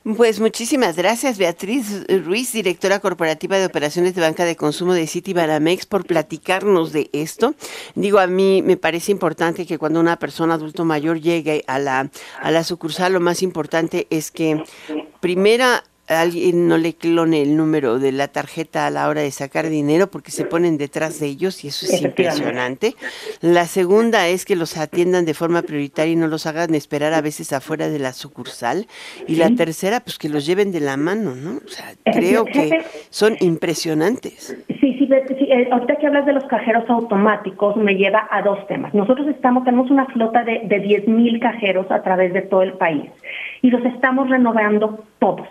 Pues 0.05 0.40
muchísimas 0.40 0.96
gracias, 0.96 1.38
Beatriz 1.38 2.05
Ruiz, 2.24 2.53
directora 2.53 2.98
corporativa 2.98 3.57
de 3.57 3.66
operaciones 3.66 4.16
de 4.16 4.20
banca 4.20 4.44
de 4.44 4.57
consumo 4.57 4.94
de 4.94 5.07
City 5.07 5.32
Banamex, 5.32 5.86
por 5.86 6.05
platicarnos 6.05 6.92
de 6.92 7.09
esto. 7.12 7.55
Digo, 7.94 8.18
a 8.18 8.26
mí 8.26 8.62
me 8.62 8.76
parece 8.76 9.12
importante 9.12 9.64
que 9.64 9.78
cuando 9.78 10.00
una 10.00 10.18
persona 10.18 10.55
adulto 10.55 10.84
mayor 10.84 11.20
llegue 11.20 11.62
a 11.68 11.78
la, 11.78 12.11
a 12.40 12.50
la 12.50 12.64
sucursal, 12.64 13.12
lo 13.12 13.20
más 13.20 13.44
importante 13.44 14.09
es 14.11 14.32
que 14.32 14.64
primera 15.20 15.84
alguien 16.09 16.68
no 16.68 16.78
le 16.78 16.94
clone 16.94 17.42
el 17.42 17.57
número 17.57 17.98
de 17.98 18.12
la 18.12 18.28
tarjeta 18.28 18.86
a 18.86 18.90
la 18.90 19.09
hora 19.09 19.22
de 19.22 19.30
sacar 19.30 19.68
dinero 19.68 20.09
porque 20.11 20.30
se 20.30 20.44
ponen 20.44 20.78
detrás 20.78 21.20
de 21.20 21.26
ellos 21.26 21.64
y 21.64 21.68
eso 21.68 21.86
es 21.86 22.03
impresionante. 22.03 22.94
La 23.40 23.66
segunda 23.66 24.28
es 24.28 24.44
que 24.44 24.57
los 24.57 24.76
atiendan 24.76 25.24
de 25.24 25.34
forma 25.34 25.62
prioritaria 25.62 26.12
y 26.12 26.16
no 26.16 26.26
los 26.26 26.46
hagan 26.46 26.74
esperar 26.74 27.14
a 27.14 27.20
veces 27.20 27.53
afuera 27.53 27.88
de 27.88 27.98
la 27.98 28.12
sucursal. 28.12 28.86
Y 29.26 29.36
la 29.36 29.50
tercera, 29.50 30.00
pues 30.00 30.18
que 30.18 30.28
los 30.28 30.46
lleven 30.46 30.72
de 30.72 30.80
la 30.80 30.96
mano, 30.96 31.34
¿no? 31.34 31.59
O 31.64 31.68
sea, 31.68 31.92
creo 32.05 32.44
que 32.44 32.82
son 33.11 33.36
impresionantes. 33.40 34.57
Sí, 34.80 34.96
sí, 34.98 35.09
eh, 35.11 35.68
ahorita 35.70 35.96
que 35.96 36.07
hablas 36.07 36.26
de 36.26 36.32
los 36.32 36.44
cajeros 36.44 36.88
automáticos 36.88 37.76
me 37.76 37.94
lleva 37.94 38.26
a 38.30 38.42
dos 38.42 38.66
temas. 38.66 38.92
Nosotros 38.94 39.28
estamos, 39.28 39.64
tenemos 39.64 39.90
una 39.90 40.07
flota 40.07 40.42
de, 40.44 40.62
de 40.64 40.82
10.000 40.82 41.40
cajeros 41.40 41.90
a 41.90 42.03
través 42.03 42.32
de 42.32 42.42
todo 42.42 42.62
el 42.62 42.72
país 42.74 43.11
y 43.62 43.70
los 43.70 43.84
estamos 43.84 44.28
renovando 44.28 45.05
todos 45.18 45.46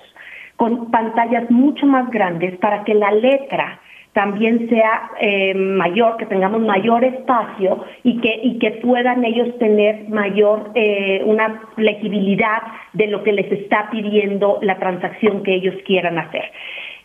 con 0.61 0.91
pantallas 0.91 1.49
mucho 1.49 1.87
más 1.87 2.07
grandes 2.11 2.55
para 2.59 2.83
que 2.83 2.93
la 2.93 3.09
letra 3.09 3.79
también 4.13 4.69
sea 4.69 5.09
eh, 5.19 5.55
mayor, 5.55 6.17
que 6.17 6.27
tengamos 6.27 6.61
mayor 6.61 7.03
espacio 7.03 7.83
y 8.03 8.21
que, 8.21 8.41
y 8.43 8.59
que 8.59 8.69
puedan 8.73 9.25
ellos 9.25 9.57
tener 9.57 10.07
mayor, 10.09 10.69
eh, 10.75 11.23
una 11.25 11.63
legibilidad 11.77 12.61
de 12.93 13.07
lo 13.07 13.23
que 13.23 13.31
les 13.33 13.51
está 13.51 13.89
pidiendo 13.89 14.59
la 14.61 14.77
transacción 14.77 15.41
que 15.41 15.55
ellos 15.55 15.73
quieran 15.83 16.19
hacer. 16.19 16.51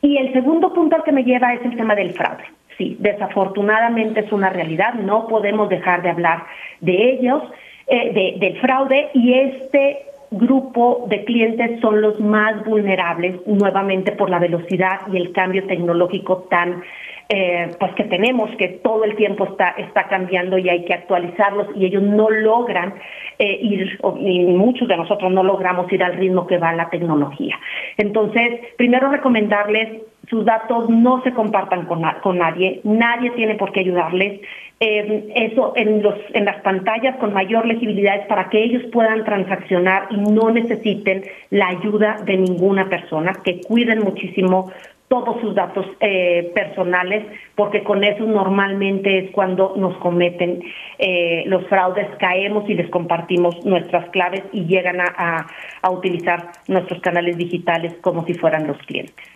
Y 0.03 0.19
el 0.19 0.35
segundo 0.35 0.75
punto 0.75 0.97
al 0.97 1.03
que 1.03 1.13
me 1.13 1.25
lleva 1.25 1.55
es 1.55 1.65
el 1.65 1.79
tema 1.79 1.95
del 1.95 2.11
fraude. 2.11 2.45
Sí, 2.77 2.99
desafortunadamente 3.01 4.21
es 4.21 4.33
una 4.33 4.51
realidad, 4.51 4.93
no 4.97 5.29
podemos 5.29 5.71
dejar 5.71 6.03
de 6.03 6.11
hablar 6.11 6.45
de 6.83 7.13
ellos, 7.13 7.43
eh, 7.87 8.37
del 8.39 8.61
fraude 8.61 9.09
y 9.15 9.33
este 9.33 10.01
grupo 10.31 11.07
de 11.09 11.25
clientes 11.25 11.81
son 11.81 12.01
los 12.01 12.19
más 12.21 12.65
vulnerables, 12.65 13.47
nuevamente 13.47 14.13
por 14.13 14.31
la 14.31 14.39
velocidad 14.39 15.01
y 15.13 15.17
el 15.17 15.33
cambio 15.33 15.67
tecnológico 15.67 16.47
tan 16.51 16.83
eh, 17.29 17.71
pues 17.81 17.93
que 17.95 18.05
tenemos, 18.05 18.49
que 18.57 18.69
todo 18.69 19.03
el 19.03 19.17
tiempo 19.17 19.47
está, 19.47 19.71
está 19.71 20.05
cambiando 20.07 20.59
y 20.59 20.69
hay 20.69 20.85
que 20.85 20.95
actualizarlos 20.95 21.67
y 21.75 21.85
ellos 21.85 22.03
no 22.03 22.31
logran 22.31 22.95
eh, 23.41 23.59
ir, 23.61 23.99
y 24.21 24.45
muchos 24.47 24.87
de 24.87 24.97
nosotros 24.97 25.33
no 25.33 25.43
logramos 25.43 25.93
ir 25.93 26.05
al 26.05 26.15
ritmo 26.15 26.47
que 26.47 26.59
va 26.59 26.73
la 26.73 26.89
tecnología. 26.89 27.59
Entonces, 27.97 28.61
primero 28.77 29.11
recomendarles 29.11 30.03
sus 30.29 30.45
datos 30.45 30.89
no 30.89 31.23
se 31.23 31.33
compartan 31.33 31.87
con, 31.87 32.03
con 32.23 32.39
nadie, 32.39 32.81
nadie 32.85 33.31
tiene 33.33 33.57
por 33.57 33.73
qué 33.73 33.81
ayudarles. 33.81 34.41
Eh, 34.79 35.33
eso 35.35 35.73
en, 35.75 36.03
los, 36.03 36.17
en 36.35 36.45
las 36.45 36.61
pantallas 36.61 37.17
con 37.17 37.33
mayor 37.33 37.65
legibilidad 37.65 38.27
para 38.27 38.51
que 38.51 38.63
ellos 38.63 38.83
puedan 38.93 39.25
transaccionar 39.25 40.09
y 40.11 40.19
no 40.19 40.51
necesiten 40.51 41.25
la 41.49 41.69
ayuda 41.69 42.17
de 42.27 42.37
ninguna 42.37 42.87
persona, 42.91 43.33
que 43.43 43.63
cuiden 43.63 44.01
muchísimo 44.01 44.71
todos 45.09 45.41
sus 45.41 45.55
datos 45.55 45.87
eh, 46.01 46.51
personales, 46.55 47.25
porque 47.55 47.83
con 47.85 48.05
eso 48.05 48.25
normalmente 48.25 49.19
es 49.19 49.31
cuando 49.31 49.75
nos 49.77 49.97
cometen 49.99 50.63
eh, 50.99 51.45
los 51.47 51.67
fraudes, 51.69 52.09
caemos 52.19 52.69
y 52.69 52.75
les 52.75 52.91
compartimos 52.91 53.65
nuestras 53.65 54.11
claves 54.11 54.43
y 54.53 54.67
llegan 54.67 55.01
a, 55.01 55.47
a 55.81 55.91
utilizar 55.91 56.51
nuestros 56.69 57.01
canales 57.01 57.39
digitales 57.39 57.95
como 58.03 58.27
si 58.27 58.35
fueran 58.35 58.67
los 58.67 58.77
clientes. 58.79 59.36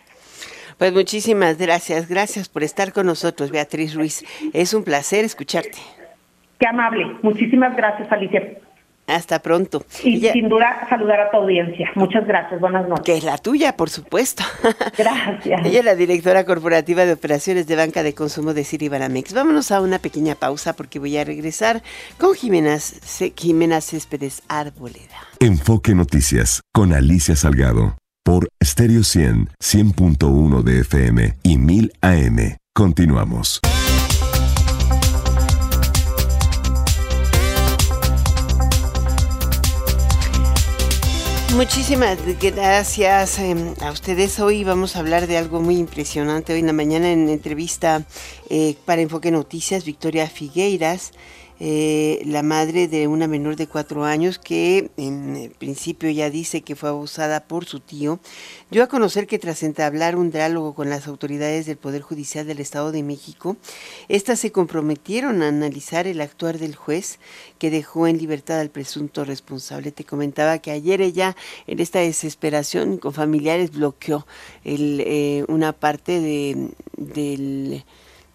Pues 0.80 0.94
muchísimas 0.94 1.58
gracias, 1.58 2.08
gracias 2.08 2.48
por 2.48 2.62
estar 2.62 2.94
con 2.94 3.04
nosotros, 3.04 3.50
Beatriz 3.50 3.94
Ruiz. 3.94 4.24
Es 4.54 4.72
un 4.72 4.82
placer 4.82 5.26
escucharte. 5.26 5.76
Qué 6.58 6.66
amable. 6.66 7.18
Muchísimas 7.20 7.76
gracias, 7.76 8.10
Alicia. 8.10 8.42
Hasta 9.06 9.42
pronto. 9.42 9.84
Y 10.02 10.20
sin 10.20 10.48
duda 10.48 10.86
saludar 10.88 11.20
a 11.20 11.30
tu 11.30 11.36
audiencia. 11.36 11.90
Muchas 11.96 12.26
gracias. 12.26 12.58
Buenas 12.62 12.88
noches. 12.88 13.04
Que 13.04 13.14
es 13.18 13.24
la 13.24 13.36
tuya, 13.36 13.76
por 13.76 13.90
supuesto. 13.90 14.42
Gracias. 14.96 15.66
Ella 15.66 15.80
es 15.80 15.84
la 15.84 15.96
directora 15.96 16.46
corporativa 16.46 17.04
de 17.04 17.12
operaciones 17.12 17.66
de 17.66 17.76
banca 17.76 18.02
de 18.02 18.14
consumo 18.14 18.54
de 18.54 18.88
Banamex. 18.90 19.34
Vámonos 19.34 19.72
a 19.72 19.82
una 19.82 19.98
pequeña 19.98 20.34
pausa 20.34 20.72
porque 20.72 20.98
voy 20.98 21.14
a 21.18 21.24
regresar 21.24 21.82
con 22.16 22.34
Jimena, 22.34 22.78
Jimena 23.36 23.82
Céspedes 23.82 24.42
Arboleda. 24.48 25.28
Enfoque 25.40 25.94
Noticias 25.94 26.62
con 26.72 26.94
Alicia 26.94 27.36
Salgado 27.36 28.00
por 28.30 28.48
Stereo 28.62 29.02
100, 29.02 29.48
100.1 29.58 30.62
de 30.62 30.80
FM 30.82 31.38
y 31.42 31.58
1000 31.58 31.92
AM. 32.00 32.58
Continuamos. 32.72 33.60
Muchísimas 41.56 42.18
gracias 42.40 43.40
em, 43.40 43.74
a 43.80 43.90
ustedes. 43.90 44.38
Hoy 44.38 44.62
vamos 44.62 44.94
a 44.94 45.00
hablar 45.00 45.26
de 45.26 45.36
algo 45.36 45.60
muy 45.60 45.78
impresionante. 45.78 46.52
Hoy 46.52 46.60
en 46.60 46.66
la 46.66 46.72
mañana 46.72 47.10
en 47.10 47.28
entrevista 47.28 48.04
eh, 48.48 48.76
para 48.84 49.02
Enfoque 49.02 49.32
Noticias, 49.32 49.84
Victoria 49.84 50.28
Figueiras 50.28 51.10
eh, 51.62 52.22
la 52.24 52.42
madre 52.42 52.88
de 52.88 53.06
una 53.06 53.28
menor 53.28 53.54
de 53.54 53.66
cuatro 53.66 54.04
años 54.04 54.38
que 54.38 54.90
en 54.96 55.52
principio 55.58 56.08
ya 56.08 56.30
dice 56.30 56.62
que 56.62 56.74
fue 56.74 56.88
abusada 56.88 57.44
por 57.44 57.66
su 57.66 57.80
tío, 57.80 58.18
dio 58.70 58.82
a 58.82 58.86
conocer 58.86 59.26
que 59.26 59.38
tras 59.38 59.62
entablar 59.62 60.16
un 60.16 60.30
diálogo 60.30 60.74
con 60.74 60.88
las 60.88 61.06
autoridades 61.06 61.66
del 61.66 61.76
Poder 61.76 62.00
Judicial 62.00 62.46
del 62.46 62.60
Estado 62.60 62.92
de 62.92 63.02
México, 63.02 63.58
éstas 64.08 64.40
se 64.40 64.52
comprometieron 64.52 65.42
a 65.42 65.48
analizar 65.48 66.06
el 66.06 66.22
actuar 66.22 66.58
del 66.58 66.74
juez 66.74 67.18
que 67.58 67.70
dejó 67.70 68.06
en 68.06 68.16
libertad 68.16 68.58
al 68.58 68.70
presunto 68.70 69.26
responsable. 69.26 69.92
Te 69.92 70.04
comentaba 70.04 70.60
que 70.60 70.70
ayer 70.70 71.02
ella, 71.02 71.36
en 71.66 71.80
esta 71.80 71.98
desesperación 71.98 72.96
con 72.96 73.12
familiares, 73.12 73.72
bloqueó 73.72 74.26
el, 74.64 75.02
eh, 75.06 75.44
una 75.48 75.74
parte 75.74 76.20
de, 76.20 76.70
del 76.96 77.84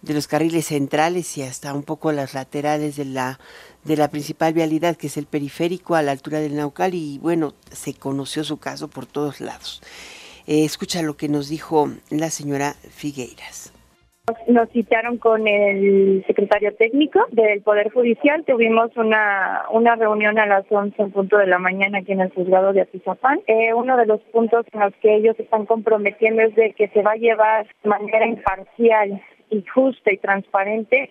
de 0.06 0.14
los 0.14 0.28
carriles 0.28 0.66
centrales 0.66 1.36
y 1.36 1.42
hasta 1.42 1.74
un 1.74 1.82
poco 1.82 2.12
las 2.12 2.34
laterales 2.34 2.96
de 2.96 3.04
la 3.04 3.38
de 3.84 3.96
la 3.96 4.08
principal 4.08 4.52
vialidad 4.52 4.96
que 4.96 5.06
es 5.06 5.16
el 5.16 5.26
periférico 5.26 5.94
a 5.94 6.02
la 6.02 6.12
altura 6.12 6.40
del 6.40 6.56
Naucal 6.56 6.94
y 6.94 7.18
bueno, 7.18 7.52
se 7.70 7.94
conoció 7.94 8.42
su 8.42 8.58
caso 8.58 8.88
por 8.88 9.06
todos 9.06 9.40
lados. 9.40 9.80
Eh, 10.46 10.64
escucha 10.64 11.02
lo 11.02 11.16
que 11.16 11.28
nos 11.28 11.48
dijo 11.48 11.88
la 12.10 12.30
señora 12.30 12.72
Figueiras. 12.72 13.72
Nos 14.48 14.68
citaron 14.70 15.18
con 15.18 15.46
el 15.46 16.24
secretario 16.26 16.74
técnico 16.74 17.20
del 17.30 17.62
Poder 17.62 17.92
Judicial. 17.92 18.44
Tuvimos 18.44 18.90
una, 18.96 19.62
una 19.70 19.94
reunión 19.94 20.36
a 20.40 20.46
las 20.46 20.64
11 20.68 21.00
en 21.00 21.12
punto 21.12 21.38
de 21.38 21.46
la 21.46 21.60
mañana 21.60 21.98
aquí 21.98 22.10
en 22.10 22.20
el 22.20 22.32
juzgado 22.32 22.72
de 22.72 22.80
Atizapán. 22.80 23.38
Eh, 23.46 23.72
uno 23.72 23.96
de 23.96 24.06
los 24.06 24.20
puntos 24.32 24.66
en 24.72 24.80
los 24.80 24.92
que 24.96 25.14
ellos 25.14 25.38
están 25.38 25.64
comprometiendo 25.64 26.42
es 26.42 26.56
de 26.56 26.72
que 26.72 26.88
se 26.88 27.02
va 27.02 27.12
a 27.12 27.16
llevar 27.16 27.68
de 27.84 27.88
manera 27.88 28.26
imparcial 28.26 29.22
y 29.50 29.64
justa 29.66 30.12
y 30.12 30.18
transparente 30.18 31.10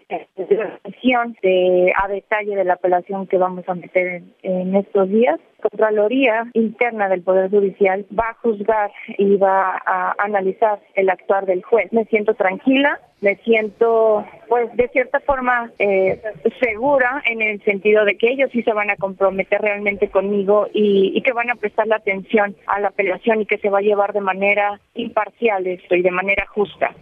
de, 1.42 1.94
a 1.96 2.08
detalle 2.08 2.56
de 2.56 2.64
la 2.64 2.74
apelación 2.74 3.28
que 3.28 3.38
vamos 3.38 3.68
a 3.68 3.76
meter 3.76 4.24
en, 4.44 4.76
estos 4.76 5.10
días. 5.10 5.40
Contraloría 5.62 6.48
interna 6.54 7.10
del 7.10 7.24
Poder 7.24 7.50
Judicial 7.50 8.06
va 8.18 8.30
a 8.30 8.34
juzgar 8.36 8.92
y 9.18 9.38
va 9.38 9.82
a 9.86 10.16
analizar 10.20 10.80
el 10.94 11.10
actuar 11.10 11.46
del 11.46 11.64
juez. 11.64 11.92
Me 11.92 12.06
siento 12.06 12.36
tranquila, 12.36 13.00
me 13.22 13.36
siento, 13.38 14.26
pues, 14.48 14.76
de 14.76 14.88
cierta 14.90 15.20
forma 15.22 15.72
eh, 15.80 16.22
segura 16.62 17.24
en 17.26 17.42
el 17.42 17.64
sentido 17.64 18.06
de 18.06 18.18
que 18.18 18.32
ellos 18.32 18.52
sí 18.52 18.62
se 18.62 18.74
van 18.74 18.92
a 18.92 18.96
comprometer 18.98 19.62
realmente 19.62 20.10
conmigo 20.10 20.68
y, 20.74 21.14
y, 21.16 21.22
que 21.22 21.34
van 21.34 21.50
a 21.50 21.56
prestar 21.56 21.88
la 21.88 21.96
atención 21.96 22.56
a 22.68 22.80
la 22.80 22.90
apelación 22.90 23.42
y 23.42 23.46
que 23.46 23.58
se 23.58 23.70
va 23.70 23.80
a 23.80 23.82
llevar 23.82 24.14
de 24.14 24.22
manera 24.22 24.80
imparcial 24.94 25.66
esto 25.66 25.96
y 25.96 26.04
de 26.04 26.12
manera 26.12 26.46
justa. 26.48 26.94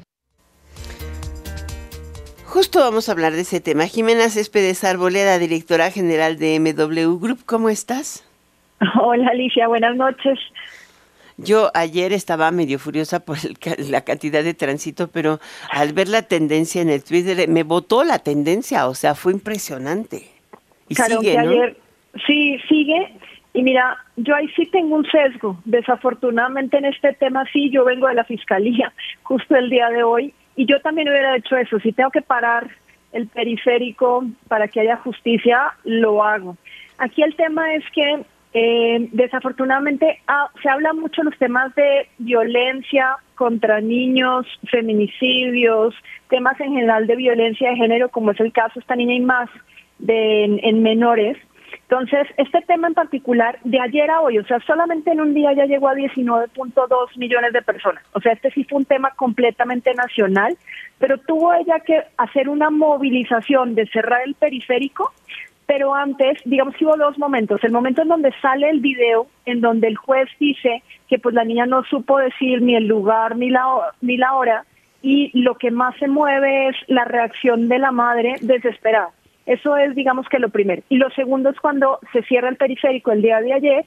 Justo 2.53 2.81
vamos 2.81 3.09
a 3.09 3.13
hablar 3.13 3.31
de 3.33 3.41
ese 3.41 3.61
tema. 3.61 3.87
Jimena 3.87 4.29
Céspedes 4.29 4.83
Arboleda, 4.83 5.39
directora 5.39 5.89
general 5.89 6.37
de 6.37 6.59
MW 6.59 7.17
Group, 7.19 7.39
¿cómo 7.47 7.67
estás? 7.67 8.23
Hola 9.01 9.29
Alicia, 9.31 9.67
buenas 9.67 9.95
noches. 9.95 10.37
Yo 11.37 11.71
ayer 11.73 12.13
estaba 12.13 12.51
medio 12.51 12.77
furiosa 12.77 13.25
por 13.25 13.37
la 13.89 14.01
cantidad 14.01 14.43
de 14.43 14.53
tránsito, 14.53 15.07
pero 15.07 15.39
al 15.71 15.93
ver 15.93 16.09
la 16.09 16.21
tendencia 16.21 16.83
en 16.83 16.91
el 16.91 17.03
Twitter, 17.03 17.49
me 17.49 17.63
votó 17.63 18.03
la 18.03 18.19
tendencia, 18.19 18.87
o 18.87 18.93
sea, 18.93 19.15
fue 19.15 19.33
impresionante. 19.33 20.27
Y 20.89 20.93
sigue, 20.93 21.33
¿no? 21.33 21.49
ayer, 21.49 21.75
sí, 22.27 22.59
sigue. 22.69 23.15
Y 23.55 23.63
mira, 23.63 23.97
yo 24.15 24.35
ahí 24.35 24.47
sí 24.55 24.67
tengo 24.67 24.97
un 24.97 25.07
sesgo. 25.09 25.57
Desafortunadamente 25.65 26.77
en 26.77 26.85
este 26.85 27.13
tema 27.13 27.45
sí, 27.51 27.71
yo 27.71 27.83
vengo 27.83 28.07
de 28.09 28.13
la 28.13 28.25
fiscalía 28.25 28.93
justo 29.23 29.55
el 29.55 29.71
día 29.71 29.89
de 29.89 30.03
hoy 30.03 30.35
y 30.55 30.65
yo 30.65 30.79
también 30.81 31.09
hubiera 31.09 31.35
hecho 31.35 31.57
eso. 31.57 31.79
Si 31.79 31.91
tengo 31.91 32.11
que 32.11 32.21
parar 32.21 32.69
el 33.11 33.27
periférico 33.27 34.25
para 34.47 34.67
que 34.67 34.81
haya 34.81 34.97
justicia, 34.97 35.73
lo 35.83 36.23
hago. 36.23 36.57
Aquí 36.97 37.21
el 37.21 37.35
tema 37.35 37.73
es 37.73 37.83
que 37.91 38.23
eh, 38.55 39.09
desafortunadamente 39.11 40.19
ah, 40.27 40.49
se 40.61 40.69
habla 40.69 40.93
mucho 40.93 41.23
los 41.23 41.37
temas 41.37 41.73
de 41.75 42.07
violencia 42.19 43.17
contra 43.35 43.81
niños, 43.81 44.45
feminicidios, 44.69 45.95
temas 46.29 46.59
en 46.59 46.73
general 46.73 47.07
de 47.07 47.15
violencia 47.15 47.71
de 47.71 47.77
género, 47.77 48.09
como 48.09 48.31
es 48.31 48.39
el 48.39 48.51
caso 48.51 48.73
de 48.75 48.81
esta 48.81 48.95
niña 48.95 49.15
y 49.15 49.21
más 49.21 49.49
de, 49.97 50.43
en 50.61 50.83
menores. 50.83 51.37
Entonces, 51.81 52.27
este 52.37 52.61
tema 52.61 52.87
en 52.87 52.93
particular, 52.93 53.59
de 53.63 53.79
ayer 53.79 54.09
a 54.09 54.21
hoy, 54.21 54.37
o 54.37 54.45
sea, 54.45 54.59
solamente 54.61 55.11
en 55.11 55.21
un 55.21 55.33
día 55.33 55.53
ya 55.53 55.65
llegó 55.65 55.89
a 55.89 55.95
19.2 55.95 57.17
millones 57.17 57.53
de 57.53 57.61
personas. 57.61 58.03
O 58.13 58.19
sea, 58.19 58.33
este 58.33 58.51
sí 58.51 58.63
fue 58.63 58.79
un 58.79 58.85
tema 58.85 59.11
completamente 59.11 59.93
nacional, 59.93 60.57
pero 60.99 61.17
tuvo 61.17 61.53
ella 61.53 61.79
que 61.79 62.03
hacer 62.17 62.49
una 62.49 62.69
movilización 62.69 63.75
de 63.75 63.87
cerrar 63.87 64.21
el 64.25 64.35
periférico, 64.35 65.11
pero 65.65 65.95
antes, 65.95 66.39
digamos 66.45 66.75
que 66.75 66.85
hubo 66.85 66.97
dos 66.97 67.17
momentos. 67.17 67.63
El 67.63 67.71
momento 67.71 68.01
en 68.01 68.09
donde 68.09 68.33
sale 68.41 68.69
el 68.69 68.79
video, 68.79 69.27
en 69.45 69.61
donde 69.61 69.87
el 69.87 69.95
juez 69.95 70.29
dice 70.39 70.83
que 71.07 71.19
pues 71.19 71.33
la 71.35 71.45
niña 71.45 71.65
no 71.65 71.83
supo 71.83 72.17
decir 72.17 72.61
ni 72.61 72.75
el 72.75 72.87
lugar 72.87 73.37
ni 73.37 73.49
la, 73.49 73.65
ni 74.01 74.17
la 74.17 74.33
hora, 74.33 74.65
y 75.01 75.31
lo 75.39 75.55
que 75.55 75.69
más 75.69 75.95
se 75.97 76.07
mueve 76.07 76.69
es 76.69 76.75
la 76.87 77.05
reacción 77.05 77.67
de 77.67 77.77
la 77.77 77.91
madre 77.91 78.35
desesperada. 78.41 79.09
Eso 79.45 79.75
es, 79.77 79.95
digamos 79.95 80.27
que 80.29 80.39
lo 80.39 80.49
primero. 80.49 80.81
Y 80.89 80.97
lo 80.97 81.09
segundo 81.11 81.49
es 81.49 81.59
cuando 81.59 81.99
se 82.11 82.23
cierra 82.23 82.49
el 82.49 82.55
periférico 82.55 83.11
el 83.11 83.21
día 83.21 83.41
de 83.41 83.53
ayer 83.53 83.85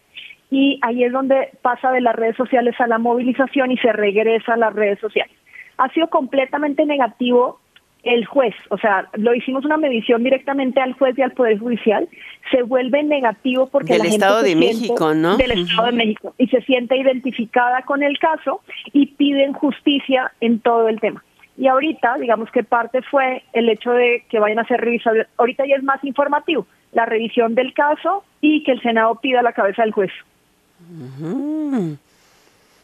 y 0.50 0.78
ahí 0.82 1.02
es 1.02 1.12
donde 1.12 1.50
pasa 1.62 1.90
de 1.90 2.00
las 2.00 2.14
redes 2.14 2.36
sociales 2.36 2.74
a 2.78 2.86
la 2.86 2.98
movilización 2.98 3.70
y 3.70 3.78
se 3.78 3.92
regresa 3.92 4.54
a 4.54 4.58
las 4.58 4.74
redes 4.74 4.98
sociales. 5.00 5.34
Ha 5.78 5.88
sido 5.90 6.08
completamente 6.08 6.84
negativo 6.84 7.60
el 8.02 8.24
juez, 8.24 8.54
o 8.70 8.78
sea, 8.78 9.08
lo 9.14 9.34
hicimos 9.34 9.64
una 9.64 9.76
medición 9.76 10.22
directamente 10.22 10.80
al 10.80 10.92
juez 10.92 11.18
y 11.18 11.22
al 11.22 11.32
Poder 11.32 11.58
Judicial, 11.58 12.08
se 12.52 12.62
vuelve 12.62 13.02
negativo 13.02 13.66
porque 13.66 13.94
del 13.94 14.06
Estado 14.06 14.42
de 14.42 14.54
México, 14.54 15.12
¿no? 15.12 15.36
Del 15.36 15.50
Estado 15.50 15.86
de 15.86 15.92
México 15.92 16.32
y 16.38 16.46
se 16.46 16.60
siente 16.62 16.96
identificada 16.96 17.82
con 17.82 18.04
el 18.04 18.16
caso 18.20 18.60
y 18.92 19.06
piden 19.06 19.54
justicia 19.54 20.32
en 20.40 20.60
todo 20.60 20.88
el 20.88 21.00
tema. 21.00 21.24
Y 21.58 21.68
ahorita, 21.68 22.16
digamos 22.18 22.50
que 22.50 22.62
parte 22.62 23.02
fue 23.02 23.42
el 23.52 23.68
hecho 23.68 23.92
de 23.92 24.24
que 24.28 24.38
vayan 24.38 24.58
a 24.58 24.66
ser 24.66 24.80
revisados. 24.80 25.26
Ahorita 25.38 25.64
ya 25.66 25.76
es 25.76 25.82
más 25.82 26.02
informativo, 26.04 26.66
la 26.92 27.06
revisión 27.06 27.54
del 27.54 27.72
caso 27.72 28.24
y 28.40 28.62
que 28.62 28.72
el 28.72 28.82
Senado 28.82 29.14
pida 29.16 29.42
la 29.42 29.52
cabeza 29.52 29.82
del 29.82 29.92
juez. 29.92 30.12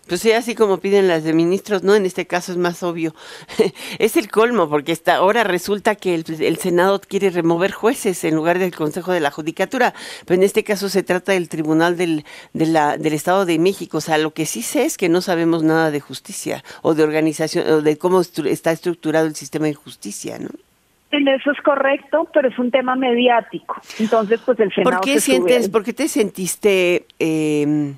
Pues 0.08 0.20
sí, 0.20 0.32
así 0.32 0.54
como 0.54 0.78
piden 0.78 1.06
las 1.06 1.22
de 1.22 1.32
ministros, 1.32 1.84
¿no? 1.84 1.94
En 1.94 2.04
este 2.06 2.26
caso 2.26 2.52
es 2.52 2.58
más 2.58 2.82
obvio. 2.82 3.14
es 3.98 4.16
el 4.16 4.28
colmo, 4.30 4.68
porque 4.68 4.92
esta, 4.92 5.16
ahora 5.16 5.44
resulta 5.44 5.94
que 5.94 6.14
el, 6.14 6.56
Senado 6.56 7.00
quiere 7.00 7.30
remover 7.30 7.70
jueces 7.70 8.24
en 8.24 8.34
lugar 8.34 8.58
del 8.58 8.74
Consejo 8.74 9.12
de 9.12 9.20
la 9.20 9.30
Judicatura, 9.30 9.94
pero 10.26 10.38
en 10.38 10.42
este 10.42 10.64
caso 10.64 10.88
se 10.88 11.04
trata 11.04 11.32
del 11.32 11.48
Tribunal 11.48 11.96
del, 11.96 12.24
de 12.52 12.66
la, 12.66 12.98
del 12.98 13.12
Estado 13.12 13.46
de 13.46 13.58
México. 13.58 13.98
O 13.98 14.00
sea, 14.00 14.18
lo 14.18 14.32
que 14.32 14.44
sí 14.44 14.62
sé 14.62 14.84
es 14.84 14.98
que 14.98 15.08
no 15.08 15.20
sabemos 15.20 15.62
nada 15.62 15.90
de 15.92 16.00
justicia 16.00 16.64
o 16.82 16.94
de 16.94 17.04
organización, 17.04 17.68
o 17.68 17.80
de 17.80 17.96
cómo 17.96 18.20
está 18.20 18.72
estructurado 18.72 19.26
el 19.26 19.36
sistema 19.36 19.66
de 19.66 19.74
justicia, 19.74 20.38
¿no? 20.38 20.48
Eso 21.12 21.50
es 21.50 21.60
correcto, 21.60 22.26
pero 22.32 22.48
es 22.48 22.58
un 22.58 22.70
tema 22.70 22.96
mediático. 22.96 23.76
Entonces, 23.98 24.40
pues 24.44 24.58
el 24.60 24.72
Senado... 24.72 24.96
¿Por 24.96 25.04
qué, 25.04 25.20
sientes, 25.20 25.68
¿por 25.68 25.84
qué 25.84 25.92
te 25.92 26.08
sentiste... 26.08 27.06
Eh, 27.18 27.94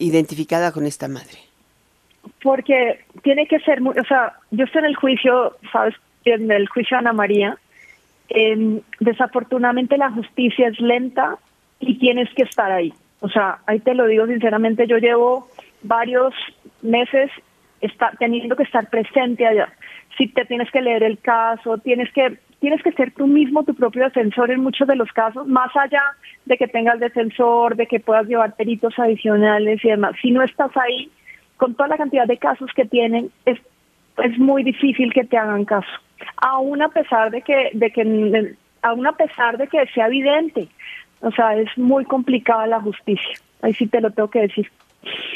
identificada 0.00 0.72
con 0.72 0.86
esta 0.86 1.06
madre? 1.06 1.38
Porque 2.42 3.04
tiene 3.22 3.46
que 3.46 3.60
ser, 3.60 3.80
muy, 3.80 3.96
o 3.98 4.04
sea, 4.04 4.34
yo 4.50 4.64
estoy 4.64 4.80
en 4.80 4.86
el 4.86 4.96
juicio, 4.96 5.56
sabes, 5.72 5.94
en 6.24 6.50
el 6.50 6.68
juicio 6.68 6.96
de 6.96 6.98
Ana 6.98 7.12
María. 7.12 7.56
desafortunadamente 8.98 9.96
la 9.96 10.10
justicia 10.10 10.68
es 10.68 10.80
lenta 10.80 11.38
y 11.78 11.98
tienes 11.98 12.28
que 12.34 12.42
estar 12.42 12.70
ahí. 12.72 12.92
O 13.20 13.28
sea, 13.28 13.58
ahí 13.66 13.80
te 13.80 13.94
lo 13.94 14.06
digo 14.06 14.26
sinceramente, 14.26 14.86
yo 14.86 14.98
llevo 14.98 15.48
varios 15.82 16.34
meses 16.82 17.30
está, 17.80 18.12
teniendo 18.18 18.56
que 18.56 18.62
estar 18.62 18.88
presente 18.88 19.46
allá. 19.46 19.68
Si 20.16 20.28
te 20.28 20.44
tienes 20.44 20.70
que 20.70 20.82
leer 20.82 21.02
el 21.02 21.18
caso, 21.18 21.78
tienes 21.78 22.12
que 22.12 22.38
tienes 22.60 22.82
que 22.82 22.92
ser 22.92 23.12
tú 23.12 23.26
mismo 23.26 23.64
tu 23.64 23.74
propio 23.74 24.04
defensor 24.04 24.50
en 24.50 24.62
muchos 24.62 24.86
de 24.86 24.94
los 24.94 25.10
casos, 25.12 25.46
más 25.48 25.74
allá 25.74 26.02
de 26.44 26.56
que 26.56 26.68
tengas 26.68 27.00
defensor, 27.00 27.74
de 27.74 27.86
que 27.86 28.00
puedas 28.00 28.26
llevar 28.26 28.54
peritos 28.54 28.98
adicionales 28.98 29.84
y 29.84 29.88
demás. 29.88 30.12
Si 30.20 30.30
no 30.30 30.42
estás 30.42 30.70
ahí, 30.76 31.10
con 31.56 31.74
toda 31.74 31.88
la 31.88 31.96
cantidad 31.96 32.26
de 32.26 32.36
casos 32.36 32.70
que 32.74 32.84
tienen, 32.84 33.30
es, 33.46 33.58
es 34.22 34.38
muy 34.38 34.62
difícil 34.62 35.12
que 35.12 35.24
te 35.24 35.38
hagan 35.38 35.64
caso. 35.64 35.90
Aún 36.36 36.82
a 36.82 36.88
pesar 36.88 37.30
de 37.30 37.42
que, 37.42 37.70
de 37.72 37.90
que, 37.90 38.56
aún 38.82 39.06
a 39.06 39.12
pesar 39.12 39.56
de 39.56 39.66
que 39.66 39.86
sea 39.94 40.06
evidente, 40.06 40.68
o 41.20 41.30
sea, 41.30 41.56
es 41.56 41.76
muy 41.78 42.04
complicada 42.04 42.66
la 42.66 42.80
justicia. 42.80 43.38
Ahí 43.62 43.74
sí 43.74 43.86
te 43.86 44.00
lo 44.00 44.10
tengo 44.10 44.30
que 44.30 44.40
decir 44.40 44.70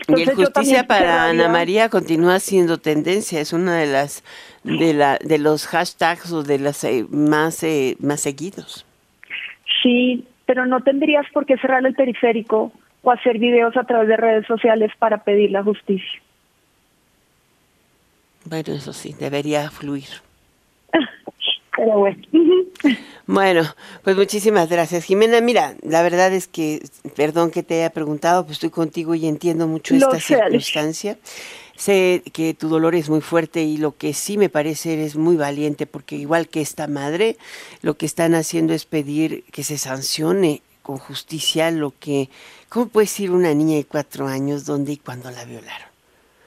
y 0.09 0.23
el 0.23 0.35
justicia 0.35 0.87
para 0.87 1.29
Ana 1.29 1.49
María 1.49 1.89
continúa 1.89 2.39
siendo 2.41 2.79
tendencia, 2.79 3.41
es 3.41 3.53
una 3.53 3.77
de 3.77 3.87
las 3.87 4.23
de 4.63 4.95
la 4.95 5.19
de 5.19 5.39
los 5.39 5.67
hashtags 5.67 6.33
o 6.33 6.43
de 6.43 6.59
las 6.59 6.85
eh, 6.85 7.07
más 7.11 7.63
eh, 7.63 7.97
más 8.01 8.21
seguidos. 8.21 8.87
Sí, 9.83 10.27
pero 10.47 10.67
no 10.67 10.83
tendrías 10.83 11.27
por 11.33 11.47
qué 11.47 11.57
cerrar 11.59 11.85
el 11.87 11.95
periférico 11.95 12.73
o 13.03 13.11
hacer 13.11 13.39
videos 13.39 13.77
a 13.77 13.85
través 13.85 14.09
de 14.09 14.17
redes 14.17 14.47
sociales 14.47 14.91
para 14.99 15.19
pedir 15.19 15.51
la 15.51 15.63
justicia. 15.63 16.21
Bueno, 18.47 18.75
eso 18.75 18.93
sí, 18.93 19.15
debería 19.19 19.71
fluir. 19.71 20.09
Pero 21.77 21.99
bueno. 21.99 22.19
Bueno, 23.27 23.63
pues 24.03 24.17
muchísimas 24.17 24.69
gracias, 24.69 25.05
Jimena. 25.05 25.41
Mira, 25.41 25.75
la 25.83 26.03
verdad 26.03 26.33
es 26.33 26.47
que, 26.47 26.83
perdón 27.17 27.51
que 27.51 27.63
te 27.63 27.77
haya 27.77 27.91
preguntado, 27.91 28.45
pues 28.45 28.57
estoy 28.57 28.71
contigo 28.71 29.15
y 29.15 29.27
entiendo 29.27 29.67
mucho 29.67 29.95
esta 29.95 30.21
circunstancia. 30.21 31.19
Sé 31.77 32.23
que 32.33 32.55
tu 32.55 32.69
dolor 32.69 32.95
es 32.95 33.09
muy 33.09 33.21
fuerte 33.21 33.63
y 33.63 33.79
lo 33.79 33.97
que 33.97 34.13
sí 34.13 34.37
me 34.37 34.49
parece 34.49 35.03
es 35.05 35.17
muy 35.17 35.37
valiente, 35.37 35.87
porque 35.87 36.17
igual 36.17 36.49
que 36.49 36.61
esta 36.61 36.87
madre, 36.87 37.37
lo 37.83 37.97
que 37.97 38.07
están 38.07 38.35
haciendo 38.35 38.75
es 38.75 38.85
pedir 38.85 39.45
que 39.51 39.65
se 39.65 39.79
sancione 39.79 40.63
con 40.83 40.99
justicia 40.99 41.71
lo 41.71 41.93
que, 41.99 42.29
¿cómo 42.69 42.87
puede 42.87 43.07
decir 43.07 43.31
una 43.33 43.55
niña 43.55 43.77
de 43.77 43.85
cuatro 43.85 44.29
años 44.29 44.67
dónde 44.67 44.93
y 44.93 44.97
cuándo 44.99 45.31
la 45.31 45.45
violaron? 45.45 45.89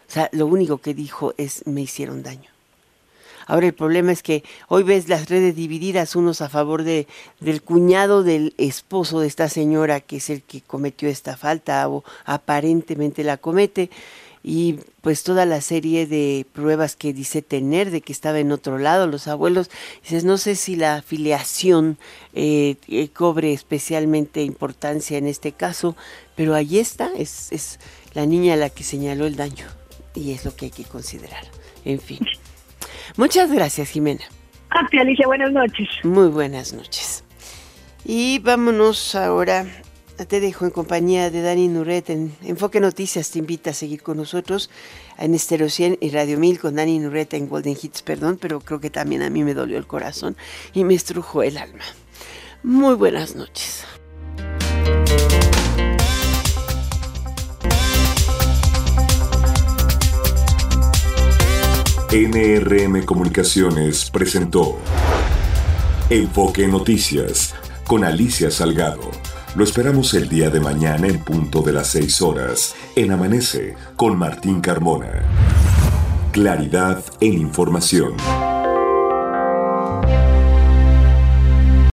O 0.08 0.12
sea, 0.12 0.30
lo 0.32 0.46
único 0.46 0.78
que 0.78 0.94
dijo 0.94 1.34
es 1.38 1.66
me 1.68 1.82
hicieron 1.82 2.24
daño. 2.24 2.57
Ahora 3.48 3.68
el 3.68 3.74
problema 3.74 4.12
es 4.12 4.22
que 4.22 4.44
hoy 4.68 4.84
ves 4.84 5.08
las 5.08 5.30
redes 5.30 5.56
divididas, 5.56 6.16
unos 6.16 6.42
a 6.42 6.50
favor 6.50 6.84
de, 6.84 7.08
del 7.40 7.62
cuñado 7.62 8.22
del 8.22 8.54
esposo 8.58 9.22
de 9.22 9.28
esta 9.28 9.48
señora, 9.50 10.02
que 10.02 10.18
es 10.18 10.30
el 10.30 10.44
que 10.44 10.62
cometió 10.62 11.10
esta 11.10 11.38
falta 11.38 11.88
o 11.90 12.04
aparentemente 12.26 13.24
la 13.24 13.38
comete, 13.38 13.90
y 14.44 14.80
pues 15.02 15.24
toda 15.24 15.46
la 15.46 15.62
serie 15.62 16.08
de 16.08 16.46
pruebas 16.54 16.96
que 16.96 17.12
dice 17.14 17.42
tener 17.42 17.92
de 17.92 18.02
que 18.02 18.14
estaba 18.14 18.40
en 18.40 18.52
otro 18.52 18.78
lado, 18.78 19.08
los 19.08 19.28
abuelos, 19.28 19.70
dices, 20.04 20.24
no 20.24 20.38
sé 20.38 20.56
si 20.56 20.76
la 20.76 20.96
afiliación 20.96 21.98
eh, 22.34 22.76
eh, 22.88 23.10
cobre 23.10 23.54
especialmente 23.54 24.44
importancia 24.44 25.18
en 25.18 25.28
este 25.28 25.52
caso, 25.52 25.96
pero 26.36 26.54
ahí 26.54 26.80
está, 26.80 27.12
es, 27.18 27.52
es 27.52 27.80
la 28.14 28.26
niña 28.26 28.56
la 28.56 28.70
que 28.70 28.84
señaló 28.84 29.26
el 29.26 29.36
daño 29.36 29.66
y 30.16 30.32
es 30.32 30.46
lo 30.46 30.56
que 30.56 30.66
hay 30.66 30.72
que 30.72 30.86
considerar. 30.86 31.46
En 31.84 32.00
fin. 32.00 32.20
Muchas 33.18 33.52
gracias, 33.52 33.90
Jimena. 33.90 34.24
A 34.70 34.88
ti, 34.88 35.00
Alicia, 35.00 35.28
buenas 35.28 35.52
noches. 35.52 35.88
Muy 36.04 36.28
buenas 36.28 36.74
noches. 36.74 37.24
Y 38.06 38.40
vámonos 38.40 39.16
ahora 39.16 39.66
te 40.26 40.40
dejo 40.40 40.66
en 40.66 40.72
compañía 40.72 41.30
de 41.30 41.42
Dani 41.42 41.68
Nuret 41.68 42.10
en 42.10 42.36
Enfoque 42.44 42.80
Noticias. 42.80 43.30
Te 43.30 43.40
invita 43.40 43.70
a 43.70 43.74
seguir 43.74 44.02
con 44.02 44.18
nosotros 44.18 44.70
en 45.18 45.34
Estero 45.36 45.70
100 45.70 46.00
y 46.02 46.10
Radio 46.10 46.40
1000 46.40 46.60
con 46.60 46.76
Dani 46.76 47.00
Nuret 47.00 47.34
en 47.36 47.48
Golden 47.48 47.78
Hits, 47.80 48.02
perdón, 48.02 48.38
pero 48.42 48.60
creo 48.60 48.80
que 48.80 48.90
también 48.90 49.22
a 49.22 49.30
mí 49.30 49.44
me 49.44 49.54
dolió 49.54 49.78
el 49.78 49.86
corazón 49.86 50.36
y 50.74 50.84
me 50.84 50.96
estrujó 50.96 51.44
el 51.44 51.58
alma. 51.58 51.84
Muy 52.64 52.96
buenas 52.96 53.36
noches. 53.36 53.86
NRM 62.18 63.06
Comunicaciones 63.06 64.10
presentó 64.10 64.80
Enfoque 66.10 66.68
Noticias 66.68 67.54
con 67.86 68.04
Alicia 68.04 68.50
Salgado 68.50 69.12
lo 69.56 69.64
esperamos 69.64 70.14
el 70.14 70.28
día 70.28 70.50
de 70.50 70.60
mañana 70.60 71.08
en 71.08 71.24
punto 71.24 71.62
de 71.62 71.74
las 71.74 71.88
6 71.88 72.22
horas 72.22 72.76
en 72.96 73.12
Amanece 73.12 73.76
con 73.96 74.18
Martín 74.18 74.62
Carmona. 74.62 75.24
Claridad 76.32 77.04
en 77.22 77.34
información. 77.34 78.14